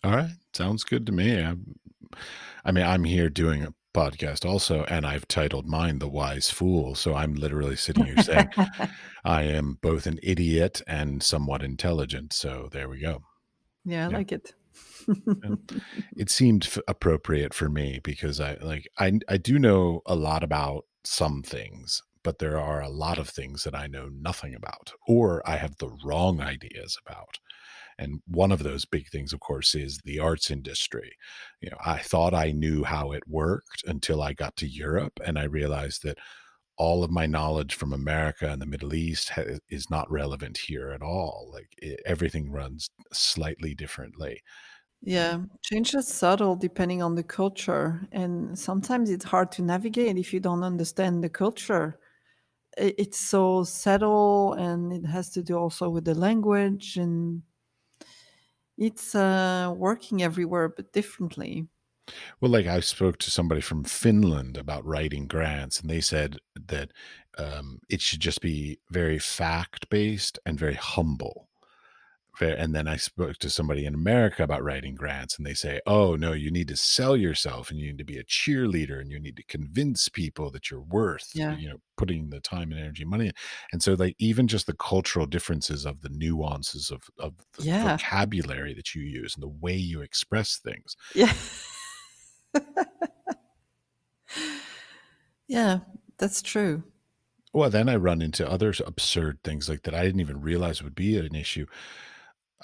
All 0.02 0.10
right. 0.10 0.30
Sounds 0.52 0.82
good 0.82 1.06
to 1.06 1.12
me. 1.12 1.40
I, 1.40 1.54
I 2.64 2.72
mean, 2.72 2.84
I'm 2.84 3.04
here 3.04 3.28
doing 3.28 3.62
a 3.62 3.74
podcast 3.92 4.48
also, 4.48 4.84
and 4.84 5.06
I've 5.06 5.26
titled 5.28 5.66
mine 5.66 5.98
"The 5.98 6.08
Wise 6.08 6.50
Fool." 6.50 6.94
So 6.94 7.14
I'm 7.14 7.34
literally 7.34 7.76
sitting 7.76 8.06
here 8.06 8.18
saying 8.22 8.48
I 9.24 9.42
am 9.42 9.78
both 9.82 10.06
an 10.06 10.18
idiot 10.22 10.82
and 10.86 11.22
somewhat 11.22 11.62
intelligent. 11.62 12.32
So 12.32 12.68
there 12.72 12.88
we 12.88 13.00
go. 13.00 13.22
Yeah, 13.84 14.06
I 14.06 14.10
Yeah. 14.10 14.16
like 14.16 14.32
it. 14.32 14.54
It 16.16 16.30
seemed 16.30 16.64
f- 16.66 16.78
appropriate 16.86 17.54
for 17.54 17.68
me 17.68 18.00
because 18.02 18.40
I 18.40 18.54
like 18.60 18.88
I 18.98 19.18
I 19.28 19.36
do 19.36 19.58
know 19.58 20.02
a 20.06 20.14
lot 20.14 20.42
about 20.42 20.84
some 21.04 21.42
things, 21.42 22.02
but 22.22 22.38
there 22.38 22.58
are 22.60 22.80
a 22.80 22.88
lot 22.88 23.18
of 23.18 23.28
things 23.28 23.64
that 23.64 23.74
I 23.74 23.86
know 23.86 24.08
nothing 24.12 24.54
about 24.54 24.92
or 25.08 25.42
I 25.48 25.56
have 25.56 25.76
the 25.78 25.90
wrong 26.04 26.40
ideas 26.40 26.96
about. 27.06 27.38
And 28.00 28.22
one 28.26 28.52
of 28.52 28.62
those 28.64 28.84
big 28.86 29.08
things, 29.10 29.32
of 29.32 29.40
course, 29.40 29.74
is 29.74 30.00
the 30.04 30.18
arts 30.20 30.50
industry. 30.50 31.12
You 31.60 31.70
know, 31.70 31.78
I 31.84 31.98
thought 31.98 32.34
I 32.34 32.52
knew 32.52 32.84
how 32.84 33.12
it 33.12 33.28
worked 33.28 33.84
until 33.86 34.22
I 34.22 34.32
got 34.34 34.56
to 34.58 34.66
Europe 34.68 35.20
and 35.24 35.38
I 35.38 35.44
realized 35.44 36.02
that 36.04 36.18
all 36.76 37.04
of 37.04 37.10
my 37.10 37.26
knowledge 37.26 37.74
from 37.74 37.92
America 37.92 38.48
and 38.50 38.62
the 38.62 38.66
Middle 38.66 38.94
East 38.94 39.30
ha- 39.30 39.58
is 39.68 39.90
not 39.90 40.10
relevant 40.10 40.58
here 40.58 40.90
at 40.92 41.02
all. 41.02 41.50
Like 41.52 41.68
e 41.82 41.96
everything 42.06 42.50
runs 42.50 42.88
slightly 43.12 43.74
differently. 43.74 44.42
Mm. 45.08 45.10
Yeah, 45.12 45.44
change 45.62 45.94
is 45.94 46.08
subtle 46.08 46.56
depending 46.56 47.02
on 47.02 47.14
the 47.14 47.22
culture, 47.22 48.06
and 48.12 48.58
sometimes 48.58 49.08
it's 49.10 49.24
hard 49.24 49.50
to 49.52 49.62
navigate 49.62 50.18
if 50.18 50.32
you 50.34 50.40
don't 50.40 50.62
understand 50.62 51.24
the 51.24 51.30
culture. 51.30 51.98
It's 52.78 53.18
so 53.18 53.64
subtle, 53.64 54.54
and 54.54 54.92
it 54.92 55.06
has 55.06 55.30
to 55.32 55.42
do 55.42 55.56
also 55.58 55.90
with 55.90 56.04
the 56.06 56.14
language, 56.14 56.96
and 56.98 57.42
it's 58.80 59.14
uh, 59.14 59.74
working 59.76 60.22
everywhere 60.22 60.68
but 60.70 60.92
differently. 60.92 61.68
Well, 62.40 62.50
like 62.50 62.66
I 62.66 62.80
spoke 62.80 63.18
to 63.18 63.30
somebody 63.30 63.60
from 63.60 63.84
Finland 63.84 64.56
about 64.56 64.84
writing 64.84 65.26
grants, 65.26 65.80
and 65.80 65.88
they 65.88 66.00
said 66.00 66.38
that 66.56 66.92
um, 67.38 67.80
it 67.88 68.00
should 68.00 68.20
just 68.20 68.40
be 68.40 68.80
very 68.90 69.18
fact 69.18 69.88
based 69.90 70.38
and 70.44 70.58
very 70.58 70.74
humble. 70.74 71.49
And 72.42 72.74
then 72.74 72.88
I 72.88 72.96
spoke 72.96 73.36
to 73.38 73.50
somebody 73.50 73.84
in 73.86 73.94
America 73.94 74.42
about 74.42 74.62
writing 74.62 74.94
grants, 74.94 75.36
and 75.36 75.46
they 75.46 75.54
say, 75.54 75.80
"Oh 75.86 76.16
no, 76.16 76.32
you 76.32 76.50
need 76.50 76.68
to 76.68 76.76
sell 76.76 77.16
yourself, 77.16 77.70
and 77.70 77.78
you 77.78 77.86
need 77.88 77.98
to 77.98 78.04
be 78.04 78.18
a 78.18 78.24
cheerleader, 78.24 79.00
and 79.00 79.10
you 79.10 79.20
need 79.20 79.36
to 79.36 79.42
convince 79.44 80.08
people 80.08 80.50
that 80.52 80.70
you're 80.70 80.80
worth, 80.82 81.32
Yeah, 81.32 81.56
you 81.56 81.68
know, 81.68 81.78
putting 81.96 82.30
the 82.30 82.40
time 82.40 82.70
and 82.72 82.80
energy, 82.80 83.02
and 83.02 83.10
money." 83.10 83.26
in." 83.28 83.32
And 83.72 83.82
so, 83.82 83.94
like, 83.94 84.16
even 84.18 84.48
just 84.48 84.66
the 84.66 84.74
cultural 84.74 85.26
differences 85.26 85.84
of 85.86 86.00
the 86.02 86.08
nuances 86.10 86.90
of 86.90 87.02
of 87.18 87.34
the 87.54 87.62
yeah, 87.62 88.00
vocabulary 88.02 88.74
that 88.74 88.94
you 88.94 89.02
use 89.02 89.34
and 89.34 89.42
the 89.42 89.48
way 89.48 89.76
you 89.76 90.00
express 90.02 90.58
things 90.58 90.96
yeah, 91.14 91.32
yeah. 95.48 95.80
That's 96.18 96.42
true. 96.42 96.82
Well, 97.52 97.70
then 97.70 97.88
I 97.88 97.96
run 97.96 98.22
into 98.22 98.48
other 98.48 98.72
absurd 98.86 99.42
things 99.42 99.68
like 99.68 99.82
that 99.82 99.94
I 99.94 100.04
didn't 100.04 100.20
even 100.20 100.40
realize 100.40 100.82
would 100.82 100.94
be 100.94 101.16
an 101.16 101.34
issue. 101.34 101.66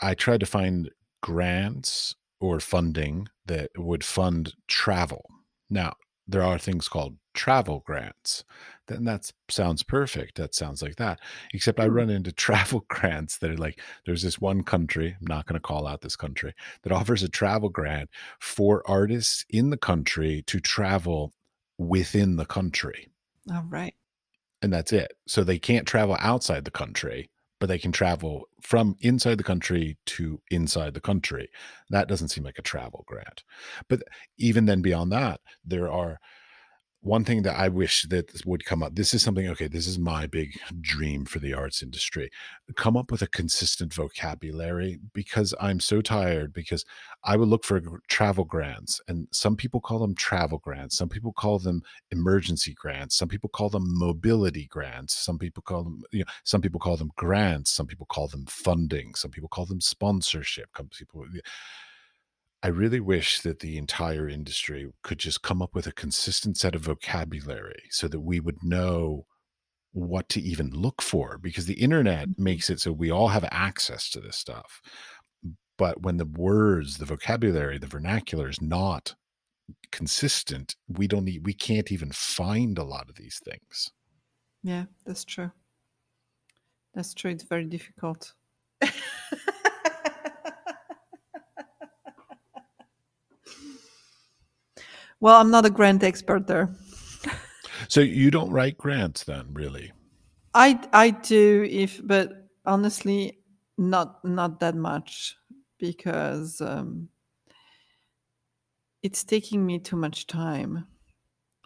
I 0.01 0.14
tried 0.14 0.40
to 0.40 0.47
find 0.47 0.90
grants 1.22 2.14
or 2.40 2.61
funding 2.61 3.28
that 3.47 3.70
would 3.76 4.05
fund 4.05 4.55
travel. 4.68 5.24
Now, 5.70 5.94
there 6.28 6.42
are 6.42 6.59
things 6.59 6.88
called 6.88 7.16
travel 7.34 7.82
grants. 7.86 8.44
Then 8.88 9.05
that 9.05 9.30
sounds 9.49 9.82
perfect. 9.82 10.36
That 10.36 10.55
sounds 10.55 10.82
like 10.82 10.97
that. 10.97 11.20
Except 11.55 11.78
I 11.80 11.86
Hmm. 11.86 11.88
run 11.88 12.11
into 12.11 12.32
travel 12.47 12.84
grants 12.88 13.38
that 13.38 13.51
are 13.51 13.57
like 13.57 13.80
there's 14.05 14.22
this 14.22 14.40
one 14.40 14.62
country, 14.64 15.16
I'm 15.20 15.26
not 15.26 15.47
gonna 15.47 15.61
call 15.61 15.86
out 15.86 16.01
this 16.01 16.16
country, 16.16 16.55
that 16.82 16.92
offers 16.92 17.22
a 17.22 17.28
travel 17.28 17.68
grant 17.68 18.11
for 18.40 18.82
artists 18.88 19.44
in 19.51 19.70
the 19.70 19.76
country 19.78 20.42
to 20.47 20.61
travel 20.61 21.32
within 21.78 22.36
the 22.36 22.47
country. 22.47 23.09
All 23.53 23.64
right. 23.64 23.94
And 24.62 24.72
that's 24.72 24.92
it. 24.92 25.12
So 25.26 25.44
they 25.44 25.59
can't 25.59 25.86
travel 25.86 26.16
outside 26.20 26.64
the 26.64 26.70
country, 26.70 27.30
but 27.59 27.68
they 27.68 27.78
can 27.78 27.92
travel 27.92 28.48
from 28.61 28.96
inside 29.00 29.38
the 29.38 29.44
country 29.44 29.96
to 30.07 30.40
inside 30.50 30.94
the 30.94 31.00
country. 31.00 31.48
That 31.90 32.09
doesn't 32.09 32.28
seem 32.28 32.44
like 32.44 32.59
a 32.59 32.62
travel 32.62 33.04
grant. 33.07 33.44
But 33.88 34.02
even 34.38 34.66
then 34.66 34.82
beyond 34.82 35.12
that, 35.12 35.40
there 35.64 35.90
are 35.90 36.18
one 37.01 37.24
thing 37.24 37.42
that 37.42 37.57
I 37.57 37.68
wish 37.68 38.05
that 38.09 38.44
would 38.44 38.64
come 38.64 38.82
up. 38.82 38.97
This 38.97 39.14
is 39.14 39.22
something, 39.22 39.47
okay, 39.49 39.68
this 39.68 39.86
is 39.86 39.99
my 39.99 40.26
big 40.26 40.59
dream 40.80 41.24
for 41.24 41.38
the 41.38 41.55
arts 41.55 41.82
industry. 41.82 42.30
Come 42.74 42.97
up 42.97 43.12
with 43.12 43.22
a 43.22 43.28
consistent 43.28 43.94
vocabulary 43.94 44.99
because 45.12 45.55
I'm 45.61 45.78
so 45.78 46.01
tired 46.01 46.53
because 46.53 46.84
I 47.22 47.36
would 47.36 47.49
look 47.49 47.64
for 47.64 47.80
travel 48.09 48.44
grants 48.44 49.01
and 49.07 49.28
some 49.30 49.55
people 49.57 49.80
call 49.80 50.01
them 50.01 50.16
travel 50.16 50.59
grants. 50.59 50.97
Some 50.97 51.09
people 51.09 51.32
call 51.32 51.61
them 51.61 51.82
emergency 52.11 52.74
grants. 52.74 53.16
Some 53.16 53.28
people 53.28 53.51
call 53.51 53.68
them 53.68 53.84
mobility 53.86 54.66
grants. 54.66 55.16
Some 55.16 55.38
people 55.38 55.62
call 55.62 55.84
them, 55.84 56.03
you 56.11 56.20
know, 56.20 56.32
some 56.42 56.61
people 56.61 56.80
call 56.80 56.97
them 56.97 57.12
grants. 57.16 57.70
Some 57.70 57.86
people 57.86 58.07
call 58.07 58.26
them 58.26 58.47
funding. 58.47 59.14
Some 59.14 59.30
people 59.30 59.49
call 59.49 59.66
them 59.66 59.80
sponsorship. 59.80 60.70
Some 60.76 60.88
people, 60.88 61.24
I 62.62 62.68
really 62.68 63.00
wish 63.00 63.40
that 63.42 63.61
the 63.61 63.78
entire 63.78 64.28
industry 64.28 64.90
could 65.02 65.18
just 65.18 65.42
come 65.42 65.62
up 65.62 65.74
with 65.74 65.86
a 65.86 65.92
consistent 65.92 66.57
set 66.57 66.74
of 66.74 66.82
vocabulary 66.82 67.82
so 67.90 68.09
that 68.09 68.20
we 68.20 68.40
would 68.40 68.62
know 68.62 69.26
what 69.92 70.28
to 70.30 70.40
even 70.42 70.70
look 70.70 71.02
for 71.02 71.38
because 71.38 71.66
the 71.66 71.80
internet 71.82 72.28
Mhm. 72.28 72.34
makes 72.38 72.70
it 72.70 72.80
so 72.80 72.92
we 72.92 73.11
all 73.11 73.28
have 73.28 73.44
access 73.52 74.11
to 74.11 74.20
this 74.20 74.36
stuff. 74.38 74.80
But 75.78 76.02
when 76.02 76.18
the 76.18 76.26
words, 76.26 76.98
the 76.98 77.07
vocabulary, 77.07 77.78
the 77.78 77.86
vernacular 77.86 78.48
is 78.48 78.61
not 78.62 79.14
consistent, 79.92 80.76
we 80.88 81.09
don't 81.09 81.24
need, 81.24 81.46
we 81.46 81.54
can't 81.54 81.92
even 81.92 82.12
find 82.12 82.78
a 82.78 82.84
lot 82.84 83.11
of 83.11 83.16
these 83.16 83.40
things. 83.44 83.90
Yeah, 84.62 84.86
that's 85.04 85.24
true. 85.24 85.50
That's 86.94 87.14
true. 87.14 87.30
It's 87.30 87.44
very 87.44 87.64
difficult. 87.64 88.34
well, 95.20 95.40
I'm 95.40 95.50
not 95.50 95.66
a 95.66 95.70
grant 95.70 96.02
expert 96.02 96.46
there. 96.46 96.74
So 97.88 98.00
you 98.00 98.30
don't 98.30 98.50
write 98.50 98.78
grants 98.78 99.24
then, 99.24 99.48
really? 99.52 99.92
I 100.54 100.80
I 100.92 101.10
do 101.10 101.66
if, 101.70 102.00
but 102.04 102.48
honestly, 102.64 103.38
not 103.78 104.24
not 104.24 104.60
that 104.60 104.74
much 104.74 105.36
because 105.78 106.60
um, 106.60 107.08
it's 109.02 109.24
taking 109.24 109.64
me 109.66 109.78
too 109.78 109.96
much 109.96 110.26
time. 110.26 110.86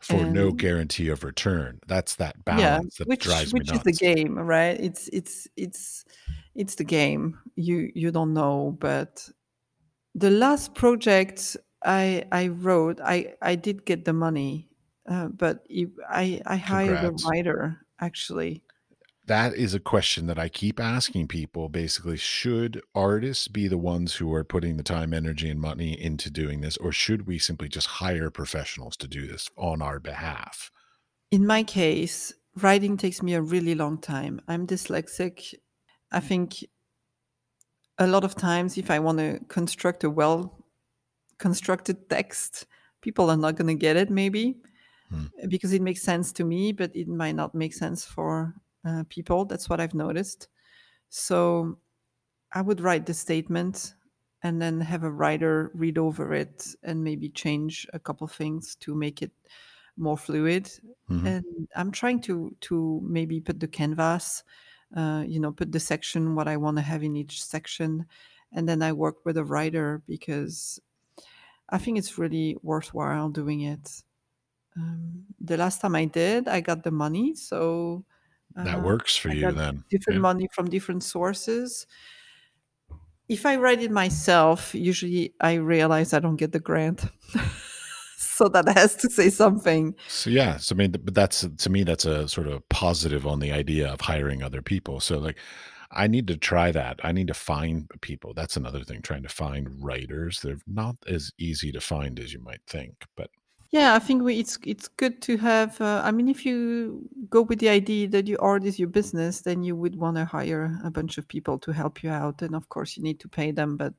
For 0.03 0.24
no 0.24 0.51
guarantee 0.51 1.09
of 1.09 1.24
return. 1.24 1.78
That's 1.86 2.16
that 2.16 2.34
yeah, 2.46 2.57
balance 2.57 2.96
that 2.96 3.07
which 3.07 3.24
drives 3.24 3.53
me 3.53 3.61
which 3.61 3.72
is 3.72 3.82
the 3.82 3.92
game, 3.92 4.38
right? 4.38 4.80
It's 4.80 5.09
it's 5.12 5.46
it's 5.57 6.05
it's 6.55 6.74
the 6.74 6.84
game. 6.84 7.38
You 7.55 7.92
you 7.94 8.11
don't 8.11 8.32
know, 8.32 8.76
but 8.80 9.28
the 10.14 10.30
last 10.30 10.74
project 10.74 11.57
I 11.85 12.24
I 12.31 12.49
wrote, 12.49 13.01
I 13.01 13.35
I 13.41 13.55
did 13.55 13.85
get 13.85 14.05
the 14.05 14.12
money, 14.12 14.68
uh, 15.09 15.28
but 15.28 15.66
I 16.09 16.41
I 16.47 16.57
hired 16.57 17.05
a 17.05 17.12
writer 17.28 17.87
actually. 18.01 18.62
That 19.26 19.55
is 19.55 19.74
a 19.74 19.81
question 19.81 20.26
that 20.26 20.41
I 20.41 20.49
keep 20.49 20.81
asking 20.81 21.28
people. 21.28 21.68
Basically, 21.68 22.16
should 22.16 22.83
artists 22.95 23.47
be 23.47 23.68
the 23.68 23.78
ones 23.78 24.14
who 24.14 24.35
are 24.35 24.43
putting 24.43 24.76
the 24.76 24.83
time, 24.83 25.14
energy, 25.14 25.49
and 25.49 25.61
money 25.61 26.01
into 26.01 26.31
doing 26.31 26.62
this, 26.62 26.76
or 26.78 26.91
should 26.91 27.28
we 27.28 27.39
simply 27.39 27.68
just 27.68 27.87
hire 27.87 28.31
professionals 28.31 28.97
to 28.97 29.07
do 29.07 29.28
this 29.28 29.49
on 29.57 29.83
our 29.83 30.01
behalf? 30.01 30.72
In 31.31 31.47
my 31.47 31.62
case, 31.62 32.33
writing 32.61 32.97
takes 32.97 33.22
me 33.22 33.35
a 33.35 33.43
really 33.43 33.76
long 33.76 33.99
time. 33.99 34.41
I'm 34.49 34.66
dyslexic. 34.66 35.55
I 36.11 36.18
think 36.18 36.64
a 37.99 38.09
lot 38.09 38.24
of 38.24 38.35
times, 38.35 38.78
if 38.78 38.91
I 38.91 38.99
want 38.99 39.18
to 39.18 39.39
construct 39.47 40.03
a 40.03 40.11
well 40.11 40.59
constructed 41.41 42.11
text, 42.11 42.66
people 43.03 43.30
are 43.30 43.38
not 43.38 43.57
going 43.57 43.68
to 43.68 43.80
get 43.80 43.97
it, 43.97 44.11
maybe 44.11 44.62
Hmm. 45.11 45.26
because 45.49 45.72
it 45.72 45.82
makes 45.82 46.03
sense 46.03 46.32
to 46.32 46.45
me, 46.45 46.72
but 46.72 46.95
it 46.95 47.09
might 47.09 47.34
not 47.36 47.55
make 47.55 47.74
sense 47.74 48.05
for 48.05 48.55
uh, 48.84 49.05
people. 49.09 49.45
That's 49.45 49.68
what 49.68 49.80
I've 49.80 49.95
noticed. 49.95 50.49
So 51.11 51.78
I 52.53 52.62
would 52.62 52.80
write 52.80 53.07
the 53.07 53.14
statement 53.14 53.95
and 54.43 54.61
then 54.62 54.80
have 54.80 55.05
a 55.05 55.11
writer 55.12 55.70
read 55.74 55.99
over 55.99 56.32
it 56.34 56.74
and 56.82 57.05
maybe 57.05 57.28
change 57.28 57.86
a 57.93 57.99
couple 58.01 58.26
things 58.28 58.76
to 58.76 58.95
make 58.95 59.22
it 59.22 59.32
more 59.97 60.16
fluid. 60.18 60.70
Mhm. 61.09 61.34
And 61.34 61.68
I'm 61.76 61.91
trying 61.93 62.20
to 62.22 62.57
to 62.62 63.01
maybe 63.05 63.41
put 63.41 63.61
the 63.61 63.68
canvas, 63.68 64.43
uh, 64.97 65.24
you 65.26 65.38
know, 65.41 65.53
put 65.53 65.72
the 65.72 65.80
section 65.80 66.34
what 66.34 66.49
I 66.49 66.57
want 66.57 66.78
to 66.78 66.82
have 66.82 67.03
in 67.03 67.16
each 67.16 67.43
section, 67.45 68.07
and 68.53 68.68
then 68.68 68.82
I 68.82 68.93
work 68.93 69.24
with 69.26 69.36
a 69.36 69.45
writer 69.45 70.03
because 70.07 70.80
I 71.71 71.79
think 71.79 71.99
it's 71.99 72.18
really 72.18 72.57
worthwhile 72.62 73.29
doing 73.31 73.62
it. 73.62 74.03
Um, 74.77 75.25
the 75.41 75.57
last 75.57 75.81
time 75.81 75.95
I 75.97 76.05
did, 76.07 76.49
I 76.49 76.61
got 76.61 76.83
the 76.85 76.91
money, 76.91 77.35
so 77.35 78.05
That 78.57 78.79
uh, 78.79 78.83
works 78.83 79.16
for 79.16 79.31
I 79.31 79.35
you 79.35 79.53
then. 79.53 79.85
different 79.91 80.18
Yeah. 80.18 80.23
money 80.23 80.49
from 80.53 80.71
different 80.71 81.03
sources. 81.03 81.87
If 83.29 83.47
I 83.47 83.57
write 83.57 83.81
it 83.83 83.91
myself, 83.93 84.75
usually 84.75 85.35
I 85.41 85.55
realize 85.55 86.12
I 86.12 86.18
don't 86.18 86.37
get 86.37 86.53
the 86.53 86.59
grant. 86.61 87.05
so 88.16 88.49
that 88.49 88.68
has 88.68 88.97
to 88.97 89.11
say 89.11 89.31
something. 89.31 89.95
So 90.09 90.31
yeah, 90.31 90.57
so 90.57 90.75
I 90.75 90.79
mean, 90.79 90.91
but 90.93 91.14
that's 91.14 91.47
to 91.47 91.71
me 91.71 91.85
that's 91.85 92.05
a 92.05 92.27
sort 92.29 92.49
of 92.49 92.68
positive 92.68 93.27
on 93.27 93.39
the 93.41 93.53
idea 93.53 93.89
of 93.93 94.01
hiring 94.01 94.43
other 94.43 94.62
people. 94.62 94.99
So 95.01 95.18
like, 95.18 95.37
I 95.93 96.07
need 96.07 96.26
to 96.28 96.36
try 96.36 96.70
that. 96.72 97.01
I 97.03 97.12
need 97.12 97.26
to 97.28 97.34
find 97.34 97.91
people. 98.01 98.32
That's 98.34 98.57
another 98.57 98.84
thing. 98.84 99.03
Trying 99.03 99.24
to 99.24 99.28
find 99.28 99.68
writers. 99.82 100.41
They're 100.41 100.61
not 100.66 100.97
as 101.09 101.32
easy 101.38 101.72
to 101.72 101.80
find 101.80 102.20
as 102.20 102.32
you 102.32 102.41
might 102.41 102.61
think, 102.66 102.95
but 103.16 103.30
yeah, 103.70 103.95
I 103.95 104.01
think 104.01 104.24
we, 104.24 104.41
it's 104.41 104.59
it's 104.66 104.88
good 104.88 105.22
to 105.22 105.36
have. 105.36 105.80
Uh, 105.80 106.03
I 106.05 106.11
mean, 106.11 106.28
if 106.28 106.45
you 106.45 107.09
go 107.28 107.43
with 107.43 107.61
the 107.61 107.68
idea 107.68 108.09
that 108.09 108.26
you 108.26 108.36
art 108.41 108.64
is 108.64 108.80
your 108.80 108.88
business, 108.88 109.43
then 109.43 109.62
you 109.62 109.76
would 109.76 109.95
want 109.95 110.16
to 110.16 110.24
hire 110.24 110.76
a 110.84 110.91
bunch 110.91 111.18
of 111.18 111.28
people 111.28 111.57
to 111.61 111.72
help 111.72 112.03
you 112.03 112.11
out, 112.11 112.43
and 112.43 112.57
of 112.57 112.68
course, 112.68 112.97
you 112.97 113.05
need 113.05 113.20
to 113.20 113.28
pay 113.28 113.53
them. 113.53 113.76
But 113.76 113.95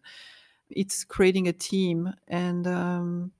it's 0.70 1.06
creating 1.06 1.48
a 1.48 1.54
team, 1.54 2.14
and 2.28 2.68
um, 2.68 3.32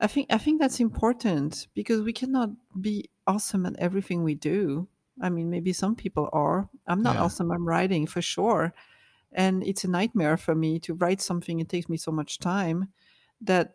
I 0.00 0.06
think 0.06 0.28
I 0.32 0.38
think 0.38 0.58
that's 0.58 0.80
important 0.80 1.68
because 1.74 2.00
we 2.00 2.14
cannot 2.14 2.50
be 2.80 3.10
awesome 3.26 3.66
at 3.66 3.76
everything 3.78 4.24
we 4.24 4.34
do. 4.34 4.88
I 5.20 5.28
mean, 5.28 5.50
maybe 5.50 5.72
some 5.72 5.94
people 5.94 6.28
are. 6.32 6.68
I'm 6.86 7.02
not 7.02 7.16
yeah. 7.16 7.22
awesome. 7.22 7.50
I'm 7.50 7.66
writing 7.66 8.06
for 8.06 8.22
sure, 8.22 8.72
and 9.32 9.62
it's 9.62 9.84
a 9.84 9.88
nightmare 9.90 10.36
for 10.36 10.54
me 10.54 10.78
to 10.80 10.94
write 10.94 11.20
something. 11.20 11.60
It 11.60 11.68
takes 11.68 11.88
me 11.88 11.96
so 11.96 12.10
much 12.10 12.38
time 12.38 12.88
that 13.42 13.74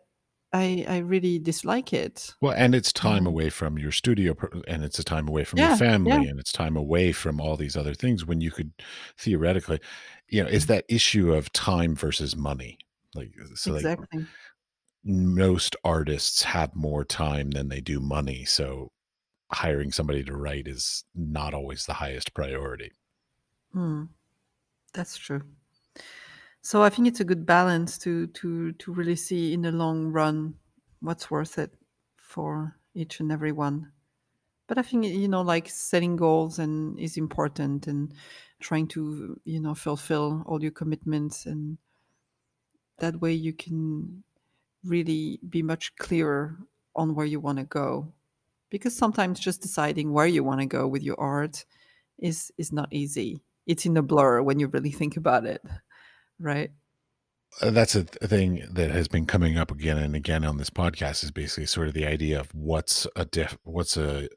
I 0.52 0.84
I 0.88 0.98
really 0.98 1.38
dislike 1.38 1.92
it. 1.92 2.34
Well, 2.40 2.54
and 2.56 2.74
it's 2.74 2.92
time 2.92 3.26
away 3.26 3.50
from 3.50 3.78
your 3.78 3.92
studio, 3.92 4.34
and 4.66 4.82
it's 4.82 4.98
a 4.98 5.04
time 5.04 5.28
away 5.28 5.44
from 5.44 5.58
your 5.58 5.68
yeah, 5.68 5.72
yeah, 5.74 5.78
family, 5.78 6.28
and 6.28 6.40
it's 6.40 6.52
time 6.52 6.76
away 6.76 7.12
from 7.12 7.40
all 7.40 7.56
these 7.56 7.76
other 7.76 7.94
things 7.94 8.24
when 8.24 8.40
you 8.40 8.50
could 8.50 8.72
theoretically, 9.18 9.80
you 10.28 10.42
know, 10.42 10.48
it's 10.48 10.64
mm, 10.64 10.68
that 10.68 10.84
issue 10.88 11.32
of 11.32 11.52
time 11.52 11.94
versus 11.94 12.34
money. 12.34 12.78
Like, 13.14 13.32
so 13.54 13.72
like 13.72 13.80
exactly. 13.80 14.26
most 15.04 15.76
artists 15.84 16.42
have 16.42 16.74
more 16.74 17.04
time 17.04 17.50
than 17.50 17.68
they 17.68 17.80
do 17.80 18.00
money. 18.00 18.44
So 18.44 18.90
hiring 19.52 19.92
somebody 19.92 20.24
to 20.24 20.36
write 20.36 20.68
is 20.68 21.04
not 21.14 21.54
always 21.54 21.86
the 21.86 21.94
highest 21.94 22.34
priority. 22.34 22.92
Hmm, 23.72 24.04
that's 24.94 25.16
true. 25.18 25.42
So 26.60 26.82
I 26.82 26.90
think 26.90 27.08
it's 27.08 27.20
a 27.20 27.24
good 27.24 27.46
balance 27.46 27.98
to 27.98 28.26
to 28.28 28.72
to 28.72 28.92
really 28.92 29.16
see 29.16 29.52
in 29.52 29.62
the 29.62 29.72
long 29.72 30.08
run 30.12 30.58
what's 31.00 31.30
worth 31.30 31.58
it 31.58 31.74
for 32.16 32.78
each 32.94 33.20
and 33.20 33.30
every 33.32 33.52
one. 33.52 33.92
But 34.68 34.78
I 34.78 34.82
think 34.82 35.06
you 35.06 35.28
know, 35.28 35.42
like 35.42 35.68
setting 35.70 36.16
goals 36.16 36.58
and 36.58 36.98
is 37.00 37.16
important, 37.18 37.86
and 37.88 38.14
trying 38.60 38.88
to 38.90 39.40
you 39.44 39.60
know 39.60 39.74
fulfill 39.74 40.44
all 40.46 40.62
your 40.62 40.72
commitments, 40.72 41.46
and 41.46 41.78
that 42.98 43.20
way 43.20 43.32
you 43.32 43.52
can 43.52 44.22
really 44.84 45.40
be 45.48 45.62
much 45.62 45.96
clearer 45.96 46.58
on 46.96 47.14
where 47.14 47.26
you 47.26 47.40
want 47.40 47.58
to 47.58 47.64
go. 47.64 48.12
Because 48.70 48.94
sometimes 48.96 49.40
just 49.40 49.62
deciding 49.62 50.12
where 50.12 50.26
you 50.26 50.44
want 50.44 50.60
to 50.60 50.66
go 50.66 50.86
with 50.86 51.02
your 51.02 51.18
art 51.20 51.64
is 52.18 52.52
is 52.58 52.72
not 52.72 52.92
easy. 52.92 53.42
It's 53.66 53.86
in 53.86 53.96
a 53.96 54.02
blur 54.02 54.42
when 54.42 54.60
you 54.60 54.68
really 54.68 54.92
think 54.92 55.16
about 55.16 55.46
it, 55.46 55.62
right? 56.40 56.70
Uh, 57.60 57.70
That's 57.70 57.94
a 57.94 58.04
th- 58.04 58.30
thing 58.30 58.66
that 58.70 58.90
has 58.90 59.08
been 59.08 59.26
coming 59.26 59.56
up 59.56 59.70
again 59.70 59.98
and 59.98 60.14
again 60.14 60.44
on 60.44 60.58
this 60.58 60.70
podcast 60.70 61.24
is 61.24 61.30
basically 61.30 61.66
sort 61.66 61.88
of 61.88 61.94
the 61.94 62.06
idea 62.06 62.38
of 62.40 62.54
what's 62.54 63.06
a 63.16 63.24
def- 63.24 63.58
what's 63.64 63.96
a 63.96 64.28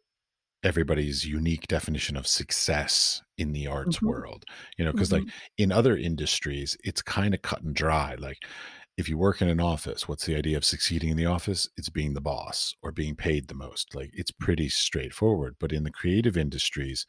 everybody's 0.64 1.26
unique 1.26 1.68
definition 1.68 2.18
of 2.18 2.28
success 2.28 3.22
in 3.38 3.54
the 3.54 3.68
arts 3.68 4.02
hmm 4.02 4.04
world. 4.04 4.46
You 4.78 4.86
know, 4.86 4.92
because 4.92 5.12
like 5.14 5.24
hmm 5.24 5.30
in 5.58 5.72
other 5.72 5.98
industries, 5.98 6.78
it's 6.84 7.02
kind 7.04 7.34
of 7.36 7.42
cut 7.44 7.64
and 7.64 7.76
dry. 7.76 8.16
Like 8.20 8.40
if 8.98 9.10
you 9.10 9.18
work 9.18 9.42
in 9.42 9.48
an 9.50 9.60
office, 9.60 10.08
what's 10.08 10.26
the 10.26 10.36
idea 10.36 10.58
of 10.58 10.66
succeeding 10.66 11.10
in 11.10 11.18
the 11.18 11.26
office? 11.26 11.70
It's 11.78 11.90
being 11.90 12.14
the 12.14 12.22
boss 12.22 12.76
or 12.84 12.92
being 12.92 13.16
paid 13.16 13.48
the 13.48 13.56
most. 13.56 13.96
Like 13.96 14.12
it's 14.14 14.32
pretty 14.32 14.70
straightforward. 14.70 15.56
But 15.60 15.72
in 15.72 15.84
the 15.84 15.92
creative 15.92 16.38
industries, 16.38 17.06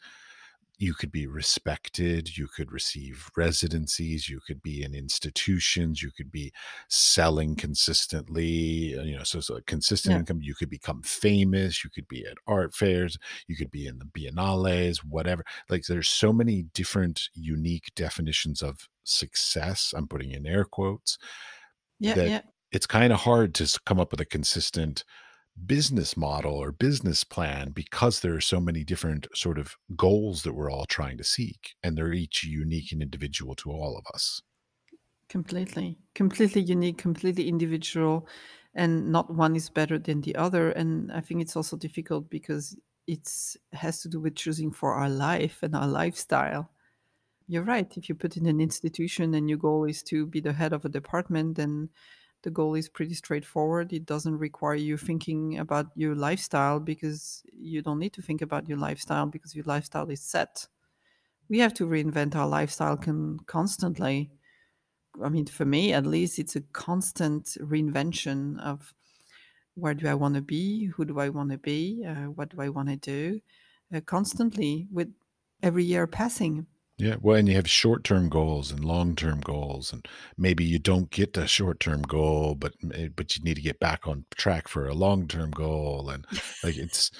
you 0.78 0.94
could 0.94 1.12
be 1.12 1.26
respected, 1.28 2.36
you 2.36 2.48
could 2.48 2.72
receive 2.72 3.30
residencies, 3.36 4.28
you 4.28 4.40
could 4.40 4.60
be 4.62 4.82
in 4.82 4.94
institutions, 4.94 6.02
you 6.02 6.10
could 6.10 6.30
be 6.32 6.52
selling 6.88 7.54
consistently, 7.54 8.96
uh, 8.98 9.02
you 9.02 9.16
know, 9.16 9.22
so, 9.22 9.38
so 9.40 9.60
consistent 9.66 10.14
Yeah. 10.14 10.18
income, 10.18 10.42
you 10.42 10.54
could 10.56 10.70
become 10.70 11.02
famous, 11.02 11.84
you 11.84 11.90
could 11.90 12.08
be 12.08 12.26
at 12.26 12.38
art 12.48 12.74
fairs, 12.74 13.16
you 13.46 13.56
could 13.56 13.70
be 13.70 13.86
in 13.86 13.98
the 13.98 14.04
biennales, 14.06 14.98
whatever. 15.04 15.44
Like 15.68 15.84
there's 15.84 16.08
so 16.08 16.32
many 16.32 16.64
different 16.64 17.28
unique 17.34 17.92
definitions 17.94 18.60
of 18.60 18.88
success. 19.04 19.94
I'm 19.96 20.08
putting 20.08 20.32
in 20.32 20.46
air 20.46 20.64
quotes 20.64 21.18
Yeah. 22.02 22.14
that 22.14 22.30
Yeah. 22.30 22.42
it's 22.72 22.86
kind 22.86 23.12
of 23.12 23.20
hard 23.20 23.54
to 23.56 23.80
come 23.86 24.00
up 24.00 24.10
with 24.10 24.20
a 24.20 24.24
consistent 24.26 25.04
business 25.66 26.16
model 26.16 26.54
or 26.54 26.72
business 26.72 27.24
plan 27.24 27.72
because 27.72 28.20
there 28.20 28.34
are 28.34 28.40
so 28.40 28.60
many 28.60 28.84
different 28.84 29.26
sort 29.34 29.58
of 29.58 29.76
goals 29.96 30.44
that 30.44 30.54
we're 30.54 30.70
all 30.70 30.86
trying 30.86 31.18
to 31.18 31.24
seek 31.24 31.74
and 31.82 31.96
they're 31.98 32.12
each 32.12 32.44
unique 32.44 32.92
and 32.92 33.02
individual 33.02 33.54
to 33.56 33.70
all 33.70 33.96
of 33.98 34.04
us 34.14 34.42
Completely. 35.28 35.98
Completely 36.14 36.60
unique, 36.60 36.98
completely 36.98 37.48
individual, 37.48 38.28
and 38.74 39.10
not 39.10 39.32
one 39.34 39.56
is 39.56 39.70
better 39.70 39.98
than 39.98 40.20
the 40.20 40.36
other. 40.36 40.70
And 40.70 41.10
I 41.12 41.20
think 41.20 41.40
it's 41.40 41.56
also 41.56 41.76
difficult 41.76 42.28
because 42.28 42.76
it's 43.06 43.56
has 43.72 44.02
to 44.02 44.08
do 44.08 44.20
with 44.20 44.36
choosing 44.36 44.70
for 44.72 44.92
our 44.94 45.08
life 45.08 45.62
and 45.62 45.74
our 45.74 45.86
lifestyle. 45.88 46.70
You're 47.46 47.64
right. 47.64 47.96
If 47.96 48.08
you 48.08 48.14
put 48.14 48.36
in 48.36 48.46
an 48.46 48.60
institution 48.60 49.34
and 49.34 49.48
your 49.48 49.58
goal 49.58 49.84
is 49.84 50.02
to 50.04 50.26
be 50.26 50.40
the 50.40 50.52
head 50.52 50.72
of 50.72 50.84
a 50.84 50.88
department, 50.88 51.56
then 51.56 51.90
the 52.42 52.50
goal 52.50 52.74
is 52.74 52.88
pretty 52.88 53.14
straightforward. 53.14 53.92
It 53.92 54.06
doesn't 54.06 54.38
require 54.38 54.74
you 54.74 54.96
thinking 54.96 55.58
about 55.58 55.86
your 55.94 56.14
lifestyle 56.14 56.80
because 56.80 57.42
you 57.52 57.82
don't 57.82 57.98
need 57.98 58.12
to 58.14 58.22
think 58.22 58.42
about 58.42 58.68
your 58.68 58.78
lifestyle 58.78 59.26
because 59.26 59.54
your 59.54 59.64
lifestyle 59.66 60.08
is 60.10 60.22
set. 60.22 60.66
We 61.48 61.58
have 61.58 61.74
to 61.74 61.86
reinvent 61.86 62.34
our 62.34 62.48
lifestyle 62.48 62.96
con- 62.96 63.40
constantly 63.46 64.30
I 65.22 65.28
mean, 65.28 65.46
for 65.46 65.64
me 65.64 65.92
at 65.92 66.06
least, 66.06 66.38
it's 66.38 66.56
a 66.56 66.60
constant 66.60 67.44
reinvention 67.60 68.58
of 68.60 68.94
where 69.74 69.94
do 69.94 70.06
I 70.06 70.14
want 70.14 70.34
to 70.36 70.40
be, 70.40 70.86
who 70.86 71.04
do 71.04 71.18
I 71.18 71.28
want 71.28 71.50
to 71.50 71.58
be, 71.58 72.04
uh, 72.06 72.30
what 72.30 72.50
do 72.50 72.60
I 72.60 72.68
want 72.68 72.88
to 72.88 72.96
do, 72.96 73.40
uh, 73.94 74.00
constantly 74.00 74.88
with 74.90 75.12
every 75.62 75.84
year 75.84 76.06
passing. 76.06 76.66
Yeah 77.02 77.16
well 77.20 77.36
and 77.36 77.48
you 77.48 77.56
have 77.56 77.68
short-term 77.68 78.28
goals 78.28 78.70
and 78.70 78.84
long-term 78.84 79.40
goals 79.40 79.92
and 79.92 80.06
maybe 80.38 80.64
you 80.64 80.78
don't 80.78 81.10
get 81.10 81.36
a 81.36 81.48
short-term 81.48 82.00
goal 82.02 82.54
but 82.54 82.72
eh, 82.94 83.08
but 83.14 83.36
you 83.36 83.42
need 83.42 83.56
to 83.56 83.60
get 83.62 83.80
back 83.80 84.06
on 84.06 84.24
track 84.36 84.68
for 84.68 84.86
a 84.86 84.94
long-term 84.94 85.50
goal 85.50 86.08
and 86.08 86.24
like 86.62 86.76
it's 86.86 87.10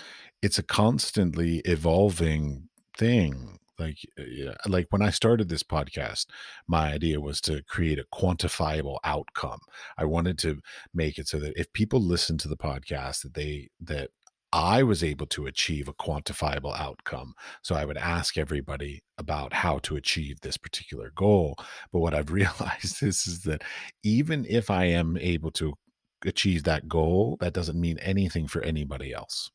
it's 0.40 0.58
a 0.58 0.62
constantly 0.62 1.58
evolving 1.64 2.68
thing 2.96 3.58
like 3.78 3.98
yeah, 4.16 4.54
like 4.68 4.86
when 4.90 5.02
i 5.02 5.10
started 5.10 5.48
this 5.48 5.64
podcast 5.64 6.26
my 6.68 6.92
idea 6.92 7.20
was 7.20 7.40
to 7.40 7.62
create 7.64 7.98
a 7.98 8.06
quantifiable 8.14 8.98
outcome. 9.04 9.58
I 9.98 10.04
wanted 10.04 10.38
to 10.38 10.60
make 10.94 11.18
it 11.18 11.28
so 11.28 11.38
that 11.40 11.54
if 11.56 11.72
people 11.72 12.00
listen 12.00 12.38
to 12.38 12.48
the 12.48 12.56
podcast 12.56 13.22
that 13.22 13.34
they 13.34 13.68
that 13.80 14.10
i 14.52 14.82
was 14.82 15.02
able 15.02 15.26
to 15.26 15.46
achieve 15.46 15.88
a 15.88 15.94
quantifiable 15.94 16.76
outcome 16.78 17.34
so 17.62 17.74
i 17.74 17.84
would 17.84 17.96
ask 17.96 18.36
everybody 18.36 19.02
about 19.18 19.52
how 19.52 19.78
to 19.78 19.96
achieve 19.96 20.40
this 20.40 20.56
particular 20.56 21.10
goal 21.14 21.56
but 21.92 22.00
what 22.00 22.14
i've 22.14 22.30
realized 22.42 23.02
is, 23.02 23.26
is 23.26 23.42
that 23.42 23.62
even 24.02 24.44
if 24.48 24.70
i 24.70 24.84
am 24.84 25.16
able 25.18 25.50
to 25.50 25.74
achieve 26.24 26.64
that 26.64 26.88
goal 26.88 27.36
that 27.40 27.52
doesn't 27.52 27.80
mean 27.80 27.98
anything 27.98 28.46
for 28.46 28.62
anybody 28.62 29.12
else 29.12 29.50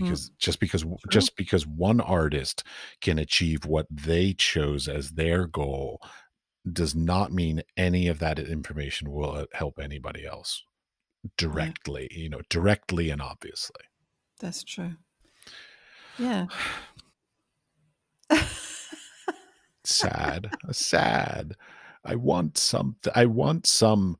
Mm, 0.00 0.16
because 0.16 0.30
just 0.38 0.60
because 0.60 0.84
true. 1.10 1.28
just 1.28 1.36
because 1.36 1.66
one 1.66 2.00
artist 2.00 2.62
can 3.00 3.18
achieve 3.18 3.64
what 3.64 3.86
they 3.90 4.32
chose 4.34 4.88
as 4.88 5.10
their 5.12 5.46
goal 5.46 6.00
does 6.72 6.94
not 6.94 7.32
mean 7.32 7.62
any 7.76 8.08
of 8.08 8.18
that 8.20 8.38
information 8.38 9.10
will 9.10 9.32
uh, 9.32 9.46
help 9.54 9.78
anybody 9.78 10.26
else 10.26 10.62
Yeah, 11.50 11.72
directly 11.78 12.08
you 12.12 12.28
know 12.30 12.42
directly 12.50 13.10
and 13.10 13.22
obviously 13.22 13.82
that's 14.40 14.64
true. 14.64 14.92
Yeah. 16.18 16.46
sad 19.84 20.50
uh, 20.68 20.72
sad 20.72 21.54
i 22.04 22.16
want 22.16 22.58
some 22.58 22.96
i 23.14 23.24
want 23.24 23.66
some 23.66 24.16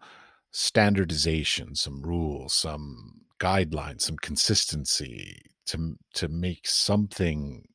standardization 0.53 1.75
some 1.75 2.01
rules 2.03 2.55
some 2.55 3.23
guidelines 3.41 4.03
some 4.03 4.17
consistency 4.19 5.43
to 5.67 5.97
to 6.15 6.29
make 6.29 6.69
something 6.69 7.67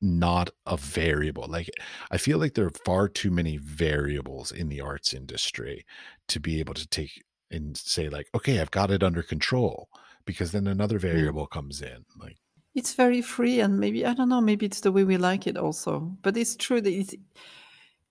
not 0.00 0.50
a 0.66 0.76
variable. 0.76 1.46
Like, 1.48 1.68
I 2.10 2.16
feel 2.16 2.38
like 2.38 2.54
there 2.54 2.66
are 2.66 2.84
far 2.84 3.08
too 3.08 3.30
many 3.30 3.58
variables 3.58 4.50
in 4.52 4.68
the 4.68 4.80
arts 4.80 5.12
industry 5.12 5.84
to 6.28 6.40
be 6.40 6.58
able 6.60 6.74
to 6.74 6.86
take 6.88 7.22
and 7.50 7.76
say, 7.76 8.08
like, 8.08 8.28
okay, 8.34 8.60
I've 8.60 8.70
got 8.70 8.90
it 8.90 9.02
under 9.02 9.22
control. 9.22 9.88
Because 10.30 10.52
then 10.52 10.66
another 10.66 10.98
Yeah. 11.10 11.26
variable 11.26 11.46
comes 11.46 11.82
in. 11.82 12.04
Like, 12.16 12.38
It's 12.74 12.94
very 12.94 13.20
free, 13.22 13.60
and 13.60 13.80
maybe, 13.80 14.06
I 14.06 14.14
don't 14.14 14.28
know, 14.28 14.40
maybe 14.40 14.66
it's 14.66 14.80
the 14.80 14.92
way 14.92 15.02
we 15.04 15.16
like 15.16 15.46
it 15.46 15.56
also. 15.56 16.16
But 16.22 16.36
it's 16.36 16.54
true 16.56 16.80
that 16.80 16.92
it's, 16.92 17.14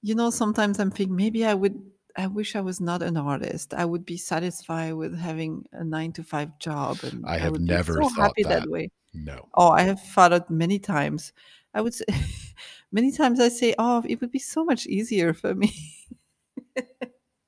you 0.02 0.16
know, 0.16 0.30
sometimes 0.32 0.80
I'm 0.80 0.92
thinking 0.92 1.16
maybe 1.16 1.46
I 1.46 1.54
would. 1.56 1.92
I 2.18 2.28
wish 2.28 2.56
I 2.56 2.62
was 2.62 2.82
not 2.82 3.04
an 3.04 3.18
artist. 3.18 3.74
I 3.74 3.86
would 3.86 4.06
be 4.06 4.18
satisfied 4.18 4.94
with 4.96 5.18
having 5.18 5.66
a 5.74 5.84
9 5.86 6.14
to 6.14 6.24
5 6.24 6.58
job, 6.60 7.04
and 7.06 7.32
I 7.32 7.38
I 7.40 7.50
have 7.50 7.60
be 7.68 7.78
never 7.78 8.04
so 8.04 8.10
thought 8.18 8.36
happy 8.36 8.44
that 8.46 8.64
that. 8.64 8.68
way. 8.68 8.90
No. 9.14 9.52
Oh, 9.56 9.70
I 9.72 9.84
have 9.84 10.02
thought 10.02 10.34
it 10.34 10.50
many 10.52 10.80
times. 10.80 11.34
I 11.74 11.82
would 11.82 11.94
say 11.96 12.06
many 12.92 13.12
times 13.14 13.40
I 13.42 13.50
say, 13.50 13.76
"Oh, 13.80 14.04
it 14.08 14.22
would 14.22 14.32
be 14.32 14.40
so 14.40 14.66
much 14.66 14.88
easier 14.88 15.34
for 15.34 15.56
me." 15.56 15.74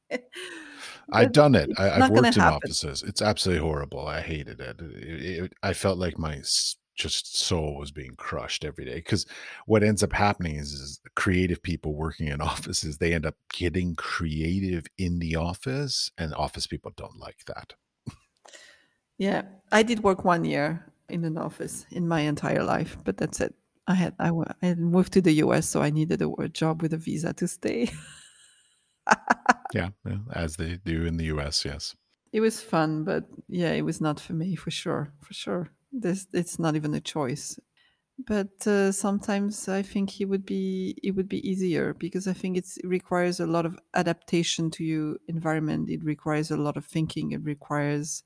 I've 1.12 1.32
done 1.32 1.56
it. 1.56 1.72
I 1.78 1.90
I've 1.92 2.10
worked 2.10 2.38
in 2.38 2.46
happen. 2.46 2.48
offices. 2.48 3.04
It's 3.04 3.22
absolutely 3.22 3.62
horrible. 3.68 4.08
I 4.08 4.22
hated 4.22 4.60
it. 4.62 4.80
It 4.82 5.44
it 5.44 5.54
I 5.64 5.74
felt 5.74 5.98
like 5.98 6.18
my 6.18 6.42
just 6.96 7.38
soul 7.38 7.78
was 7.78 7.92
being 7.92 8.16
crushed 8.16 8.64
every 8.66 8.86
day. 8.86 8.96
Because 8.96 9.26
what 9.66 9.84
ends 9.84 10.04
up 10.04 10.14
happening 10.14 10.56
is 10.56 10.72
is 10.74 11.00
creative 11.16 11.62
people 11.64 11.96
working 11.96 12.28
in 12.28 12.42
offices, 12.54 12.98
they 12.98 13.14
end 13.14 13.26
up 13.26 13.36
getting 13.54 13.96
creative 13.96 14.86
in 14.98 15.20
the 15.20 15.36
office, 15.36 16.12
and 16.18 16.34
office 16.36 16.68
people 16.68 16.92
don't 16.98 17.18
like 17.18 17.44
that. 17.48 17.74
Yeah, 19.18 19.44
I 19.72 19.84
did 19.84 20.04
work 20.04 20.26
1 20.26 20.46
year 20.46 20.92
in 21.10 21.24
an 21.26 21.38
office 21.38 21.86
in 21.92 22.08
my 22.08 22.22
entire 22.22 22.64
life, 22.64 22.98
but 23.04 23.18
that's 23.18 23.40
it. 23.42 23.54
I 23.88 23.96
had 23.96 24.16
I 24.20 24.30
I 24.62 24.66
had 24.66 24.80
moved 24.80 25.14
to 25.14 25.22
the 25.22 25.34
US, 25.44 25.68
so 25.68 25.82
I 25.82 25.90
needed 25.90 26.22
a 26.22 26.30
a 26.40 26.48
job 26.50 26.82
with 26.82 26.94
a 26.94 26.98
visa 26.98 27.34
to 27.34 27.48
stay. 27.48 27.90
Yeah, 29.74 29.90
as 30.32 30.56
they 30.58 30.78
do 30.78 31.06
in 31.06 31.18
the 31.18 31.26
US, 31.26 31.66
yes. 31.66 31.96
It 32.32 32.40
was 32.42 32.62
fun, 32.62 33.04
but 33.04 33.30
yeah, 33.48 33.72
it 33.72 33.82
was 33.82 34.00
not 34.00 34.20
for 34.20 34.34
me 34.34 34.56
for 34.56 34.72
sure, 34.72 35.14
for 35.22 35.34
sure. 35.34 35.70
This 35.92 36.28
it's 36.34 36.58
not 36.60 36.76
even 36.76 36.94
a 36.94 37.02
choice. 37.02 37.60
But 38.20 38.68
uh, 38.68 38.92
sometimes 38.94 39.70
I 39.70 39.82
think 39.84 40.22
it 40.22 40.26
would 40.26 40.46
be 40.46 40.98
it 41.04 41.12
would 41.14 41.30
be 41.30 41.48
easier 41.50 41.94
because 41.96 42.28
I 42.28 42.34
think 42.34 42.58
it 42.58 42.68
requires 42.84 43.40
a 43.40 43.48
lot 43.48 43.66
of 43.66 43.80
adaptation 43.96 44.72
to 44.74 44.84
your 44.86 45.18
environment. 45.28 45.90
It 45.90 46.04
requires 46.04 46.52
a 46.52 46.58
lot 46.58 46.78
of 46.78 46.86
thinking. 46.86 47.32
It 47.34 47.44
requires 47.44 48.24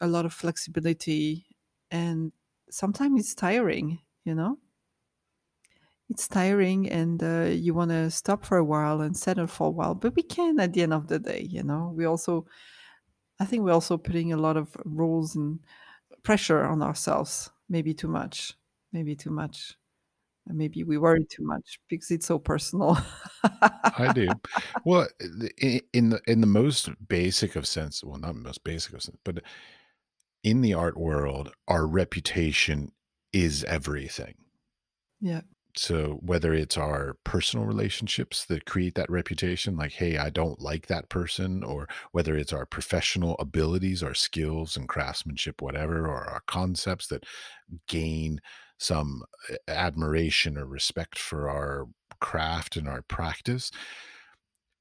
a 0.00 0.06
lot 0.08 0.26
of 0.26 0.32
flexibility, 0.32 1.46
and 1.90 2.32
sometimes 2.70 3.20
it's 3.20 3.34
tiring. 3.34 4.00
You 4.24 4.34
know, 4.34 4.58
it's 6.08 6.28
tiring, 6.28 6.88
and 6.88 7.22
uh, 7.22 7.50
you 7.50 7.74
want 7.74 7.90
to 7.90 8.10
stop 8.10 8.44
for 8.44 8.58
a 8.58 8.64
while 8.64 9.00
and 9.00 9.16
settle 9.16 9.46
for 9.46 9.68
a 9.68 9.70
while. 9.70 9.94
But 9.94 10.16
we 10.16 10.22
can 10.22 10.58
at 10.60 10.72
the 10.72 10.82
end 10.82 10.94
of 10.94 11.08
the 11.08 11.18
day. 11.18 11.46
You 11.50 11.62
know, 11.62 11.92
we 11.94 12.04
also 12.04 12.46
I 13.40 13.44
think 13.44 13.62
we're 13.62 13.72
also 13.72 13.96
putting 13.96 14.32
a 14.32 14.36
lot 14.36 14.56
of 14.56 14.76
rules 14.84 15.36
and 15.36 15.60
pressure 16.22 16.64
on 16.64 16.82
ourselves. 16.82 17.50
Maybe 17.68 17.94
too 17.94 18.08
much. 18.08 18.54
Maybe 18.92 19.14
too 19.14 19.30
much. 19.30 19.76
And 20.46 20.58
maybe 20.58 20.82
we 20.82 20.98
worry 20.98 21.26
too 21.30 21.44
much 21.44 21.78
because 21.88 22.10
it's 22.10 22.26
so 22.26 22.38
personal. 22.38 22.98
I 23.44 24.12
do. 24.14 24.28
Well, 24.84 25.08
in 25.92 26.10
the 26.10 26.20
in 26.26 26.40
the 26.40 26.46
most 26.46 26.88
basic 27.06 27.56
of 27.56 27.66
sense 27.66 28.02
well, 28.02 28.18
not 28.18 28.36
most 28.36 28.64
basic 28.64 28.94
of 28.94 29.02
sense, 29.02 29.18
but 29.24 29.42
in 30.42 30.62
the 30.62 30.72
art 30.72 30.96
world, 30.96 31.52
our 31.66 31.86
reputation 31.86 32.92
is 33.32 33.64
everything. 33.64 34.34
Yeah. 35.20 35.42
So 35.78 36.18
whether 36.22 36.52
it's 36.52 36.76
our 36.76 37.16
personal 37.22 37.64
relationships 37.64 38.44
that 38.46 38.64
create 38.64 38.96
that 38.96 39.08
reputation, 39.08 39.76
like, 39.76 39.92
hey, 39.92 40.16
I 40.18 40.28
don't 40.28 40.60
like 40.60 40.88
that 40.88 41.08
person, 41.08 41.62
or 41.62 41.88
whether 42.10 42.36
it's 42.36 42.52
our 42.52 42.66
professional 42.66 43.36
abilities, 43.38 44.02
our 44.02 44.14
skills 44.14 44.76
and 44.76 44.88
craftsmanship, 44.88 45.62
whatever, 45.62 46.08
or 46.08 46.24
our 46.24 46.42
concepts 46.48 47.06
that 47.08 47.24
gain 47.86 48.40
some 48.78 49.22
eh, 49.50 49.56
admiration 49.68 50.58
or 50.58 50.66
respect 50.66 51.16
for 51.16 51.48
our 51.48 51.86
craft 52.20 52.76
and 52.76 52.88
our 52.88 53.02
practice, 53.02 53.70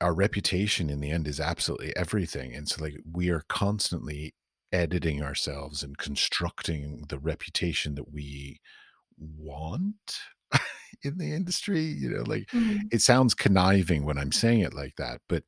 our 0.01 0.15
reputation 0.15 0.89
in 0.89 0.99
the 0.99 1.11
end 1.11 1.27
is 1.27 1.39
absolutely 1.39 1.95
everything. 1.95 2.55
And 2.55 2.67
so, 2.67 2.83
like, 2.83 2.97
we 3.11 3.29
are 3.29 3.43
constantly 3.49 4.33
editing 4.71 5.21
ourselves 5.21 5.83
and 5.83 5.95
constructing 5.97 7.05
the 7.09 7.19
reputation 7.19 7.93
that 7.95 8.11
we 8.11 8.59
want 9.17 10.19
in 11.03 11.17
the 11.17 11.33
industry, 11.33 11.81
you 11.81 12.09
know, 12.09 12.23
like, 12.23 12.49
Mhm. 12.53 12.91
it 12.91 13.01
sounds 13.01 13.33
conniving 13.33 14.05
when 14.05 14.17
I'm 14.17 14.31
saying 14.31 14.61
it 14.61 14.73
like 14.73 14.95
that, 14.97 15.21
but 15.29 15.43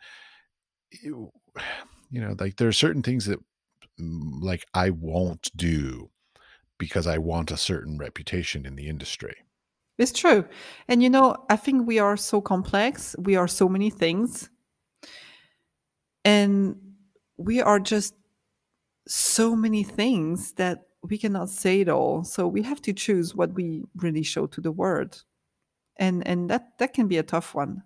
you 0.91 1.31
you 2.11 2.21
know, 2.21 2.35
like, 2.39 2.55
there 2.57 2.67
are 2.67 2.71
certain 2.73 3.03
things 3.03 3.25
that, 3.25 3.39
mm, 3.99 4.41
like, 4.41 4.65
I 4.73 4.89
won't 4.91 5.49
do 5.55 6.11
because 6.79 7.07
I 7.07 7.19
want 7.19 7.51
a 7.51 7.57
certain 7.57 7.97
reputation 7.99 8.65
in 8.65 8.75
the 8.75 8.89
industry. 8.89 9.35
It's 9.97 10.11
true. 10.13 10.45
And 10.87 11.03
you 11.03 11.09
know, 11.09 11.45
I 11.49 11.55
think 11.57 11.85
we 11.85 11.99
are 11.99 12.15
so 12.17 12.41
complex. 12.41 13.15
We 13.19 13.35
are 13.35 13.47
so 13.47 13.67
many 13.67 13.89
things. 13.89 14.49
And 16.25 16.95
we 17.37 17.61
are 17.61 17.79
just 17.79 18.13
so 19.07 19.55
many 19.55 19.83
things 19.83 20.53
that 20.53 20.87
we 21.03 21.17
cannot 21.17 21.49
say 21.49 21.81
it 21.81 21.89
all. 21.89 22.23
So 22.23 22.47
we 22.47 22.63
have 22.63 22.81
to 22.83 22.93
choose 22.93 23.35
what 23.35 23.53
we 23.53 23.83
really 23.95 24.23
show 24.23 24.47
to 24.47 24.61
the 24.61 24.71
world. 24.71 25.25
And 25.99 26.25
and 26.25 26.49
that 26.49 26.77
that 26.79 26.93
can 26.93 27.07
be 27.07 27.17
a 27.17 27.23
tough 27.23 27.53
one. 27.53 27.83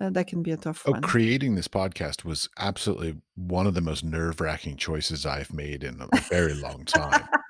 Uh, 0.00 0.10
that 0.10 0.26
can 0.28 0.42
be 0.42 0.50
a 0.52 0.56
tough 0.56 0.82
Oh, 0.86 0.92
one. 0.92 1.02
creating 1.02 1.54
this 1.54 1.66
podcast 1.66 2.24
was 2.24 2.48
absolutely 2.58 3.16
one 3.34 3.66
of 3.66 3.74
the 3.74 3.80
most 3.80 4.04
nerve-wracking 4.04 4.76
choices 4.76 5.24
I've 5.26 5.52
made 5.52 5.82
in 5.82 6.00
a 6.00 6.20
very 6.30 6.54
long 6.54 6.84
time 6.84 7.26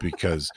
because 0.00 0.52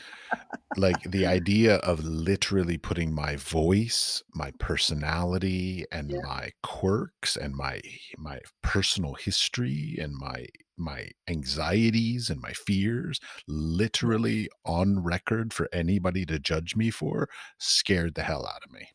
like 0.75 1.03
the 1.03 1.25
idea 1.27 1.75
of 1.77 2.03
literally 2.03 2.77
putting 2.79 3.13
my 3.13 3.35
voice, 3.35 4.23
my 4.33 4.51
personality, 4.59 5.85
and 5.91 6.09
Yeah. 6.11 6.21
my 6.23 6.49
quirks, 6.63 7.35
and 7.37 7.55
my 7.55 7.81
my 8.17 8.39
personal 8.63 9.13
history, 9.13 9.97
and 9.99 10.13
my 10.15 10.47
my 10.77 11.09
anxieties 11.27 12.31
and 12.31 12.41
my 12.41 12.51
fears 12.53 13.19
literally 13.47 14.49
on 14.65 15.03
record 15.03 15.53
for 15.53 15.69
anybody 15.71 16.25
to 16.25 16.39
judge 16.39 16.75
me 16.75 16.89
for 16.89 17.29
scared 17.59 18.15
the 18.15 18.23
hell 18.23 18.47
out 18.47 18.63
of 18.65 18.71
me. 18.71 18.87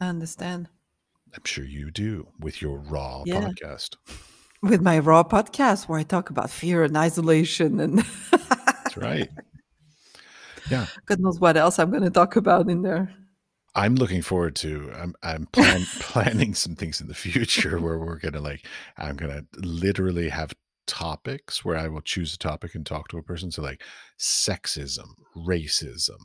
I 0.00 0.06
understand. 0.08 0.68
I'm 1.34 1.44
sure 1.44 1.64
you 1.64 1.90
do 1.90 2.28
with 2.40 2.62
your 2.62 2.78
raw 2.78 3.24
Yeah. 3.26 3.48
podcast. 3.48 3.96
With 4.62 4.80
my 4.82 4.98
raw 4.98 5.22
podcast 5.24 5.88
where 5.88 5.98
I 5.98 6.02
talk 6.02 6.30
about 6.30 6.50
fear 6.50 6.82
and 6.84 6.96
isolation 6.96 7.80
and 7.80 7.98
That's 8.00 8.96
right. 8.96 9.28
Yeah. 10.66 10.86
God 11.06 11.20
knows 11.20 11.40
what 11.40 11.56
else 11.56 11.78
I'm 11.78 11.90
gonna 11.90 12.10
talk 12.10 12.36
about 12.36 12.68
in 12.70 12.82
there. 12.82 13.14
I'm 13.74 13.94
looking 13.94 14.22
forward 14.22 14.56
to 14.56 14.90
I'm 14.94 15.14
I'm 15.22 15.46
plan 15.46 15.86
planning 16.00 16.54
some 16.54 16.74
things 16.74 17.00
in 17.00 17.06
the 17.08 17.14
future 17.14 17.78
where 17.80 17.98
we're 17.98 18.18
gonna 18.18 18.40
like 18.40 18.66
I'm 18.96 19.16
gonna 19.16 19.42
literally 19.56 20.28
have 20.28 20.52
topics 20.86 21.64
where 21.64 21.76
I 21.76 21.86
will 21.88 22.00
choose 22.00 22.34
a 22.34 22.38
topic 22.38 22.74
and 22.74 22.84
talk 22.84 23.08
to 23.08 23.18
a 23.18 23.22
person. 23.22 23.50
So 23.52 23.62
like 23.62 23.82
sexism, 24.18 25.06
racism, 25.36 26.18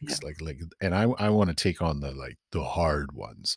Yeah. 0.00 0.18
politics, 0.18 0.22
like 0.22 0.40
like 0.40 0.58
and 0.80 0.94
I 0.94 1.02
I 1.18 1.28
want 1.30 1.50
to 1.50 1.54
take 1.56 1.80
on 1.82 2.00
the 2.00 2.10
like 2.12 2.36
the 2.52 2.64
hard 2.64 3.12
ones, 3.12 3.56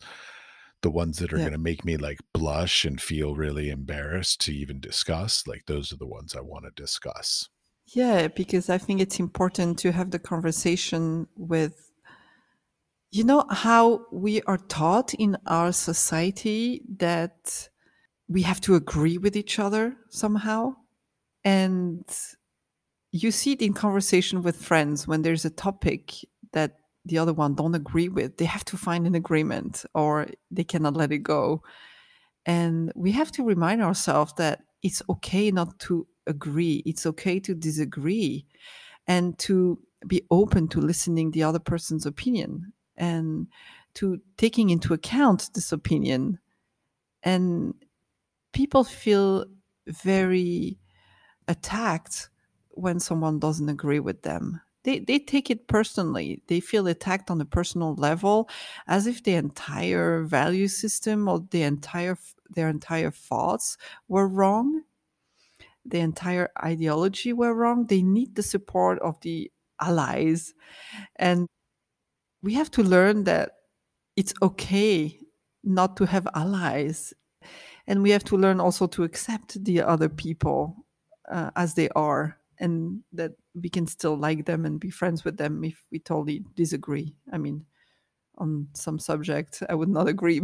the 0.82 0.92
ones 0.92 1.18
that 1.20 1.34
are 1.34 1.40
Yeah. 1.40 1.46
gonna 1.46 1.58
make 1.58 1.86
me 1.86 1.98
like 1.98 2.20
blush 2.34 2.86
and 2.86 3.02
feel 3.02 3.36
really 3.36 3.70
embarrassed 3.70 4.42
to 4.42 4.54
even 4.54 4.80
discuss. 4.80 5.48
Like 5.48 5.66
those 5.68 5.92
are 5.94 5.98
the 5.98 6.08
ones 6.08 6.36
I 6.36 6.42
want 6.42 6.66
to 6.66 6.72
discuss. 6.82 7.50
Yeah, 7.88 8.28
because 8.28 8.70
I 8.70 8.78
think 8.78 9.02
it's 9.02 9.20
important 9.20 9.78
to 9.80 9.92
have 9.92 10.12
the 10.12 10.20
conversation 10.20 11.28
with 11.36 11.92
you 13.12 13.24
know 13.24 13.46
how 13.50 14.06
we 14.12 14.42
are 14.44 14.58
taught 14.58 15.14
in 15.14 15.38
our 15.46 15.72
society 15.72 16.82
that 16.98 17.70
we 18.28 18.44
have 18.44 18.62
to 18.62 18.76
agree 18.76 19.18
with 19.18 19.36
each 19.36 19.60
other 19.60 19.98
somehow? 20.10 20.76
And 21.46 22.06
you 23.12 23.32
see 23.32 23.52
it 23.54 23.62
in 23.62 23.74
conversation 23.74 24.42
with 24.42 24.56
friends 24.56 25.08
when 25.08 25.22
there's 25.22 25.46
a 25.46 25.50
topic 25.50 26.14
that 26.54 26.78
the 27.06 27.18
other 27.18 27.34
one 27.34 27.54
don't 27.54 27.76
agree 27.76 28.10
with, 28.10 28.38
they 28.38 28.46
have 28.46 28.66
to 28.66 28.78
find 28.78 29.06
an 29.06 29.16
agreement 29.16 29.86
or 29.94 30.28
they 30.50 30.64
cannot 30.64 30.96
let 30.96 31.12
it 31.12 31.20
go. 31.20 31.62
And 32.46 32.92
we 32.96 33.12
have 33.14 33.32
to 33.34 33.44
remind 33.46 33.82
ourselves 33.84 34.34
that 34.38 34.62
it's 34.84 35.02
okay 35.10 35.52
not 35.52 35.80
to 35.82 36.08
agree. 36.28 36.84
It's 36.86 37.06
okay 37.06 37.40
to 37.42 37.54
disagree 37.54 38.46
and 39.08 39.38
to 39.40 39.80
be 40.08 40.24
open 40.32 40.68
to 40.70 40.82
listening 40.82 41.32
the 41.32 41.44
other 41.44 41.60
person's 41.60 42.06
opinion 42.06 42.74
and 42.98 43.48
to 43.96 44.20
taking 44.38 44.70
into 44.70 44.94
account 44.94 45.50
this 45.54 45.72
opinion. 45.72 46.40
And 47.24 47.74
people 48.54 48.84
feel 48.84 49.46
very 49.88 50.80
attacked 51.48 52.30
when 52.70 53.00
someone 53.00 53.40
doesn't 53.40 53.70
agree 53.70 54.00
with 54.00 54.22
them. 54.24 54.60
They, 54.84 55.00
they 55.00 55.20
take 55.20 55.50
it 55.50 55.68
personally. 55.68 56.42
They 56.48 56.60
feel 56.60 56.88
attacked 56.88 57.32
on 57.32 57.40
a 57.40 57.46
personal 57.46 57.96
level 57.96 58.50
as 58.88 59.08
if 59.08 59.24
the 59.24 59.36
entire 59.36 60.24
value 60.24 60.68
system 60.68 61.30
or 61.30 61.46
the 61.52 61.64
entire 61.64 62.18
their 62.50 62.70
entire 62.70 63.10
thoughts 63.10 63.78
were 64.08 64.28
wrong 64.28 64.84
the 65.86 66.00
entire 66.00 66.50
ideology 66.64 67.34
were 67.34 67.54
wrong. 67.54 67.88
They 67.88 68.02
need 68.02 68.36
the 68.36 68.44
support 68.44 69.00
of 69.00 69.20
the 69.22 69.52
allies. 69.82 70.54
And 71.18 71.48
we 72.42 72.54
have 72.54 72.72
to 72.72 72.84
learn 72.84 73.24
that 73.26 73.52
it's 74.16 74.34
okay 74.42 75.18
not 75.64 75.98
to 75.98 76.06
have 76.06 76.28
allies. 76.36 77.14
and 77.88 78.02
we 78.02 78.12
have 78.12 78.24
to 78.24 78.38
learn 78.38 78.60
also 78.60 78.88
to 78.88 79.04
accept 79.04 79.64
the 79.64 79.82
other 79.82 80.10
people 80.10 80.86
uh, 81.32 81.52
as 81.56 81.74
they 81.74 81.90
are 81.90 82.38
and 82.60 83.02
that 83.12 83.32
we 83.62 83.70
can 83.70 83.88
still 83.88 84.16
like 84.16 84.46
them 84.46 84.66
and 84.66 84.80
be 84.80 84.90
friends 84.90 85.24
with 85.24 85.38
them 85.38 85.64
if 85.64 85.84
we 85.92 86.00
totally 86.00 86.46
disagree 86.56 87.14
i 87.32 87.38
mean 87.38 87.66
on 88.38 88.68
some 88.74 89.00
subject 89.00 89.64
i 89.70 89.76
would 89.76 89.90
not 89.90 90.08
agree 90.14 90.42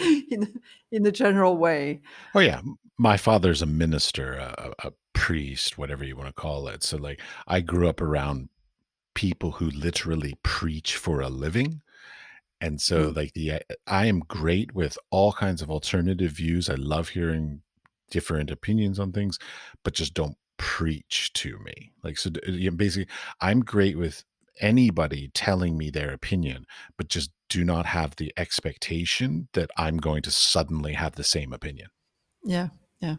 in 0.30 0.60
in 0.92 1.06
a 1.06 1.12
general 1.12 1.56
way 1.56 2.00
oh 2.34 2.40
yeah 2.40 2.60
my 3.00 3.16
father's 3.16 3.62
a 3.62 3.66
minister 3.66 4.34
a, 4.34 4.74
a 4.88 4.92
priest 5.14 5.78
whatever 5.78 6.04
you 6.04 6.14
want 6.16 6.28
to 6.28 6.34
call 6.34 6.68
it. 6.68 6.82
So 6.82 6.98
like 6.98 7.20
i 7.46 7.60
grew 7.60 7.88
up 7.88 8.00
around 8.02 8.50
people 9.14 9.52
who 9.52 9.70
literally 9.70 10.34
preach 10.42 10.96
for 10.96 11.20
a 11.20 11.28
living. 11.30 11.80
And 12.60 12.80
so 12.80 12.96
Mm. 13.10 13.16
like 13.16 13.32
the 13.32 13.46
i 13.86 14.06
am 14.06 14.20
great 14.20 14.74
with 14.74 14.98
all 15.10 15.32
kinds 15.32 15.62
of 15.62 15.70
alternative 15.70 16.32
views. 16.32 16.68
I 16.68 16.74
love 16.74 17.08
hearing 17.10 17.62
different 18.10 18.50
opinions 18.50 18.98
on 18.98 19.12
things 19.12 19.38
but 19.84 19.94
just 19.94 20.14
don't 20.14 20.36
preach 20.58 21.32
to 21.34 21.58
me. 21.60 21.92
Like 22.04 22.18
so 22.18 22.30
know, 22.46 22.70
basically 22.72 23.08
i'm 23.40 23.60
great 23.60 23.96
with 23.96 24.24
anybody 24.60 25.30
telling 25.32 25.78
me 25.78 25.88
their 25.90 26.12
opinion 26.12 26.66
but 26.98 27.08
just 27.08 27.30
do 27.48 27.64
not 27.64 27.86
have 27.86 28.16
the 28.16 28.30
expectation 28.36 29.48
that 29.54 29.70
i'm 29.78 29.96
going 29.96 30.22
to 30.22 30.30
suddenly 30.30 30.92
have 30.94 31.14
the 31.14 31.24
same 31.24 31.52
opinion. 31.54 31.88
Yeah 32.44 32.68
yeah. 33.00 33.16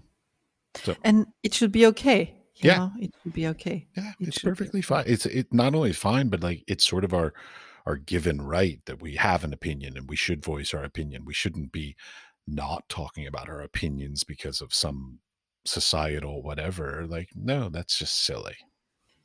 So- 0.75 0.95
and 1.03 1.25
it 1.43 1.53
should 1.53 1.71
be 1.71 1.85
okay 1.87 2.37
you 2.57 2.69
Yeah. 2.69 2.77
know? 2.77 2.91
It 2.99 3.13
should 3.23 3.33
be 3.33 3.47
okay. 3.47 3.87
Yeah 3.97 4.11
It 4.19 4.27
it's 4.27 4.39
perfectly 4.39 4.81
fine. 4.81 5.05
It's 5.07 5.25
it 5.25 5.51
not 5.53 5.73
only 5.75 5.93
fine 5.93 6.29
but 6.29 6.41
like 6.41 6.63
it's 6.67 6.85
sort 6.85 7.03
of 7.03 7.13
our 7.13 7.33
our 7.85 7.95
given 7.97 8.41
right 8.41 8.79
that 8.85 9.01
we 9.01 9.15
have 9.15 9.43
an 9.43 9.53
opinion 9.53 9.97
and 9.97 10.07
we 10.07 10.15
should 10.15 10.43
voice 10.45 10.73
our 10.73 10.83
opinion. 10.83 11.25
We 11.25 11.33
shouldn't 11.33 11.71
be 11.71 11.95
not 12.47 12.87
talking 12.89 13.25
about 13.25 13.49
our 13.49 13.61
opinions 13.61 14.23
because 14.23 14.61
of 14.61 14.73
some 14.73 15.19
societal 15.65 16.43
whatever. 16.43 17.05
Like 17.07 17.29
no 17.35 17.69
that's 17.69 17.97
just 17.97 18.23
silly. 18.25 18.55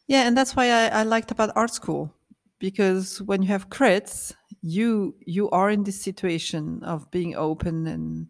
Yeah, 0.09 0.23
and 0.27 0.37
that's 0.37 0.55
why 0.55 0.71
I, 0.71 1.01
I 1.01 1.03
liked 1.03 1.31
about 1.33 1.51
art 1.57 1.75
school 1.75 2.15
because 2.59 3.21
when 3.23 3.43
you 3.43 3.49
have 3.49 3.69
crits, 3.71 4.33
you 4.63 5.17
you 5.27 5.51
are 5.51 5.69
in 5.71 5.85
this 5.85 6.01
situation 6.01 6.83
of 6.85 7.11
being 7.11 7.35
open 7.37 7.87
and 7.87 8.29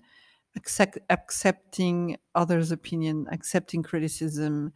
accept, 0.57 0.99
accepting 1.11 2.17
others' 2.35 2.73
opinion, 2.73 3.27
accepting 3.31 3.83
criticism, 3.83 4.73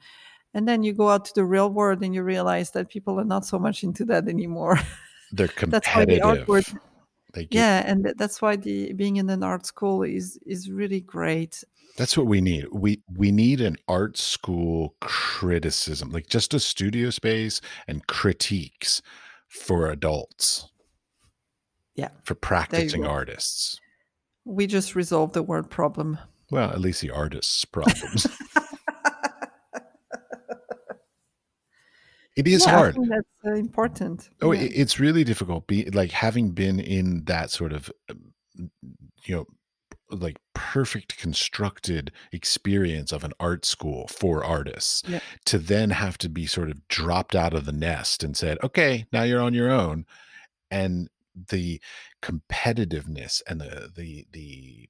and 0.55 0.66
then 0.66 0.82
you 0.82 0.93
go 0.93 1.09
out 1.09 1.24
to 1.27 1.32
the 1.35 1.44
real 1.44 1.70
world 1.70 2.02
and 2.02 2.15
you 2.15 2.23
realize 2.23 2.73
that 2.73 2.89
people 2.89 3.19
are 3.20 3.24
not 3.24 3.44
so 3.47 3.59
much 3.59 3.85
into 3.85 4.05
that 4.07 4.28
anymore. 4.28 4.78
they're 5.32 5.47
That's 5.47 5.89
why 5.89 6.05
the 6.05 6.20
competitive. 6.20 6.78
they 7.32 7.44
get, 7.44 7.55
yeah, 7.59 7.82
and 7.86 8.12
that's 8.16 8.43
why 8.43 8.57
the 8.57 8.93
being 8.93 9.16
in 9.16 9.31
an 9.31 9.43
art 9.43 9.65
school 9.65 10.02
is 10.02 10.39
is 10.44 10.70
really 10.70 11.01
great. 11.01 11.62
that's 11.97 12.16
what 12.16 12.27
we 12.27 12.40
need. 12.40 12.66
We 12.73 13.02
we 13.16 13.31
need 13.31 13.61
an 13.61 13.77
art 13.86 14.16
school 14.19 14.97
criticism 15.01 16.11
like 16.11 16.27
just 16.27 16.55
a 16.55 16.61
studio 16.61 17.11
space 17.11 17.61
and 17.86 18.07
critiques 18.07 19.02
for 19.48 19.89
adults. 19.90 20.66
Yeah, 21.94 22.09
for 22.24 22.35
practicing 22.35 23.05
artists 23.05 23.78
We 24.44 24.66
just 24.66 24.94
resolved 24.94 25.34
the 25.34 25.42
word 25.42 25.70
problem. 25.70 26.18
well 26.50 26.70
at 26.70 26.80
least 26.80 27.00
the 27.00 27.10
artists 27.10 27.64
problems 27.64 28.26
it 32.36 32.46
is 32.46 32.64
yeah, 32.66 32.72
hard 32.72 32.96
that's 33.08 33.28
uh, 33.46 33.54
important. 33.54 34.30
Oh, 34.40 34.52
Yeah. 34.52 34.68
it's 34.72 34.98
really 35.00 35.24
difficult. 35.24 35.66
Be 35.66 35.84
like 35.90 36.10
having 36.12 36.50
been 36.52 36.78
in 36.80 37.24
that 37.24 37.50
sort 37.50 37.72
of, 37.72 37.90
um, 38.08 38.32
you 39.24 39.34
know, 39.36 39.46
like 40.10 40.38
perfect 40.54 41.18
constructed 41.18 42.12
experience 42.32 43.12
of 43.12 43.24
an 43.24 43.32
art 43.40 43.64
school 43.64 44.06
for 44.08 44.44
artists 44.44 45.02
Yeah. 45.06 45.20
to 45.46 45.58
then 45.58 45.90
have 45.90 46.18
to 46.18 46.28
be 46.28 46.46
sort 46.46 46.70
of 46.70 46.86
dropped 46.88 47.34
out 47.36 47.52
of 47.54 47.64
the 47.66 47.72
nest 47.72 48.22
and 48.24 48.36
said, 48.36 48.58
okay, 48.62 49.06
now 49.12 49.22
you're 49.24 49.40
on 49.42 49.54
your 49.54 49.70
own. 49.70 50.06
And 50.70 51.08
the 51.50 51.80
competitiveness 52.22 53.42
and 53.47 53.60
the, 53.60 53.90
the, 53.94 54.26
the, 54.32 54.88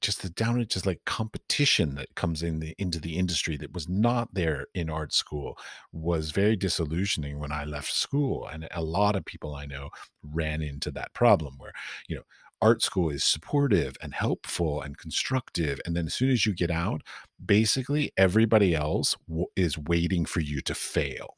just 0.00 0.22
the 0.22 0.30
down 0.30 0.64
just 0.68 0.84
like 0.86 1.04
competition 1.04 1.94
that 1.94 2.14
comes 2.16 2.42
in 2.42 2.58
the 2.58 2.74
into 2.76 2.98
the 2.98 3.16
industry 3.16 3.56
that 3.56 3.72
was 3.72 3.88
not 3.88 4.28
there 4.34 4.66
in 4.74 4.90
art 4.90 5.12
school 5.12 5.56
was 5.92 6.32
very 6.32 6.56
disillusioning 6.56 7.38
when 7.38 7.52
I 7.52 7.64
left 7.64 7.92
school. 7.92 8.48
And 8.48 8.66
a 8.74 8.82
lot 8.82 9.14
of 9.14 9.24
people 9.24 9.54
I 9.54 9.64
know 9.64 9.90
ran 10.22 10.60
into 10.60 10.90
that 10.92 11.14
problem 11.14 11.54
where, 11.58 11.72
you 12.08 12.16
know, 12.16 12.22
art 12.60 12.82
school 12.82 13.10
is 13.10 13.22
supportive 13.22 13.96
and 14.02 14.14
helpful 14.14 14.80
and 14.82 14.98
constructive. 14.98 15.80
And 15.84 15.94
then 15.94 16.06
as 16.06 16.14
soon 16.14 16.30
as 16.30 16.46
you 16.46 16.54
get 16.54 16.70
out, 16.70 17.02
basically 17.44 18.12
everybody 18.16 18.74
else 18.74 19.14
w- 19.28 19.46
is 19.54 19.78
waiting 19.78 20.24
for 20.24 20.40
you 20.40 20.60
to 20.62 20.74
fail. 20.74 21.36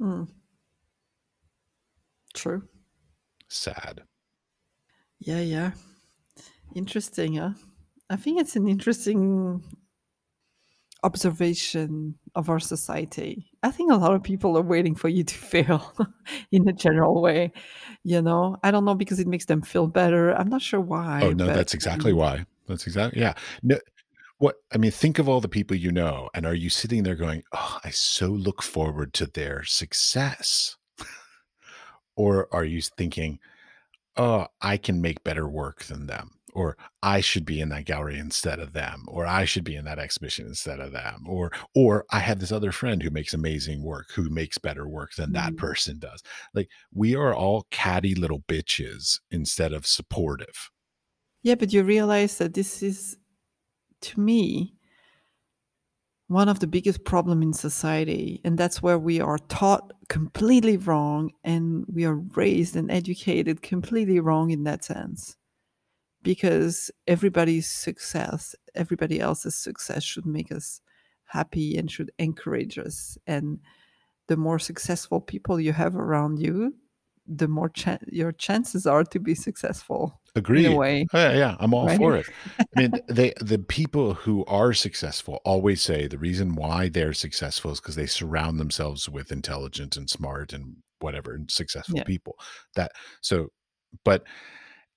Mm. 0.00 0.28
True. 2.34 2.62
Sad. 3.48 4.02
Yeah, 5.20 5.40
yeah. 5.40 5.72
Interesting, 6.74 7.36
huh? 7.36 7.50
I 8.08 8.16
think 8.16 8.40
it's 8.40 8.56
an 8.56 8.68
interesting 8.68 9.62
observation 11.02 12.14
of 12.34 12.50
our 12.50 12.60
society. 12.60 13.50
I 13.62 13.70
think 13.70 13.92
a 13.92 13.96
lot 13.96 14.14
of 14.14 14.22
people 14.22 14.56
are 14.58 14.62
waiting 14.62 14.94
for 14.94 15.08
you 15.08 15.24
to 15.24 15.34
fail 15.52 15.92
in 16.52 16.68
a 16.68 16.72
general 16.72 17.20
way. 17.20 17.52
You 18.02 18.22
know, 18.22 18.56
I 18.62 18.70
don't 18.70 18.84
know 18.84 18.94
because 18.94 19.20
it 19.20 19.26
makes 19.26 19.44
them 19.44 19.62
feel 19.62 19.86
better. 19.86 20.32
I'm 20.32 20.48
not 20.48 20.62
sure 20.62 20.80
why. 20.80 21.20
oh, 21.22 21.32
no, 21.32 21.46
but, 21.46 21.54
that's 21.54 21.74
exactly 21.74 22.12
um, 22.12 22.18
why. 22.18 22.46
That's 22.66 22.86
exactly, 22.86 23.20
yeah. 23.20 23.34
No, 23.62 23.78
what 24.38 24.56
I 24.72 24.78
mean, 24.78 24.90
think 24.90 25.18
of 25.18 25.28
all 25.28 25.40
the 25.40 25.48
people 25.48 25.76
you 25.76 25.92
know, 25.92 26.30
and 26.34 26.46
are 26.46 26.54
you 26.54 26.70
sitting 26.70 27.02
there 27.02 27.14
going, 27.14 27.42
"Oh, 27.52 27.78
I 27.84 27.90
so 27.90 28.28
look 28.28 28.62
forward 28.62 29.12
to 29.14 29.26
their 29.26 29.64
success," 29.64 30.76
or 32.16 32.48
are 32.50 32.64
you 32.64 32.80
thinking, 32.80 33.38
"Oh, 34.20 34.46
I 34.60 34.76
can 34.76 35.00
make 35.00 35.24
better 35.24 35.48
work 35.48 35.84
than 35.84 36.06
them," 36.06 36.40
or 36.52 36.76
"I 37.02 37.20
should 37.22 37.46
be 37.46 37.58
in 37.60 37.70
that 37.70 37.86
gallery 37.86 38.18
instead 38.18 38.58
of 38.60 38.74
them," 38.74 39.04
or 39.08 39.24
"I 39.26 39.46
should 39.46 39.64
be 39.64 39.76
in 39.76 39.84
that 39.86 39.98
exhibition 39.98 40.46
instead 40.46 40.78
of 40.78 40.92
them," 40.92 41.24
or 41.26 41.50
"Or 41.74 42.04
I 42.10 42.20
have 42.20 42.38
this 42.40 42.52
other 42.52 42.70
friend 42.72 43.02
who 43.02 43.10
makes 43.10 43.32
amazing 43.34 43.82
work, 43.82 44.10
who 44.12 44.28
makes 44.28 44.58
better 44.58 44.86
work 44.86 45.14
than 45.14 45.32
that 45.32 45.54
Mm. 45.54 45.56
person 45.56 45.98
does." 45.98 46.22
Like 46.54 46.68
we 46.92 47.14
are 47.16 47.34
all 47.34 47.66
catty 47.70 48.14
little 48.14 48.42
bitches 48.42 49.20
instead 49.30 49.72
of 49.72 49.86
supportive. 49.86 50.70
Yeah, 51.42 51.54
but 51.54 51.72
you 51.72 51.82
realize 51.82 52.38
that 52.38 52.54
this 52.54 52.82
is, 52.82 53.16
to 54.02 54.20
me, 54.20 54.76
one 56.30 56.48
of 56.48 56.60
the 56.60 56.66
biggest 56.68 57.02
problem 57.02 57.42
in 57.42 57.52
society, 57.52 58.40
and 58.44 58.56
that's 58.56 58.80
where 58.80 59.00
we 59.00 59.20
are 59.20 59.38
taught 59.48 59.92
completely 60.08 60.76
wrong, 60.76 61.32
and 61.42 61.84
we 61.92 62.04
are 62.04 62.14
raised 62.14 62.76
and 62.76 62.88
educated 62.88 63.62
completely 63.62 64.20
wrong 64.20 64.52
in 64.52 64.62
that 64.62 64.84
sense. 64.84 65.36
Because 66.22 66.88
everybody's 67.08 67.68
success, 67.68 68.54
everybody 68.76 69.18
else's 69.18 69.56
success, 69.56 70.04
should 70.04 70.24
make 70.24 70.52
us 70.52 70.80
happy 71.24 71.76
and 71.76 71.90
should 71.90 72.12
encourage 72.20 72.78
us. 72.78 73.18
And 73.26 73.58
the 74.28 74.36
more 74.36 74.60
successful 74.60 75.20
people 75.20 75.58
you 75.58 75.72
have 75.72 75.96
around 75.96 76.38
you, 76.38 76.76
the 77.26 77.48
more 77.48 77.70
cha- 77.70 77.98
your 78.06 78.30
chances 78.30 78.86
are 78.86 79.02
to 79.02 79.18
be 79.18 79.34
successful 79.34 80.19
Agreed. 80.34 80.66
in 80.66 80.72
a 80.72 80.76
way. 80.76 81.06
Oh, 81.12 81.18
yeah, 81.18 81.36
yeah, 81.36 81.56
I'm 81.60 81.74
all 81.74 81.86
Right? 81.86 81.98
for 81.98 82.16
it. 82.16 82.26
I 82.60 82.64
mean, 82.78 83.00
they 83.08 83.32
the 83.40 83.58
people 83.58 84.14
who 84.14 84.44
are 84.46 84.72
successful 84.72 85.40
always 85.44 85.82
say 85.82 86.06
the 86.06 86.18
reason 86.18 86.54
why 86.54 86.88
they're 86.88 87.12
successful 87.14 87.72
is 87.72 87.80
because 87.80 87.96
they 87.96 88.06
surround 88.06 88.58
themselves 88.60 89.08
with 89.08 89.32
intelligent 89.32 89.96
and 89.96 90.08
smart 90.08 90.52
and 90.52 90.76
whatever 91.00 91.34
and 91.34 91.50
successful 91.50 91.98
Yeah. 91.98 92.04
people. 92.04 92.36
That 92.76 92.92
so, 93.22 93.48
but 94.04 94.24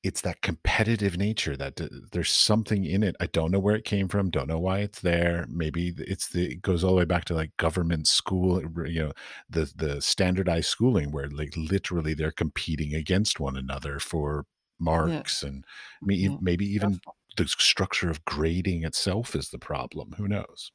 it's 0.04 0.20
that 0.22 0.42
competitive 0.42 1.18
nature 1.18 1.56
that 1.56 1.80
uh, 1.80 1.88
there's 2.12 2.30
something 2.30 2.84
in 2.84 3.04
it. 3.04 3.16
I 3.22 3.28
don't 3.28 3.52
know 3.52 3.60
where 3.60 3.76
it 3.76 3.86
came 3.86 4.10
from. 4.10 4.30
Don't 4.30 4.50
know 4.50 4.60
why 4.60 4.80
it's 4.80 5.00
there. 5.00 5.46
Maybe 5.50 5.94
it's 5.98 6.28
the 6.30 6.52
it 6.52 6.62
goes 6.62 6.84
all 6.84 6.92
the 6.92 6.98
way 6.98 7.06
back 7.06 7.24
to 7.26 7.34
like 7.34 7.56
government 7.58 8.08
school. 8.08 8.62
You 8.86 9.04
know, 9.06 9.12
the 9.50 9.72
the 9.76 10.02
standardized 10.02 10.68
schooling 10.68 11.12
where 11.12 11.30
like 11.30 11.54
literally 11.56 12.14
they're 12.14 12.32
competing 12.32 12.94
against 12.94 13.40
one 13.40 13.56
another 13.56 13.98
for 14.00 14.46
marks 14.80 15.44
and 15.44 15.66
I 16.02 16.06
mean, 16.06 16.20
Yeah. 16.22 16.38
maybe 16.40 16.66
even 16.66 17.02
the 17.38 17.48
structure 17.48 18.10
of 18.10 18.26
grading 18.26 18.84
itself 18.84 19.36
is 19.36 19.50
the 19.50 19.60
problem. 19.60 20.14
Who 20.18 20.28
knows? 20.28 20.72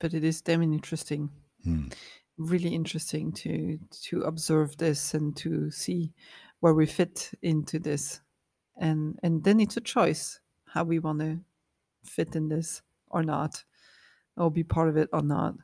but 0.00 0.12
it 0.14 0.24
is 0.24 0.42
damn 0.42 0.62
interesting 0.62 1.30
Hmm. 1.64 1.88
really 2.36 2.74
interesting 2.74 3.32
to 3.32 3.78
to 3.90 4.22
observe 4.22 4.76
this 4.76 5.12
and 5.14 5.36
to 5.36 5.70
see 5.70 6.12
where 6.60 6.74
we 6.74 6.86
fit 6.86 7.32
into 7.42 7.78
this 7.78 8.20
and 8.76 9.18
and 9.22 9.44
then 9.44 9.60
it's 9.60 9.76
a 9.76 9.80
choice 9.82 10.40
how 10.66 10.84
we 10.84 10.98
want 11.00 11.20
to 11.20 11.40
fit 12.04 12.36
in 12.36 12.48
this 12.48 12.82
or 13.08 13.22
not 13.24 13.64
or 14.36 14.50
be 14.50 14.64
part 14.64 14.88
of 14.88 14.96
it 14.98 15.08
or 15.12 15.22
not 15.22 15.56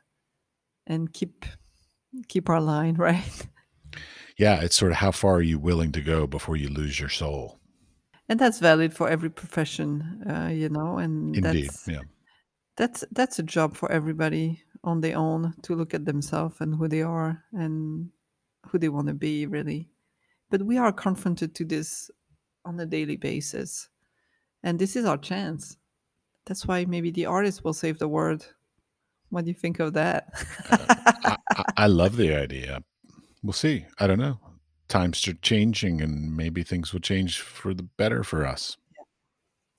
and 0.87 1.13
keep 1.15 1.47
keep 2.29 2.49
our 2.51 2.61
line 2.61 2.95
right 2.99 3.49
Yeah, 4.39 4.61
it's 4.63 4.77
sort 4.77 4.93
of 4.93 4.99
how 4.99 5.11
far 5.11 5.35
are 5.37 5.43
you 5.43 5.59
willing 5.59 5.93
to 5.93 6.01
go 6.01 6.27
before 6.27 6.57
you 6.57 6.69
lose 6.69 6.99
your 7.01 7.09
soul? 7.09 7.61
And 8.29 8.39
that's 8.39 8.59
valid 8.59 8.95
for 8.95 9.09
every 9.09 9.31
profession, 9.31 10.23
uh, 10.29 10.49
you 10.49 10.69
know, 10.69 10.99
and 10.99 11.37
Indeed, 11.37 11.67
that's 11.67 11.89
yeah. 11.89 12.01
that's 12.77 13.05
that's 13.13 13.39
a 13.39 13.43
job 13.43 13.77
for 13.77 13.91
everybody 13.93 14.63
on 14.83 15.01
their 15.01 15.17
own 15.17 15.55
to 15.63 15.75
look 15.75 15.95
at 15.95 16.05
themselves 16.05 16.57
and 16.61 16.75
who 16.75 16.89
they 16.89 17.03
are 17.03 17.43
and 17.53 18.09
who 18.67 18.79
they 18.79 18.89
want 18.89 19.09
to 19.09 19.15
be 19.15 19.47
really. 19.47 19.89
But 20.51 20.63
we 20.63 20.79
are 20.79 20.93
confronted 20.93 21.55
to 21.57 21.65
this 21.65 22.11
on 22.65 22.79
a 22.81 22.87
daily 22.87 23.17
basis. 23.17 23.89
And 24.63 24.79
this 24.79 24.97
is 24.97 25.05
our 25.05 25.19
chance. 25.19 25.77
That's 26.47 26.67
why 26.67 26.85
maybe 26.85 27.11
the 27.11 27.27
artist 27.27 27.65
will 27.65 27.73
save 27.73 27.99
the 27.99 28.09
world. 28.09 28.55
What 29.31 29.45
do 29.45 29.51
you 29.51 29.55
think 29.55 29.81
of 29.81 29.93
that? 29.95 30.29
I, 30.71 31.37
I, 31.51 31.65
I 31.77 31.87
love 31.87 32.17
the 32.17 32.35
idea. 32.35 32.83
We'll 33.43 33.53
see. 33.53 33.87
I 33.99 34.07
don't 34.07 34.19
know. 34.19 34.39
Times 34.89 35.27
are 35.27 35.35
changing, 35.35 36.01
and 36.03 36.37
maybe 36.37 36.63
things 36.63 36.93
will 36.93 37.01
change 37.01 37.41
for 37.41 37.75
the 37.75 37.83
better 37.83 38.23
for 38.23 38.47
us. 38.47 38.77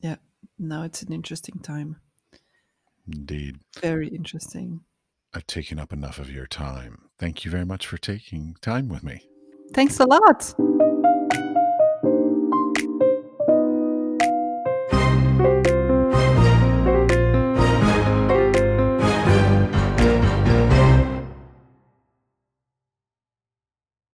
yeah. 0.01 0.09
yeah. 0.09 0.15
Now 0.57 0.83
it's 0.83 1.01
an 1.01 1.13
interesting 1.13 1.59
time. 1.59 1.97
Indeed. 3.07 3.57
Very 3.79 4.07
interesting. 4.07 4.81
I've 5.33 5.47
taken 5.47 5.79
up 5.79 5.91
enough 5.93 6.17
of 6.17 6.31
your 6.31 6.47
time. 6.47 7.09
Thank 7.19 7.45
you 7.45 7.51
very 7.51 7.65
much 7.65 7.85
for 7.85 7.97
taking 7.97 8.55
time 8.61 8.87
with 8.87 9.03
me. 9.03 9.27
Thanks 9.73 9.99
a 9.99 10.05
lot. 10.05 10.55